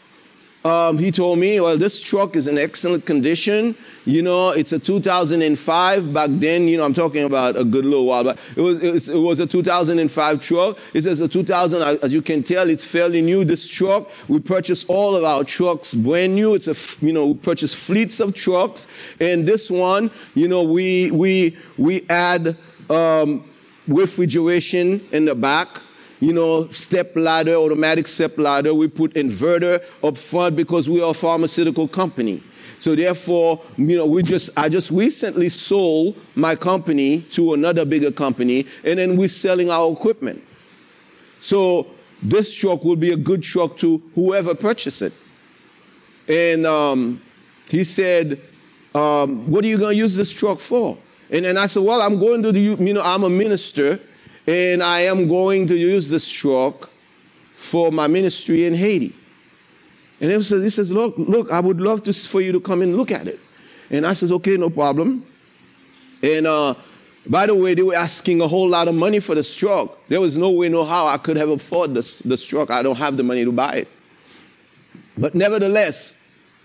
um, 0.66 0.98
he 0.98 1.12
told 1.12 1.40
me, 1.40 1.60
well, 1.60 1.78
this 1.78 2.02
truck 2.02 2.36
is 2.36 2.48
in 2.48 2.58
excellent 2.58 3.06
condition. 3.06 3.76
You 4.10 4.24
know, 4.24 4.50
it's 4.50 4.72
a 4.72 4.80
2005. 4.80 6.14
Back 6.14 6.30
then, 6.34 6.68
you 6.68 6.78
know, 6.78 6.84
I'm 6.84 6.96
talking 6.96 7.26
about 7.26 7.56
a 7.56 7.64
good 7.64 7.86
little 7.86 8.08
while, 8.08 8.24
but 8.24 8.40
it 8.56 8.62
was, 8.62 9.08
it 9.08 9.16
was 9.16 9.40
a 9.40 9.46
2005 9.46 10.42
truck. 10.42 10.80
It 10.96 11.04
says 11.04 11.20
a 11.20 11.28
2000, 11.28 12.00
as 12.02 12.12
you 12.12 12.24
can 12.24 12.42
tell, 12.42 12.72
it's 12.72 12.84
fairly 12.84 13.22
new, 13.22 13.46
this 13.46 13.68
truck. 13.68 14.10
We 14.28 14.40
purchased 14.40 14.90
all 14.90 15.16
of 15.16 15.24
our 15.24 15.44
trucks 15.44 15.94
brand 15.94 16.34
new. 16.34 16.56
It's 16.56 16.68
a, 16.68 16.76
you 17.06 17.14
know, 17.14 17.28
we 17.28 17.34
purchased 17.36 17.76
fleets 17.76 18.20
of 18.20 18.34
trucks. 18.34 18.88
And 19.20 19.48
this 19.48 19.70
one, 19.70 20.10
you 20.34 20.48
know, 20.48 20.64
we, 20.64 21.12
we, 21.12 21.56
we 21.78 22.04
add, 22.10 22.58
um, 22.90 23.48
refrigeration 23.88 25.08
in 25.12 25.26
the 25.26 25.36
back 25.36 25.68
you 26.20 26.34
know, 26.34 26.68
step 26.72 27.16
ladder, 27.16 27.56
automatic 27.56 28.06
step 28.06 28.38
ladder. 28.38 28.74
We 28.74 28.90
put 28.90 29.14
inverter 29.14 29.82
up 30.04 30.18
front 30.18 30.58
because 30.58 30.90
we 30.90 31.02
are 31.02 31.12
a 31.12 31.14
pharmaceutical 31.14 31.88
company. 31.88 32.44
So 32.80 32.96
therefore, 32.96 33.62
you 33.78 33.98
know, 33.98 34.06
we 34.06 34.24
just, 34.24 34.50
I 34.56 34.70
just 34.70 34.90
recently 34.90 35.50
sold 35.50 36.16
my 36.36 36.56
company 36.56 37.22
to 37.34 37.54
another 37.54 37.86
bigger 37.86 38.12
company 38.12 38.66
and 38.86 39.00
then 39.00 39.18
we're 39.18 39.28
selling 39.28 39.70
our 39.70 39.92
equipment. 39.92 40.44
So 41.42 41.88
this 42.24 42.56
truck 42.56 42.84
will 42.84 42.96
be 42.96 43.12
a 43.12 43.18
good 43.18 43.44
truck 43.44 43.78
to 43.80 44.02
whoever 44.16 44.56
purchases 44.56 45.02
it. 45.02 45.14
And 46.54 46.66
um, 46.66 47.22
he 47.70 47.84
said, 47.84 48.40
um, 48.96 49.50
what 49.50 49.64
are 49.66 49.68
you 49.68 49.78
going 49.78 49.96
to 49.96 50.02
use 50.02 50.16
this 50.16 50.32
truck 50.32 50.60
for? 50.60 50.98
And 51.30 51.46
then 51.46 51.58
I 51.58 51.66
said, 51.66 51.84
well, 51.84 52.02
I'm 52.02 52.18
going 52.18 52.44
to 52.44 52.52
the, 52.52 52.60
you 52.60 52.94
know, 52.94 53.04
I'm 53.04 53.24
a 53.24 53.30
minister 53.30 54.00
and 54.48 54.82
I 54.82 55.02
am 55.02 55.28
going 55.28 55.68
to 55.68 55.76
use 55.76 56.10
this 56.10 56.30
truck 56.30 56.90
for 57.58 57.92
my 57.92 58.08
ministry 58.08 58.66
in 58.66 58.74
Haiti. 58.74 59.14
And 60.22 60.32
he 60.32 60.44
says, 60.44 60.64
he 60.64 60.70
says, 60.70 60.92
look, 60.92 61.16
look, 61.18 61.52
I 61.52 61.60
would 61.60 61.80
love 61.80 62.04
to, 62.04 62.14
for 62.14 62.42
you 62.42 62.52
to 62.52 62.60
come 62.60 62.82
and 62.82 62.98
look 62.98 63.12
at 63.12 63.28
it. 63.28 63.40
And 63.90 64.06
I 64.06 64.14
says, 64.14 64.32
okay, 64.34 64.58
no 64.58 64.70
problem. 64.70 65.26
And 66.22 66.46
uh, 66.46 66.76
by 67.26 67.46
the 67.46 67.56
way, 67.56 67.74
they 67.74 67.82
were 67.82 67.96
asking 67.96 68.42
a 68.42 68.48
whole 68.48 68.68
lot 68.68 68.88
of 68.88 68.96
money 68.96 69.20
for 69.20 69.36
this 69.36 69.56
truck. 69.56 69.98
There 70.10 70.20
was 70.20 70.38
no 70.38 70.50
way, 70.52 70.70
no 70.70 70.84
how 70.84 71.08
I 71.08 71.18
could 71.18 71.38
have 71.38 71.50
afforded 71.50 71.96
this, 71.96 72.20
this 72.20 72.44
truck. 72.46 72.70
I 72.70 72.84
don't 72.84 72.98
have 72.98 73.18
the 73.18 73.24
money 73.24 73.46
to 73.46 73.52
buy 73.52 73.76
it. 73.78 73.88
But 75.18 75.36
nevertheless, 75.36 76.14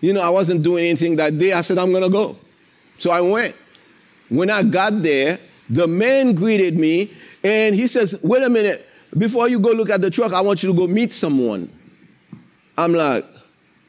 you 0.00 0.12
know, 0.12 0.20
I 0.20 0.28
wasn't 0.28 0.62
doing 0.62 0.84
anything 0.84 1.16
that 1.16 1.38
day. 1.38 1.52
I 1.52 1.60
said, 1.62 1.78
I'm 1.78 1.90
going 1.90 2.02
to 2.02 2.10
go. 2.10 2.36
So 2.98 3.10
I 3.10 3.20
went. 3.20 3.54
When 4.28 4.50
I 4.50 4.62
got 4.62 5.02
there, 5.02 5.38
the 5.68 5.86
man 5.86 6.34
greeted 6.34 6.78
me 6.78 7.12
and 7.42 7.74
he 7.74 7.86
says, 7.86 8.18
wait 8.22 8.42
a 8.42 8.50
minute, 8.50 8.86
before 9.16 9.48
you 9.48 9.58
go 9.58 9.70
look 9.70 9.90
at 9.90 10.00
the 10.00 10.10
truck, 10.10 10.32
I 10.32 10.40
want 10.40 10.62
you 10.62 10.72
to 10.72 10.76
go 10.76 10.86
meet 10.86 11.12
someone. 11.12 11.70
I'm 12.76 12.92
like, 12.92 13.24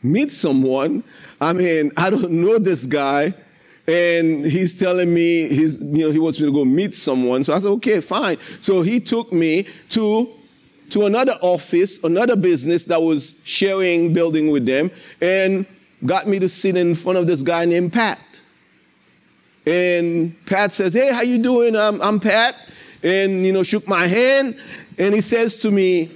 meet 0.05 0.31
someone? 0.31 1.03
I 1.41 1.53
mean, 1.53 1.91
I 1.97 2.09
don't 2.09 2.31
know 2.31 2.57
this 2.59 2.85
guy. 2.85 3.33
And 3.87 4.45
he's 4.45 4.77
telling 4.79 5.13
me 5.13 5.47
he's, 5.47 5.79
you 5.79 6.05
know, 6.05 6.11
he 6.11 6.17
wants 6.17 6.39
me 6.39 6.47
to 6.47 6.51
go 6.51 6.65
meet 6.65 6.95
someone. 6.95 7.43
So 7.43 7.53
I 7.53 7.59
said, 7.59 7.69
okay, 7.69 8.01
fine. 8.01 8.37
So 8.59 8.81
he 8.81 8.99
took 8.99 9.31
me 9.31 9.67
to, 9.91 10.33
to 10.89 11.05
another 11.05 11.37
office, 11.41 12.03
another 12.03 12.35
business 12.35 12.85
that 12.85 13.01
was 13.01 13.35
sharing 13.43 14.11
building 14.11 14.49
with 14.49 14.65
them 14.65 14.89
and 15.21 15.67
got 16.03 16.27
me 16.27 16.39
to 16.39 16.49
sit 16.49 16.75
in 16.75 16.95
front 16.95 17.19
of 17.19 17.27
this 17.27 17.43
guy 17.43 17.65
named 17.65 17.93
Pat. 17.93 18.19
And 19.67 20.35
Pat 20.45 20.73
says, 20.73 20.93
hey, 20.93 21.13
how 21.13 21.21
you 21.21 21.41
doing? 21.41 21.75
I'm, 21.75 22.01
I'm 22.01 22.19
Pat 22.19 22.55
and, 23.03 23.45
you 23.45 23.51
know, 23.51 23.63
shook 23.63 23.87
my 23.87 24.07
hand. 24.07 24.59
And 24.97 25.13
he 25.13 25.21
says 25.21 25.55
to 25.57 25.69
me, 25.69 26.11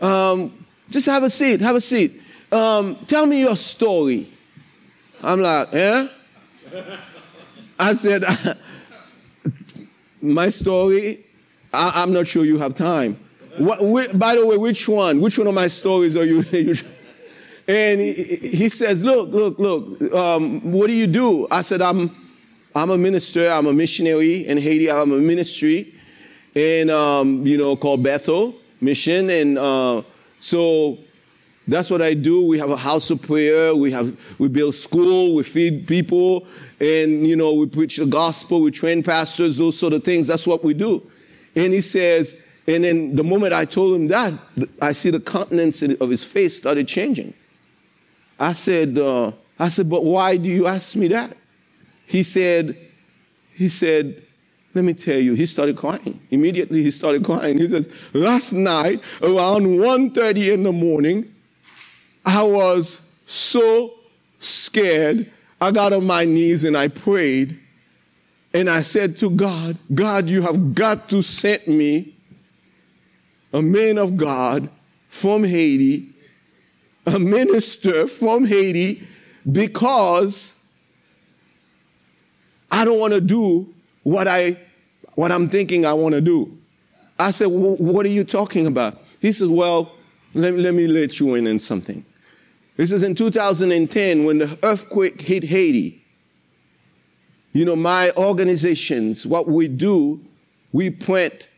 um, 0.00 0.66
just 0.90 1.06
have 1.06 1.22
a 1.22 1.30
seat, 1.30 1.60
have 1.60 1.76
a 1.76 1.80
seat. 1.80 2.21
Um, 2.52 2.96
tell 3.08 3.26
me 3.26 3.40
your 3.40 3.56
story. 3.56 4.32
I'm 5.22 5.40
like, 5.40 5.72
eh? 5.72 6.08
I 7.78 7.94
said, 7.94 8.24
my 10.20 10.50
story, 10.50 11.24
I, 11.72 12.02
am 12.02 12.12
not 12.12 12.26
sure 12.26 12.44
you 12.44 12.58
have 12.58 12.74
time. 12.74 13.18
What, 13.58 14.18
by 14.18 14.36
the 14.36 14.46
way, 14.46 14.56
which 14.56 14.88
one? 14.88 15.20
Which 15.20 15.38
one 15.38 15.46
of 15.46 15.54
my 15.54 15.68
stories 15.68 16.16
are 16.16 16.24
you? 16.24 16.40
and 17.68 18.00
he, 18.00 18.12
he, 18.12 18.68
says, 18.68 19.02
look, 19.02 19.30
look, 19.30 19.58
look, 19.58 20.14
um, 20.14 20.72
what 20.72 20.88
do 20.88 20.92
you 20.92 21.06
do? 21.06 21.48
I 21.50 21.62
said, 21.62 21.82
I'm, 21.82 22.14
I'm 22.74 22.90
a 22.90 22.98
minister. 22.98 23.50
I'm 23.50 23.66
a 23.66 23.72
missionary 23.72 24.46
in 24.46 24.58
Haiti. 24.58 24.90
I'm 24.90 25.12
a 25.12 25.18
ministry 25.18 25.94
and 26.54 26.90
um, 26.90 27.46
you 27.46 27.56
know 27.56 27.76
called 27.76 28.02
Bethel 28.02 28.54
Mission, 28.80 29.30
and 29.30 29.58
uh, 29.58 30.02
so 30.40 30.98
that's 31.68 31.90
what 31.90 32.02
I 32.02 32.14
do. 32.14 32.44
We 32.44 32.58
have 32.58 32.70
a 32.70 32.76
house 32.76 33.10
of 33.10 33.22
prayer. 33.22 33.74
We 33.74 33.92
have 33.92 34.16
we 34.38 34.48
build 34.48 34.74
school. 34.74 35.34
We 35.34 35.44
feed 35.44 35.86
people, 35.86 36.46
and 36.80 37.26
you 37.26 37.36
know 37.36 37.54
we 37.54 37.66
preach 37.66 37.96
the 37.96 38.06
gospel. 38.06 38.60
We 38.60 38.70
train 38.70 39.02
pastors. 39.02 39.56
Those 39.56 39.78
sort 39.78 39.92
of 39.92 40.04
things. 40.04 40.26
That's 40.26 40.46
what 40.46 40.64
we 40.64 40.74
do. 40.74 41.08
And 41.54 41.72
he 41.72 41.80
says, 41.80 42.34
and 42.66 42.84
then 42.84 43.16
the 43.16 43.24
moment 43.24 43.52
I 43.52 43.64
told 43.64 43.94
him 43.94 44.08
that, 44.08 44.32
I 44.80 44.92
see 44.92 45.10
the 45.10 45.20
countenance 45.20 45.82
of 45.82 46.10
his 46.10 46.24
face 46.24 46.56
started 46.56 46.88
changing. 46.88 47.34
I 48.38 48.52
said, 48.54 48.98
uh, 48.98 49.32
I 49.58 49.68
said, 49.68 49.88
but 49.88 50.04
why 50.04 50.36
do 50.36 50.48
you 50.48 50.66
ask 50.66 50.96
me 50.96 51.08
that? 51.08 51.36
He 52.06 52.22
said, 52.22 52.76
he 53.54 53.68
said, 53.68 54.22
let 54.74 54.84
me 54.84 54.94
tell 54.94 55.18
you, 55.18 55.34
he 55.34 55.44
started 55.44 55.76
crying. 55.76 56.20
Immediately 56.30 56.82
he 56.82 56.90
started 56.90 57.24
crying. 57.24 57.58
He 57.58 57.68
says, 57.68 57.88
last 58.14 58.52
night 58.52 59.00
around 59.20 59.66
1.30 59.66 60.54
in 60.54 60.62
the 60.62 60.72
morning, 60.72 61.32
I 62.24 62.42
was 62.42 63.00
so 63.26 63.94
scared. 64.40 65.30
I 65.60 65.70
got 65.70 65.92
on 65.92 66.06
my 66.06 66.24
knees 66.24 66.64
and 66.64 66.76
I 66.76 66.88
prayed. 66.88 67.58
And 68.54 68.68
I 68.68 68.82
said 68.82 69.18
to 69.18 69.30
God, 69.30 69.78
God, 69.94 70.28
you 70.28 70.42
have 70.42 70.74
got 70.74 71.08
to 71.08 71.22
send 71.22 71.66
me 71.66 72.14
a 73.52 73.62
man 73.62 73.98
of 73.98 74.16
God 74.16 74.68
from 75.08 75.44
Haiti, 75.44 76.08
a 77.06 77.18
minister 77.18 78.06
from 78.06 78.44
Haiti, 78.44 79.06
because 79.50 80.52
I 82.70 82.84
don't 82.84 82.98
want 82.98 83.12
to 83.14 83.20
do 83.20 83.72
what 84.02 84.28
I 84.28 84.58
what 85.14 85.30
I'm 85.30 85.48
thinking 85.48 85.84
I 85.84 85.92
want 85.92 86.14
to 86.14 86.20
do. 86.20 86.56
I 87.18 87.30
said, 87.30 87.46
what 87.46 88.06
are 88.06 88.10
you 88.10 88.24
talking 88.24 88.66
about? 88.66 89.02
He 89.20 89.30
says, 89.32 89.48
well, 89.48 89.92
let, 90.34 90.54
let 90.54 90.74
me 90.74 90.86
let 90.86 91.20
you 91.20 91.34
in 91.34 91.46
on 91.46 91.58
something. 91.58 92.04
This 92.76 92.90
is 92.90 93.02
in 93.02 93.14
2010 93.14 94.24
when 94.24 94.38
the 94.38 94.58
earthquake 94.62 95.20
hit 95.20 95.44
Haiti. 95.44 96.02
You 97.52 97.66
know, 97.66 97.76
my 97.76 98.10
organizations, 98.12 99.26
what 99.26 99.46
we 99.46 99.68
do, 99.68 100.24
we 100.72 100.88
print 100.88 101.48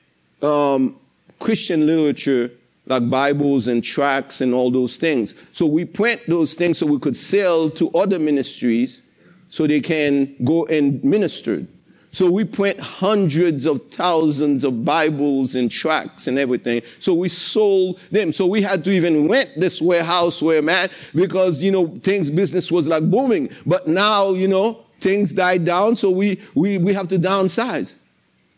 um, 0.42 0.96
Christian 1.38 1.86
literature 1.86 2.50
like 2.86 3.08
Bibles 3.08 3.68
and 3.68 3.82
tracts 3.82 4.40
and 4.40 4.52
all 4.52 4.70
those 4.70 4.96
things. 4.96 5.34
So 5.52 5.66
we 5.66 5.84
print 5.84 6.20
those 6.26 6.54
things 6.54 6.78
so 6.78 6.86
we 6.86 6.98
could 6.98 7.16
sell 7.16 7.70
to 7.70 7.90
other 7.92 8.18
ministries 8.18 9.02
so 9.48 9.66
they 9.66 9.80
can 9.80 10.34
go 10.44 10.66
and 10.66 11.02
minister. 11.04 11.66
So 12.14 12.30
we 12.30 12.44
print 12.44 12.78
hundreds 12.78 13.66
of 13.66 13.90
thousands 13.90 14.62
of 14.62 14.84
Bibles 14.84 15.56
and 15.56 15.68
tracts 15.68 16.28
and 16.28 16.38
everything. 16.38 16.82
So 17.00 17.12
we 17.12 17.28
sold 17.28 17.98
them. 18.12 18.32
So 18.32 18.46
we 18.46 18.62
had 18.62 18.84
to 18.84 18.92
even 18.92 19.28
rent 19.28 19.50
this 19.56 19.82
warehouse 19.82 20.40
where 20.40 20.58
I'm 20.58 20.68
at 20.68 20.92
because, 21.12 21.60
you 21.60 21.72
know, 21.72 21.88
things 22.04 22.30
business 22.30 22.70
was 22.70 22.86
like 22.86 23.10
booming. 23.10 23.50
But 23.66 23.88
now, 23.88 24.30
you 24.30 24.46
know, 24.46 24.84
things 25.00 25.32
died 25.32 25.64
down. 25.64 25.96
So 25.96 26.08
we, 26.08 26.40
we, 26.54 26.78
we 26.78 26.94
have 26.94 27.08
to 27.08 27.18
downsize. 27.18 27.94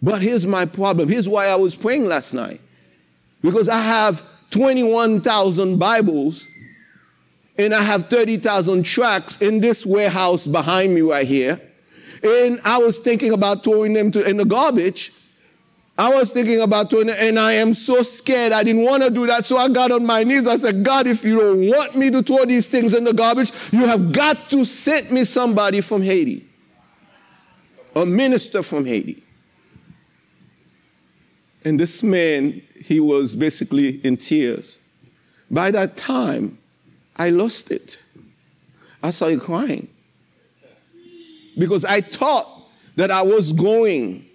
But 0.02 0.20
here's 0.20 0.44
my 0.44 0.66
problem. 0.66 1.08
Here's 1.08 1.26
why 1.26 1.46
I 1.46 1.56
was 1.56 1.74
praying 1.74 2.04
last 2.04 2.34
night. 2.34 2.60
Because 3.40 3.70
I 3.70 3.80
have 3.80 4.22
21,000 4.50 5.78
Bibles 5.78 6.46
and 7.56 7.74
I 7.74 7.80
have 7.80 8.10
30,000 8.10 8.82
tracts 8.82 9.38
in 9.38 9.60
this 9.60 9.86
warehouse 9.86 10.46
behind 10.46 10.94
me 10.94 11.00
right 11.00 11.26
here. 11.26 11.65
And 12.26 12.60
I 12.64 12.78
was 12.78 12.98
thinking 12.98 13.32
about 13.32 13.62
throwing 13.62 13.92
them 13.92 14.10
to, 14.12 14.28
in 14.28 14.36
the 14.36 14.44
garbage. 14.44 15.12
I 15.98 16.10
was 16.10 16.30
thinking 16.30 16.60
about 16.60 16.90
doing 16.90 17.08
it, 17.08 17.16
and 17.18 17.38
I 17.38 17.52
am 17.52 17.72
so 17.72 18.02
scared. 18.02 18.52
I 18.52 18.62
didn't 18.62 18.82
want 18.82 19.02
to 19.02 19.10
do 19.10 19.26
that. 19.26 19.46
So 19.46 19.56
I 19.56 19.68
got 19.68 19.90
on 19.90 20.04
my 20.04 20.24
knees. 20.24 20.46
I 20.46 20.56
said, 20.56 20.84
God, 20.84 21.06
if 21.06 21.24
you 21.24 21.38
don't 21.38 21.68
want 21.68 21.96
me 21.96 22.10
to 22.10 22.22
throw 22.22 22.44
these 22.44 22.68
things 22.68 22.92
in 22.92 23.04
the 23.04 23.14
garbage, 23.14 23.50
you 23.72 23.86
have 23.86 24.12
got 24.12 24.50
to 24.50 24.64
send 24.66 25.10
me 25.10 25.24
somebody 25.24 25.80
from 25.80 26.02
Haiti, 26.02 26.46
a 27.94 28.04
minister 28.04 28.62
from 28.62 28.84
Haiti. 28.84 29.22
And 31.64 31.80
this 31.80 32.02
man, 32.02 32.60
he 32.84 33.00
was 33.00 33.34
basically 33.34 34.04
in 34.04 34.18
tears. 34.18 34.78
By 35.50 35.70
that 35.70 35.96
time, 35.96 36.58
I 37.16 37.30
lost 37.30 37.70
it. 37.70 37.98
I 39.02 39.10
started 39.12 39.40
crying 39.40 39.88
because 41.56 41.84
I 41.84 42.00
thought 42.00 42.48
that 42.96 43.10
I 43.10 43.22
was 43.22 43.52
going 43.52 44.26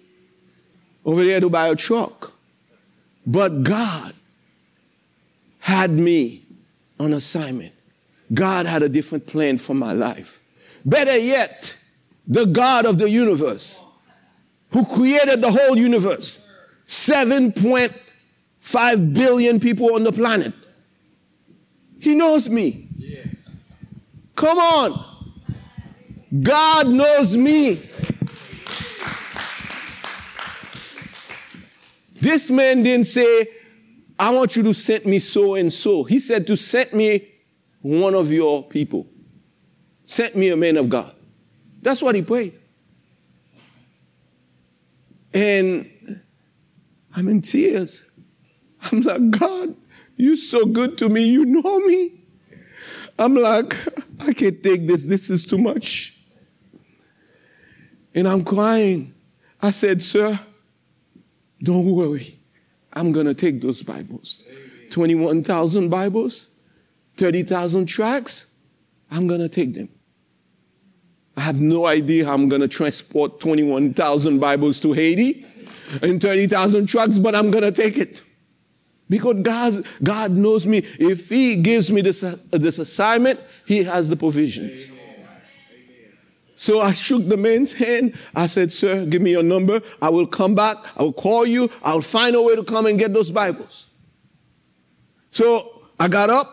over 1.04 1.24
there 1.24 1.40
to 1.40 1.48
buy 1.48 1.68
a 1.68 1.76
truck. 1.76 2.32
But 3.26 3.62
God 3.62 4.14
had 5.58 5.90
me 5.90 6.44
on 6.98 7.12
assignment. 7.12 7.74
God 8.32 8.66
had 8.66 8.82
a 8.82 8.88
different 8.88 9.26
plan 9.26 9.58
for 9.58 9.74
my 9.74 9.92
life. 9.92 10.40
Better 10.84 11.16
yet, 11.16 11.74
the 12.26 12.46
God 12.46 12.86
of 12.86 12.98
the 12.98 13.10
universe, 13.10 13.80
who 14.72 14.84
created 14.86 15.40
the 15.40 15.52
whole 15.52 15.76
universe, 15.76 16.44
7.5 16.88 19.14
billion 19.14 19.60
people 19.60 19.94
on 19.94 20.04
the 20.04 20.12
planet, 20.12 20.52
he 21.98 22.14
knows 22.14 22.48
me. 22.48 22.88
Come 24.34 24.58
on. 24.58 25.11
God 26.40 26.88
knows 26.88 27.36
me. 27.36 27.90
This 32.14 32.48
man 32.50 32.84
didn't 32.84 33.08
say, 33.08 33.48
I 34.18 34.30
want 34.30 34.56
you 34.56 34.62
to 34.62 34.72
send 34.72 35.04
me 35.04 35.18
so 35.18 35.56
and 35.56 35.72
so. 35.72 36.04
He 36.04 36.20
said 36.20 36.46
to 36.46 36.56
send 36.56 36.92
me 36.92 37.28
one 37.80 38.14
of 38.14 38.30
your 38.30 38.62
people. 38.62 39.08
Send 40.06 40.34
me 40.36 40.48
a 40.50 40.56
man 40.56 40.76
of 40.76 40.88
God. 40.88 41.14
That's 41.82 42.00
what 42.00 42.14
he 42.14 42.22
prayed. 42.22 42.54
And 45.34 46.20
I'm 47.14 47.28
in 47.28 47.42
tears. 47.42 48.02
I'm 48.82 49.00
like, 49.02 49.30
God, 49.30 49.74
you're 50.16 50.36
so 50.36 50.64
good 50.64 50.96
to 50.98 51.08
me. 51.08 51.24
You 51.24 51.44
know 51.44 51.80
me. 51.80 52.20
I'm 53.18 53.34
like, 53.34 53.76
I 54.20 54.32
can't 54.32 54.62
take 54.62 54.86
this. 54.86 55.06
This 55.06 55.28
is 55.28 55.44
too 55.44 55.58
much. 55.58 56.21
And 58.14 58.28
I'm 58.28 58.44
crying. 58.44 59.14
I 59.60 59.70
said, 59.70 60.02
Sir, 60.02 60.38
don't 61.62 61.86
worry. 61.86 62.38
I'm 62.92 63.12
going 63.12 63.26
to 63.26 63.34
take 63.34 63.62
those 63.62 63.82
Bibles. 63.82 64.44
21,000 64.90 65.88
Bibles, 65.88 66.48
30,000 67.16 67.86
tracts. 67.86 68.46
I'm 69.10 69.26
going 69.26 69.40
to 69.40 69.48
take 69.48 69.74
them. 69.74 69.88
I 71.36 71.40
have 71.40 71.60
no 71.60 71.86
idea 71.86 72.26
how 72.26 72.34
I'm 72.34 72.48
going 72.48 72.60
to 72.60 72.68
transport 72.68 73.40
21,000 73.40 74.38
Bibles 74.38 74.78
to 74.80 74.92
Haiti 74.92 75.46
and 76.02 76.20
30,000 76.20 76.86
tracts, 76.86 77.18
but 77.18 77.34
I'm 77.34 77.50
going 77.50 77.64
to 77.64 77.72
take 77.72 77.96
it. 77.96 78.22
Because 79.08 79.36
God, 79.42 79.86
God 80.02 80.30
knows 80.30 80.66
me. 80.66 80.78
If 80.98 81.28
He 81.28 81.56
gives 81.56 81.90
me 81.90 82.00
this, 82.00 82.22
uh, 82.22 82.36
this 82.50 82.78
assignment, 82.78 83.40
He 83.66 83.82
has 83.84 84.08
the 84.08 84.16
provisions. 84.16 84.86
Amen. 84.86 85.01
So 86.62 86.80
I 86.80 86.92
shook 86.92 87.26
the 87.28 87.36
man's 87.36 87.72
hand. 87.72 88.16
I 88.36 88.46
said, 88.46 88.70
Sir, 88.70 89.04
give 89.04 89.20
me 89.20 89.32
your 89.32 89.42
number. 89.42 89.80
I 90.00 90.10
will 90.10 90.28
come 90.28 90.54
back. 90.54 90.76
I 90.96 91.02
will 91.02 91.12
call 91.12 91.44
you. 91.44 91.68
I'll 91.82 92.00
find 92.00 92.36
a 92.36 92.40
way 92.40 92.54
to 92.54 92.62
come 92.62 92.86
and 92.86 92.96
get 92.96 93.12
those 93.12 93.32
Bibles. 93.32 93.86
So 95.32 95.82
I 95.98 96.06
got 96.06 96.30
up 96.30 96.46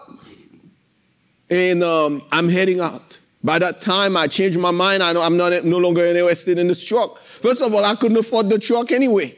and 1.51 1.84
um, 1.84 2.24
I'm 2.32 2.49
heading 2.49 2.80
out. 2.80 3.20
By 3.43 3.60
that 3.60 3.82
time, 3.82 4.18
I 4.18 4.26
changed 4.26 4.57
my 4.57 4.72
mind. 4.72 5.03
I 5.03 5.14
know 5.14 5.22
I'm 5.22 5.38
not 5.38 5.64
no 5.64 5.78
longer 5.78 6.03
interested 6.03 6.57
in 6.57 6.70
this 6.70 6.84
truck. 6.84 7.22
First 7.43 7.62
of 7.62 7.72
all, 7.76 7.86
I 7.86 7.93
couldn't 7.93 8.18
afford 8.18 8.49
the 8.49 8.57
truck 8.57 8.91
anyway. 8.91 9.38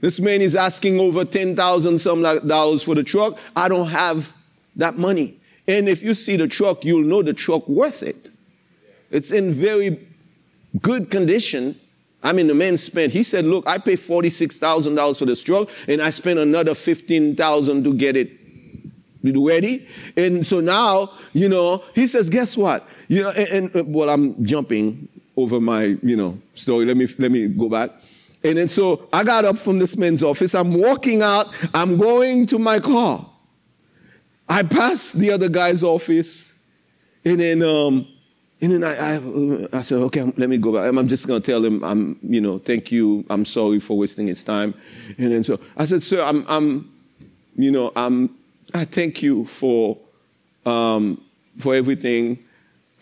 This 0.00 0.20
man 0.20 0.40
is 0.40 0.54
asking 0.54 1.00
over 1.00 1.24
ten 1.24 1.56
thousand 1.56 1.98
some 1.98 2.22
dollars 2.22 2.84
for 2.84 2.94
the 2.94 3.02
truck. 3.02 3.38
I 3.56 3.66
don't 3.66 3.88
have 3.88 4.32
that 4.76 4.98
money. 4.98 5.40
And 5.66 5.88
if 5.88 6.00
you 6.00 6.14
see 6.14 6.36
the 6.36 6.46
truck, 6.46 6.84
you'll 6.84 7.02
know 7.02 7.24
the 7.24 7.34
truck 7.34 7.68
worth 7.68 8.04
it. 8.04 8.30
It's 9.14 9.30
in 9.30 9.52
very 9.52 10.04
good 10.82 11.08
condition. 11.08 11.78
I 12.20 12.32
mean, 12.32 12.48
the 12.48 12.54
man 12.54 12.76
spent, 12.76 13.12
he 13.12 13.22
said, 13.22 13.44
look, 13.44 13.64
I 13.64 13.78
paid 13.78 14.00
$46,000 14.00 15.18
for 15.18 15.24
this 15.24 15.40
truck 15.40 15.68
and 15.86 16.02
I 16.02 16.10
spent 16.10 16.40
another 16.40 16.74
15000 16.74 17.84
to 17.84 17.94
get 17.94 18.16
it 18.16 18.32
ready. 19.22 19.86
And 20.16 20.44
so 20.44 20.58
now, 20.58 21.12
you 21.32 21.48
know, 21.48 21.84
he 21.94 22.08
says, 22.08 22.28
guess 22.28 22.56
what? 22.56 22.88
You 23.06 23.22
know, 23.22 23.30
and, 23.30 23.48
and 23.48 23.76
uh, 23.76 23.84
well, 23.86 24.10
I'm 24.10 24.44
jumping 24.44 25.08
over 25.36 25.60
my, 25.60 25.96
you 26.02 26.16
know, 26.16 26.36
story. 26.56 26.84
Let 26.84 26.96
me, 26.96 27.06
let 27.16 27.30
me 27.30 27.46
go 27.46 27.68
back. 27.68 27.92
And 28.42 28.58
then 28.58 28.66
so 28.66 29.08
I 29.12 29.22
got 29.22 29.44
up 29.44 29.58
from 29.58 29.78
this 29.78 29.96
man's 29.96 30.24
office. 30.24 30.56
I'm 30.56 30.74
walking 30.74 31.22
out. 31.22 31.46
I'm 31.72 31.98
going 31.98 32.48
to 32.48 32.58
my 32.58 32.80
car. 32.80 33.24
I 34.48 34.64
passed 34.64 35.16
the 35.16 35.30
other 35.30 35.48
guy's 35.48 35.84
office. 35.84 36.52
And 37.24 37.38
then, 37.38 37.62
um, 37.62 38.08
and 38.64 38.72
then 38.72 38.82
I, 38.82 39.16
I, 39.16 39.78
I 39.78 39.82
said, 39.82 39.98
okay, 40.04 40.22
let 40.38 40.48
me 40.48 40.56
go 40.56 40.72
back. 40.72 40.88
I'm 40.88 41.06
just 41.06 41.26
going 41.26 41.42
to 41.42 41.46
tell 41.46 41.62
him, 41.62 41.84
I'm, 41.84 42.18
you 42.22 42.40
know, 42.40 42.58
thank 42.58 42.90
you. 42.90 43.22
I'm 43.28 43.44
sorry 43.44 43.78
for 43.78 43.98
wasting 43.98 44.26
his 44.26 44.42
time. 44.42 44.72
And 45.18 45.32
then 45.32 45.44
so 45.44 45.60
I 45.76 45.84
said, 45.84 46.02
sir, 46.02 46.22
I'm, 46.22 46.46
I'm, 46.48 46.90
you 47.56 47.70
know, 47.70 47.92
I'm, 47.94 48.34
I 48.72 48.86
thank 48.86 49.22
you 49.22 49.44
for, 49.44 49.98
um, 50.64 51.20
for 51.58 51.74
everything. 51.74 52.42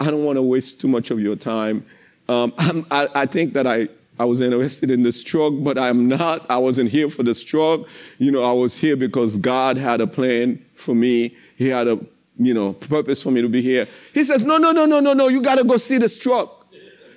I 0.00 0.06
don't 0.10 0.24
want 0.24 0.36
to 0.36 0.42
waste 0.42 0.80
too 0.80 0.88
much 0.88 1.12
of 1.12 1.20
your 1.20 1.36
time. 1.36 1.86
Um, 2.28 2.52
I, 2.90 3.08
I 3.14 3.26
think 3.26 3.54
that 3.54 3.68
I, 3.68 3.88
I 4.18 4.24
was 4.24 4.40
interested 4.40 4.90
in 4.90 5.04
this 5.04 5.22
truck, 5.22 5.52
but 5.58 5.78
I'm 5.78 6.08
not. 6.08 6.44
I 6.50 6.58
wasn't 6.58 6.90
here 6.90 7.08
for 7.08 7.22
this 7.22 7.44
truck. 7.44 7.82
You 8.18 8.32
know, 8.32 8.42
I 8.42 8.52
was 8.52 8.76
here 8.76 8.96
because 8.96 9.36
God 9.36 9.76
had 9.76 10.00
a 10.00 10.08
plan 10.08 10.64
for 10.74 10.92
me. 10.92 11.36
He 11.56 11.68
had 11.68 11.86
a 11.86 12.00
you 12.38 12.54
know, 12.54 12.72
purpose 12.72 13.22
for 13.22 13.30
me 13.30 13.42
to 13.42 13.48
be 13.48 13.62
here. 13.62 13.86
He 14.14 14.24
says, 14.24 14.44
no, 14.44 14.58
no, 14.58 14.72
no, 14.72 14.86
no, 14.86 15.00
no, 15.00 15.12
no, 15.12 15.28
you 15.28 15.42
got 15.42 15.56
to 15.56 15.64
go 15.64 15.76
see 15.76 15.98
this 15.98 16.18
truck. 16.18 16.62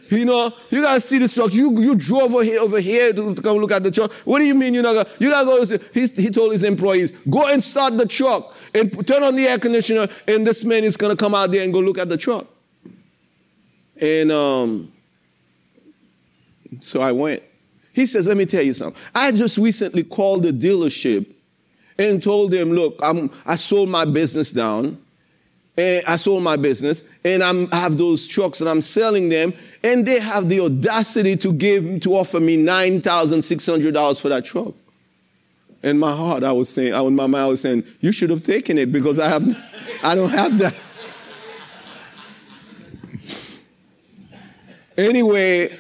You 0.10 0.26
know, 0.26 0.54
you 0.70 0.82
gotta 0.82 1.02
see 1.02 1.18
this 1.18 1.34
truck. 1.34 1.52
You 1.54 1.82
you 1.82 1.96
drove 1.96 2.34
over 2.34 2.44
here 2.44 2.60
over 2.60 2.80
here 2.80 3.12
to, 3.14 3.36
come 3.36 3.58
look 3.58 3.72
at 3.72 3.84
the 3.84 3.90
truck. 3.90 4.12
What 4.24 4.40
do 4.40 4.46
you 4.46 4.54
mean 4.54 4.74
you're 4.74 4.84
not 4.84 4.94
gonna? 4.94 5.10
You 5.20 5.30
gotta 5.30 5.78
go. 5.78 5.80
He, 5.94 6.06
he 6.08 6.30
told 6.30 6.52
his 6.52 6.64
employees, 6.64 7.12
go 7.30 7.48
and 7.48 7.64
start 7.64 7.98
the 7.98 8.06
truck 8.06 8.54
and 8.74 9.08
turn 9.08 9.24
on 9.24 9.36
the 9.36 9.48
air 9.48 9.58
conditioner, 9.58 10.08
and 10.28 10.46
this 10.46 10.64
man 10.64 10.84
is 10.84 10.96
gonna 10.96 11.16
come 11.16 11.34
out 11.34 11.50
there 11.52 11.64
and 11.64 11.74
go 11.74 11.80
look 11.80 11.98
at 11.98 12.10
the 12.10 12.18
truck. 12.18 12.46
And 14.00 14.32
um, 14.32 14.94
so 16.82 17.02
I 17.02 17.12
went. 17.12 17.42
He 17.94 18.06
says, 18.06 18.28
let 18.28 18.38
me 18.38 18.46
tell 18.46 18.62
you 18.62 18.74
something. 18.74 19.02
I 19.16 19.32
just 19.32 19.58
recently 19.58 20.04
called 20.04 20.44
the 20.44 20.52
dealership 20.52 21.26
and 21.98 22.22
told 22.22 22.52
them, 22.52 22.74
look, 22.74 23.00
I'm 23.02 23.32
I 23.46 23.56
sold 23.56 23.90
my 23.90 24.06
business 24.06 24.52
down 24.52 25.04
and 25.78 26.06
I 26.06 26.16
sold 26.16 26.44
my 26.44 26.56
business 26.56 27.04
and 27.24 27.44
I'm, 27.44 27.68
I 27.72 27.78
have 27.78 27.98
those 27.98 28.28
trucks 28.28 28.62
and 28.62 28.70
I'm 28.70 28.82
selling 28.82 29.30
them 29.30 29.54
and 29.84 30.06
they 30.06 30.20
have 30.20 30.50
the 30.50 30.62
audacity 30.62 31.36
to 31.38 31.54
give, 31.54 32.02
to 32.02 32.16
offer 32.16 32.40
me 32.40 32.58
$9,600 32.58 34.20
for 34.20 34.30
that 34.30 34.46
truck. 34.46 34.74
In 35.84 36.00
my 36.00 36.16
heart, 36.16 36.44
I 36.44 36.52
was 36.52 36.70
saying, 36.70 36.94
I, 36.94 37.02
in 37.02 37.16
my 37.16 37.28
mind, 37.28 37.44
I 37.44 37.48
was 37.48 37.62
saying, 37.62 37.84
you 38.00 38.12
should 38.12 38.32
have 38.32 38.44
taken 38.44 38.78
it 38.78 38.92
because 38.92 39.20
I 39.20 39.30
have, 39.30 39.66
I 40.02 40.16
don't 40.16 40.30
have 40.30 40.58
that. 40.58 40.76
anyway, 44.98 45.78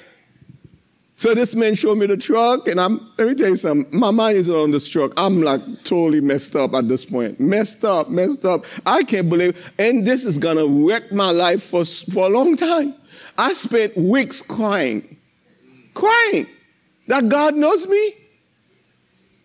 so 1.17 1.33
this 1.33 1.55
man 1.55 1.75
showed 1.75 1.97
me 1.97 2.07
the 2.07 2.17
truck, 2.17 2.67
and 2.67 2.79
I'm, 2.79 2.99
let 3.17 3.27
me 3.27 3.35
tell 3.35 3.49
you 3.49 3.55
something. 3.55 3.97
My 3.97 4.11
mind 4.11 4.37
is 4.37 4.49
on 4.49 4.71
this 4.71 4.87
truck. 4.87 5.13
I'm 5.15 5.41
like 5.41 5.61
totally 5.83 6.19
messed 6.19 6.55
up 6.55 6.73
at 6.73 6.89
this 6.89 7.05
point. 7.05 7.39
Messed 7.39 7.85
up, 7.85 8.09
messed 8.09 8.43
up. 8.43 8.65
I 8.85 9.03
can't 9.03 9.29
believe, 9.29 9.57
and 9.79 10.05
this 10.05 10.25
is 10.25 10.37
gonna 10.37 10.67
wreck 10.67 11.13
my 11.13 11.31
life 11.31 11.63
for, 11.63 11.85
for 11.85 12.25
a 12.25 12.29
long 12.29 12.57
time. 12.57 12.95
I 13.37 13.53
spent 13.53 13.95
weeks 13.97 14.41
crying, 14.41 15.17
crying 15.93 16.47
that 17.07 17.29
God 17.29 17.55
knows 17.55 17.87
me. 17.87 18.13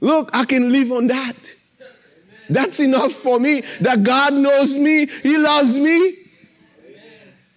Look, 0.00 0.30
I 0.32 0.44
can 0.46 0.72
live 0.72 0.90
on 0.90 1.06
that. 1.08 1.36
That's 2.48 2.80
enough 2.80 3.12
for 3.12 3.38
me 3.38 3.62
that 3.80 4.02
God 4.02 4.34
knows 4.34 4.76
me. 4.76 5.06
He 5.06 5.38
loves 5.38 5.78
me. 5.78 6.16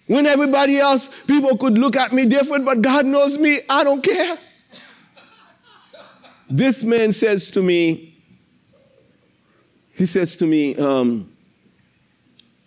When 0.06 0.26
everybody 0.26 0.78
else, 0.78 1.08
people 1.26 1.56
could 1.56 1.78
look 1.78 1.96
at 1.96 2.12
me 2.12 2.26
different, 2.26 2.66
but 2.66 2.82
God 2.82 3.06
knows 3.06 3.38
me, 3.38 3.60
I 3.68 3.84
don't 3.84 4.02
care. 4.02 4.38
this 6.50 6.82
man 6.82 7.12
says 7.12 7.50
to 7.52 7.62
me, 7.62 8.14
he 9.92 10.06
says 10.06 10.36
to 10.36 10.46
me, 10.46 10.76
um, 10.76 11.32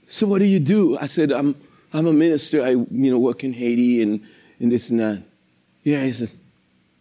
So 0.07 0.25
what 0.25 0.39
do 0.39 0.45
you 0.45 0.59
do? 0.59 0.97
I 0.97 1.07
said, 1.07 1.31
I'm, 1.31 1.55
I'm 1.93 2.07
a 2.07 2.13
minister. 2.13 2.63
I, 2.63 2.69
you 2.69 2.87
know, 2.89 3.19
work 3.19 3.43
in 3.43 3.53
Haiti 3.53 4.01
and, 4.01 4.25
and 4.59 4.71
this 4.71 4.89
and 4.89 4.99
that. 4.99 5.23
Yeah, 5.83 6.03
he 6.03 6.13
says, 6.13 6.33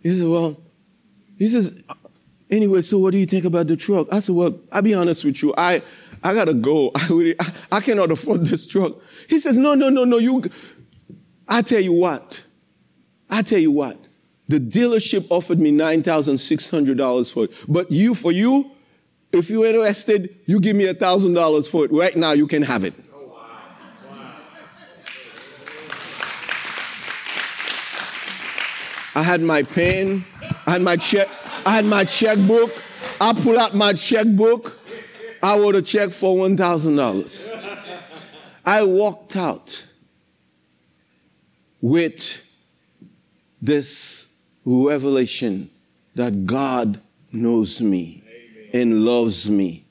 he 0.03 0.11
says, 0.15 0.25
well, 0.25 0.57
he 1.39 1.49
says, 1.49 1.83
anyway, 2.51 2.83
so 2.83 2.99
what 2.99 3.13
do 3.13 3.19
you 3.19 3.27
think 3.27 3.45
about 3.45 3.69
the 3.69 3.77
truck? 3.77 4.13
I 4.13 4.21
said, 4.21 4.35
well, 4.35 4.59
I'll 4.71 4.83
be 4.83 4.95
honest 4.95 5.25
with 5.25 5.43
you. 5.43 5.55
I, 5.57 5.83
I 6.23 6.35
gotta 6.35 6.55
go. 6.55 6.91
I 6.95 7.07
really, 7.09 7.35
I, 7.41 7.53
I 7.73 7.81
cannot 7.81 8.11
afford 8.11 8.45
this 8.47 8.67
truck. 8.69 8.97
He 9.29 9.39
says, 9.39 9.57
no, 9.57 9.75
no, 9.75 9.89
no, 9.89 10.05
no, 10.05 10.19
you, 10.19 10.43
I 11.49 11.63
tell 11.63 11.81
you 11.81 11.93
what. 11.93 12.43
I 13.29 13.43
tell 13.43 13.59
you 13.59 13.71
what. 13.71 13.99
The 14.49 14.61
dealership 14.61 15.27
offered 15.31 15.59
me 15.59 15.73
$9,600 15.73 17.33
for 17.33 17.45
it. 17.45 17.51
But 17.67 17.91
you, 17.91 18.15
for 18.15 18.31
you, 18.31 18.71
if 19.33 19.51
you're 19.51 19.67
interested, 19.67 20.39
you 20.47 20.61
give 20.61 20.77
me 20.77 20.85
$1,000 20.85 21.69
for 21.69 21.85
it. 21.85 21.93
Right 21.93 22.17
now, 22.17 22.33
you 22.33 22.47
can 22.47 22.63
have 22.63 22.85
it. 22.85 22.95
Oh, 23.13 23.37
I 29.15 29.23
had 29.23 29.41
my 29.41 29.63
pen, 29.63 30.25
I 30.67 30.73
had 30.73 30.83
my 30.83 30.97
check, 30.97 31.29
I 31.65 31.71
had 31.71 31.85
my 31.85 32.05
checkbook. 32.05 32.71
I 33.21 33.33
pull 33.33 33.59
out 33.59 33.75
my 33.75 33.93
checkbook. 33.95 34.79
I 35.43 35.59
wrote 35.59 35.75
a 35.75 35.83
check 35.83 36.11
for 36.11 36.37
$1,000. 36.37 37.66
I 38.67 38.83
walked 38.83 39.37
out 39.37 39.87
with 41.81 42.43
this 43.63 44.27
revelation 44.65 45.71
that 46.17 46.47
God 46.47 47.01
knows 47.31 47.81
me 47.81 48.25
and 48.75 49.05
loves 49.05 49.49
me 49.49 49.87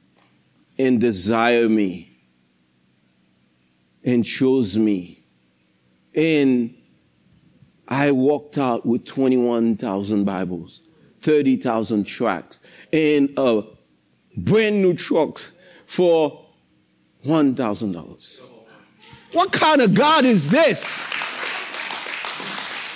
and 0.77 0.99
desire 0.99 1.69
me 1.69 2.17
and 4.03 4.25
chose 4.25 4.75
me. 4.75 5.23
And 6.13 6.75
I 7.87 8.11
walked 8.11 8.57
out 8.57 8.85
with 8.85 9.05
21,000 9.05 10.25
Bibles, 10.25 10.81
30,000 11.21 12.03
tracts, 12.03 12.59
and 12.91 13.29
a 13.37 13.63
brand 14.35 14.81
new 14.81 14.95
truck 14.95 15.39
for 15.85 16.45
$1,000. 17.25 18.54
What 19.35 19.51
kind 19.51 19.81
of 19.81 19.93
God 19.93 20.23
is 20.23 20.47
this? 20.49 20.81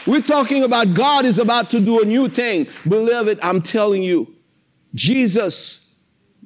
We're 0.07 0.21
talking 0.21 0.63
about 0.63 0.93
God 0.93 1.25
is 1.25 1.37
about 1.37 1.69
to 1.71 1.81
do 1.81 2.01
a 2.01 2.05
new 2.05 2.29
thing. 2.29 2.65
Beloved, 2.87 3.39
I'm 3.41 3.61
telling 3.61 4.03
you, 4.03 4.33
Jesus, 4.95 5.85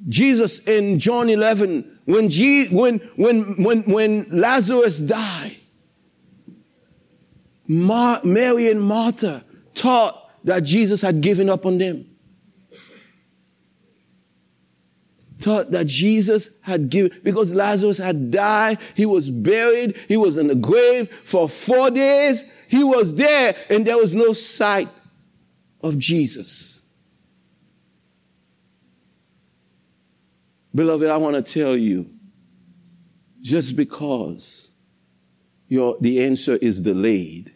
Jesus 0.08 0.58
in 0.58 0.98
John 0.98 1.30
11, 1.30 2.00
when, 2.06 2.28
G, 2.28 2.66
when, 2.74 2.98
when, 3.14 3.62
when, 3.62 3.82
when 3.84 4.26
Lazarus 4.32 4.98
died, 4.98 5.58
Mar- 7.68 8.20
Mary 8.24 8.68
and 8.68 8.82
Martha 8.82 9.44
taught 9.76 10.28
that 10.42 10.64
Jesus 10.64 11.02
had 11.02 11.20
given 11.20 11.48
up 11.48 11.64
on 11.64 11.78
them. 11.78 12.04
Thought 15.44 15.72
that 15.72 15.88
Jesus 15.88 16.48
had 16.62 16.88
given, 16.88 17.20
because 17.22 17.52
Lazarus 17.52 17.98
had 17.98 18.30
died, 18.30 18.78
he 18.94 19.04
was 19.04 19.28
buried, 19.28 19.94
he 20.08 20.16
was 20.16 20.38
in 20.38 20.46
the 20.46 20.54
grave 20.54 21.10
for 21.22 21.50
four 21.50 21.90
days, 21.90 22.50
he 22.66 22.82
was 22.82 23.14
there, 23.16 23.54
and 23.68 23.86
there 23.86 23.98
was 23.98 24.14
no 24.14 24.32
sight 24.32 24.88
of 25.82 25.98
Jesus. 25.98 26.80
Beloved, 30.74 31.10
I 31.10 31.18
want 31.18 31.34
to 31.36 31.42
tell 31.42 31.76
you 31.76 32.08
just 33.42 33.76
because 33.76 34.70
your, 35.68 35.98
the 36.00 36.24
answer 36.24 36.56
is 36.56 36.80
delayed, 36.80 37.54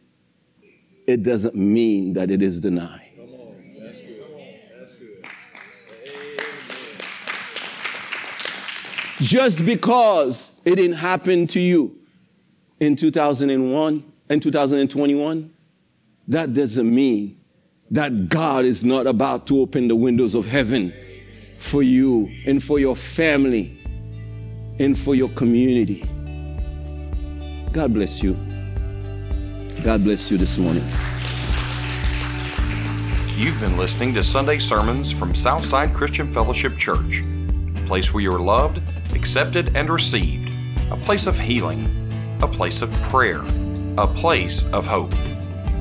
it 1.07 1.22
doesn't 1.22 1.55
mean 1.55 2.12
that 2.12 2.30
it 2.30 2.43
is 2.43 2.61
denied. 2.61 3.07
Just 9.21 9.64
because 9.64 10.51
it 10.64 10.77
didn't 10.77 10.97
happen 10.97 11.49
to 11.49 11.61
you 11.61 11.99
in 12.79 12.95
2001 12.95 14.12
and 14.29 14.43
2021, 14.43 15.55
that 16.29 16.55
doesn't 16.55 16.95
mean 16.95 17.41
that 17.91 18.29
God 18.29 18.64
is 18.64 18.85
not 18.85 19.07
about 19.07 19.47
to 19.49 19.61
open 19.61 19.89
the 19.89 19.97
windows 19.97 20.35
of 20.35 20.47
heaven 20.47 20.93
for 21.59 21.83
you 21.83 22.31
and 22.47 22.62
for 22.62 22.79
your 22.79 22.95
family 22.95 23.77
and 24.79 24.97
for 24.97 25.14
your 25.14 25.31
community. 25.31 26.05
God 27.73 27.93
bless 27.95 28.23
you. 28.23 28.35
God 29.83 30.05
bless 30.05 30.31
you 30.31 30.39
this 30.39 30.59
morning. 30.59 30.85
You've 33.37 33.59
been 33.61 33.77
listening 33.77 34.14
to 34.14 34.23
Sunday 34.23 34.59
sermons 34.59 35.11
from 35.11 35.35
Southside 35.35 35.95
Christian 35.95 36.33
Fellowship 36.33 36.77
Church, 36.77 37.23
a 37.23 37.87
place 37.87 38.12
where 38.12 38.23
you 38.23 38.33
are 38.33 38.41
loved, 38.41 38.81
accepted, 39.19 39.77
and 39.77 39.91
received, 39.91 40.51
a 40.91 40.97
place 40.97 41.27
of 41.27 41.39
healing, 41.39 41.87
a 42.41 42.47
place 42.47 42.81
of 42.83 42.93
prayer, 43.11 43.43
a 43.99 44.07
place 44.07 44.64
of 44.73 44.87
hope. 44.87 45.12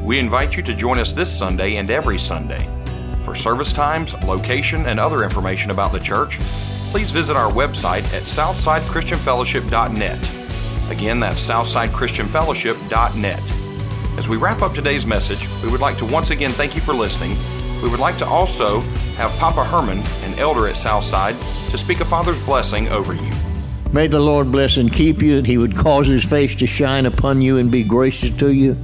We 0.02 0.18
invite 0.18 0.58
you 0.58 0.64
to 0.64 0.74
join 0.74 0.98
us 0.98 1.14
this 1.14 1.32
Sunday 1.38 1.76
and 1.76 1.92
every 1.92 2.18
Sunday. 2.18 2.68
For 3.24 3.36
service 3.36 3.72
times, 3.72 4.16
location, 4.24 4.88
and 4.88 5.00
other 5.00 5.24
information 5.24 5.70
about 5.70 5.92
the 5.92 6.00
church, 6.00 6.40
please 6.90 7.12
visit 7.12 7.36
our 7.36 7.52
website 7.52 8.06
at 8.14 8.24
southsidechristianfellowship.net. 8.24 10.32
Again, 10.90 11.20
that's 11.20 11.48
southsidechristianfellowship.net. 11.48 13.44
As 14.18 14.28
we 14.28 14.38
wrap 14.38 14.64
up 14.64 14.74
today's 14.74 15.06
message, 15.06 15.48
we 15.62 15.70
would 15.70 15.82
like 15.82 16.00
to 16.00 16.06
once 16.06 16.32
again 16.32 16.50
thank 16.54 16.74
you 16.74 16.82
for 16.82 16.96
listening. 16.96 17.38
We 17.84 17.90
would 17.90 18.00
like 18.00 18.18
to 18.18 18.26
also 18.26 18.82
have 19.18 19.32
Papa 19.38 19.64
Herman, 19.64 20.00
an 20.24 20.27
elder 20.38 20.68
at 20.68 20.78
Southside, 20.78 21.36
to 21.72 21.78
speak 21.78 22.00
a 22.00 22.06
Father's 22.06 22.40
blessing 22.46 22.88
over 22.90 23.14
you. 23.14 23.32
May 23.94 24.08
the 24.08 24.20
Lord 24.20 24.52
bless 24.52 24.78
and 24.78 24.92
keep 24.92 25.22
you, 25.22 25.38
that 25.38 25.46
He 25.46 25.58
would 25.58 25.76
cause 25.76 26.08
His 26.08 26.26
face 26.26 26.56
to 26.56 26.68
shine 26.68 27.06
upon 27.06 27.42
you 27.42 27.58
and 27.58 27.72
be 27.72 27.84
gracious 27.84 28.36
to 28.38 28.54
you, 28.54 28.76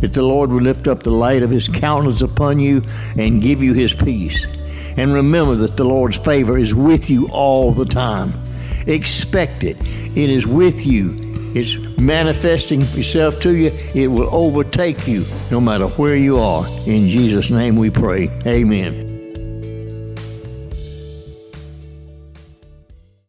that 0.00 0.12
the 0.12 0.22
Lord 0.22 0.50
would 0.50 0.62
lift 0.62 0.88
up 0.88 1.02
the 1.02 1.10
light 1.10 1.42
of 1.42 1.50
His 1.50 1.68
countenance 1.68 2.22
upon 2.22 2.58
you 2.58 2.82
and 3.18 3.42
give 3.42 3.62
you 3.62 3.72
His 3.72 3.94
peace. 3.94 4.46
And 4.96 5.12
remember 5.12 5.56
that 5.56 5.76
the 5.76 5.84
Lord's 5.84 6.16
favor 6.16 6.56
is 6.56 6.74
with 6.74 7.10
you 7.10 7.28
all 7.28 7.72
the 7.72 7.84
time. 7.84 8.32
Expect 8.86 9.64
it. 9.64 9.76
It 10.16 10.30
is 10.30 10.46
with 10.46 10.86
you. 10.86 11.16
It's 11.54 11.76
manifesting 12.00 12.82
itself 12.82 13.40
to 13.40 13.54
you. 13.54 13.72
It 13.94 14.08
will 14.08 14.28
overtake 14.34 15.06
you 15.06 15.24
no 15.50 15.60
matter 15.60 15.86
where 15.88 16.16
you 16.16 16.38
are. 16.38 16.66
In 16.86 17.08
Jesus' 17.08 17.50
name 17.50 17.76
we 17.76 17.90
pray. 17.90 18.28
Amen. 18.46 19.03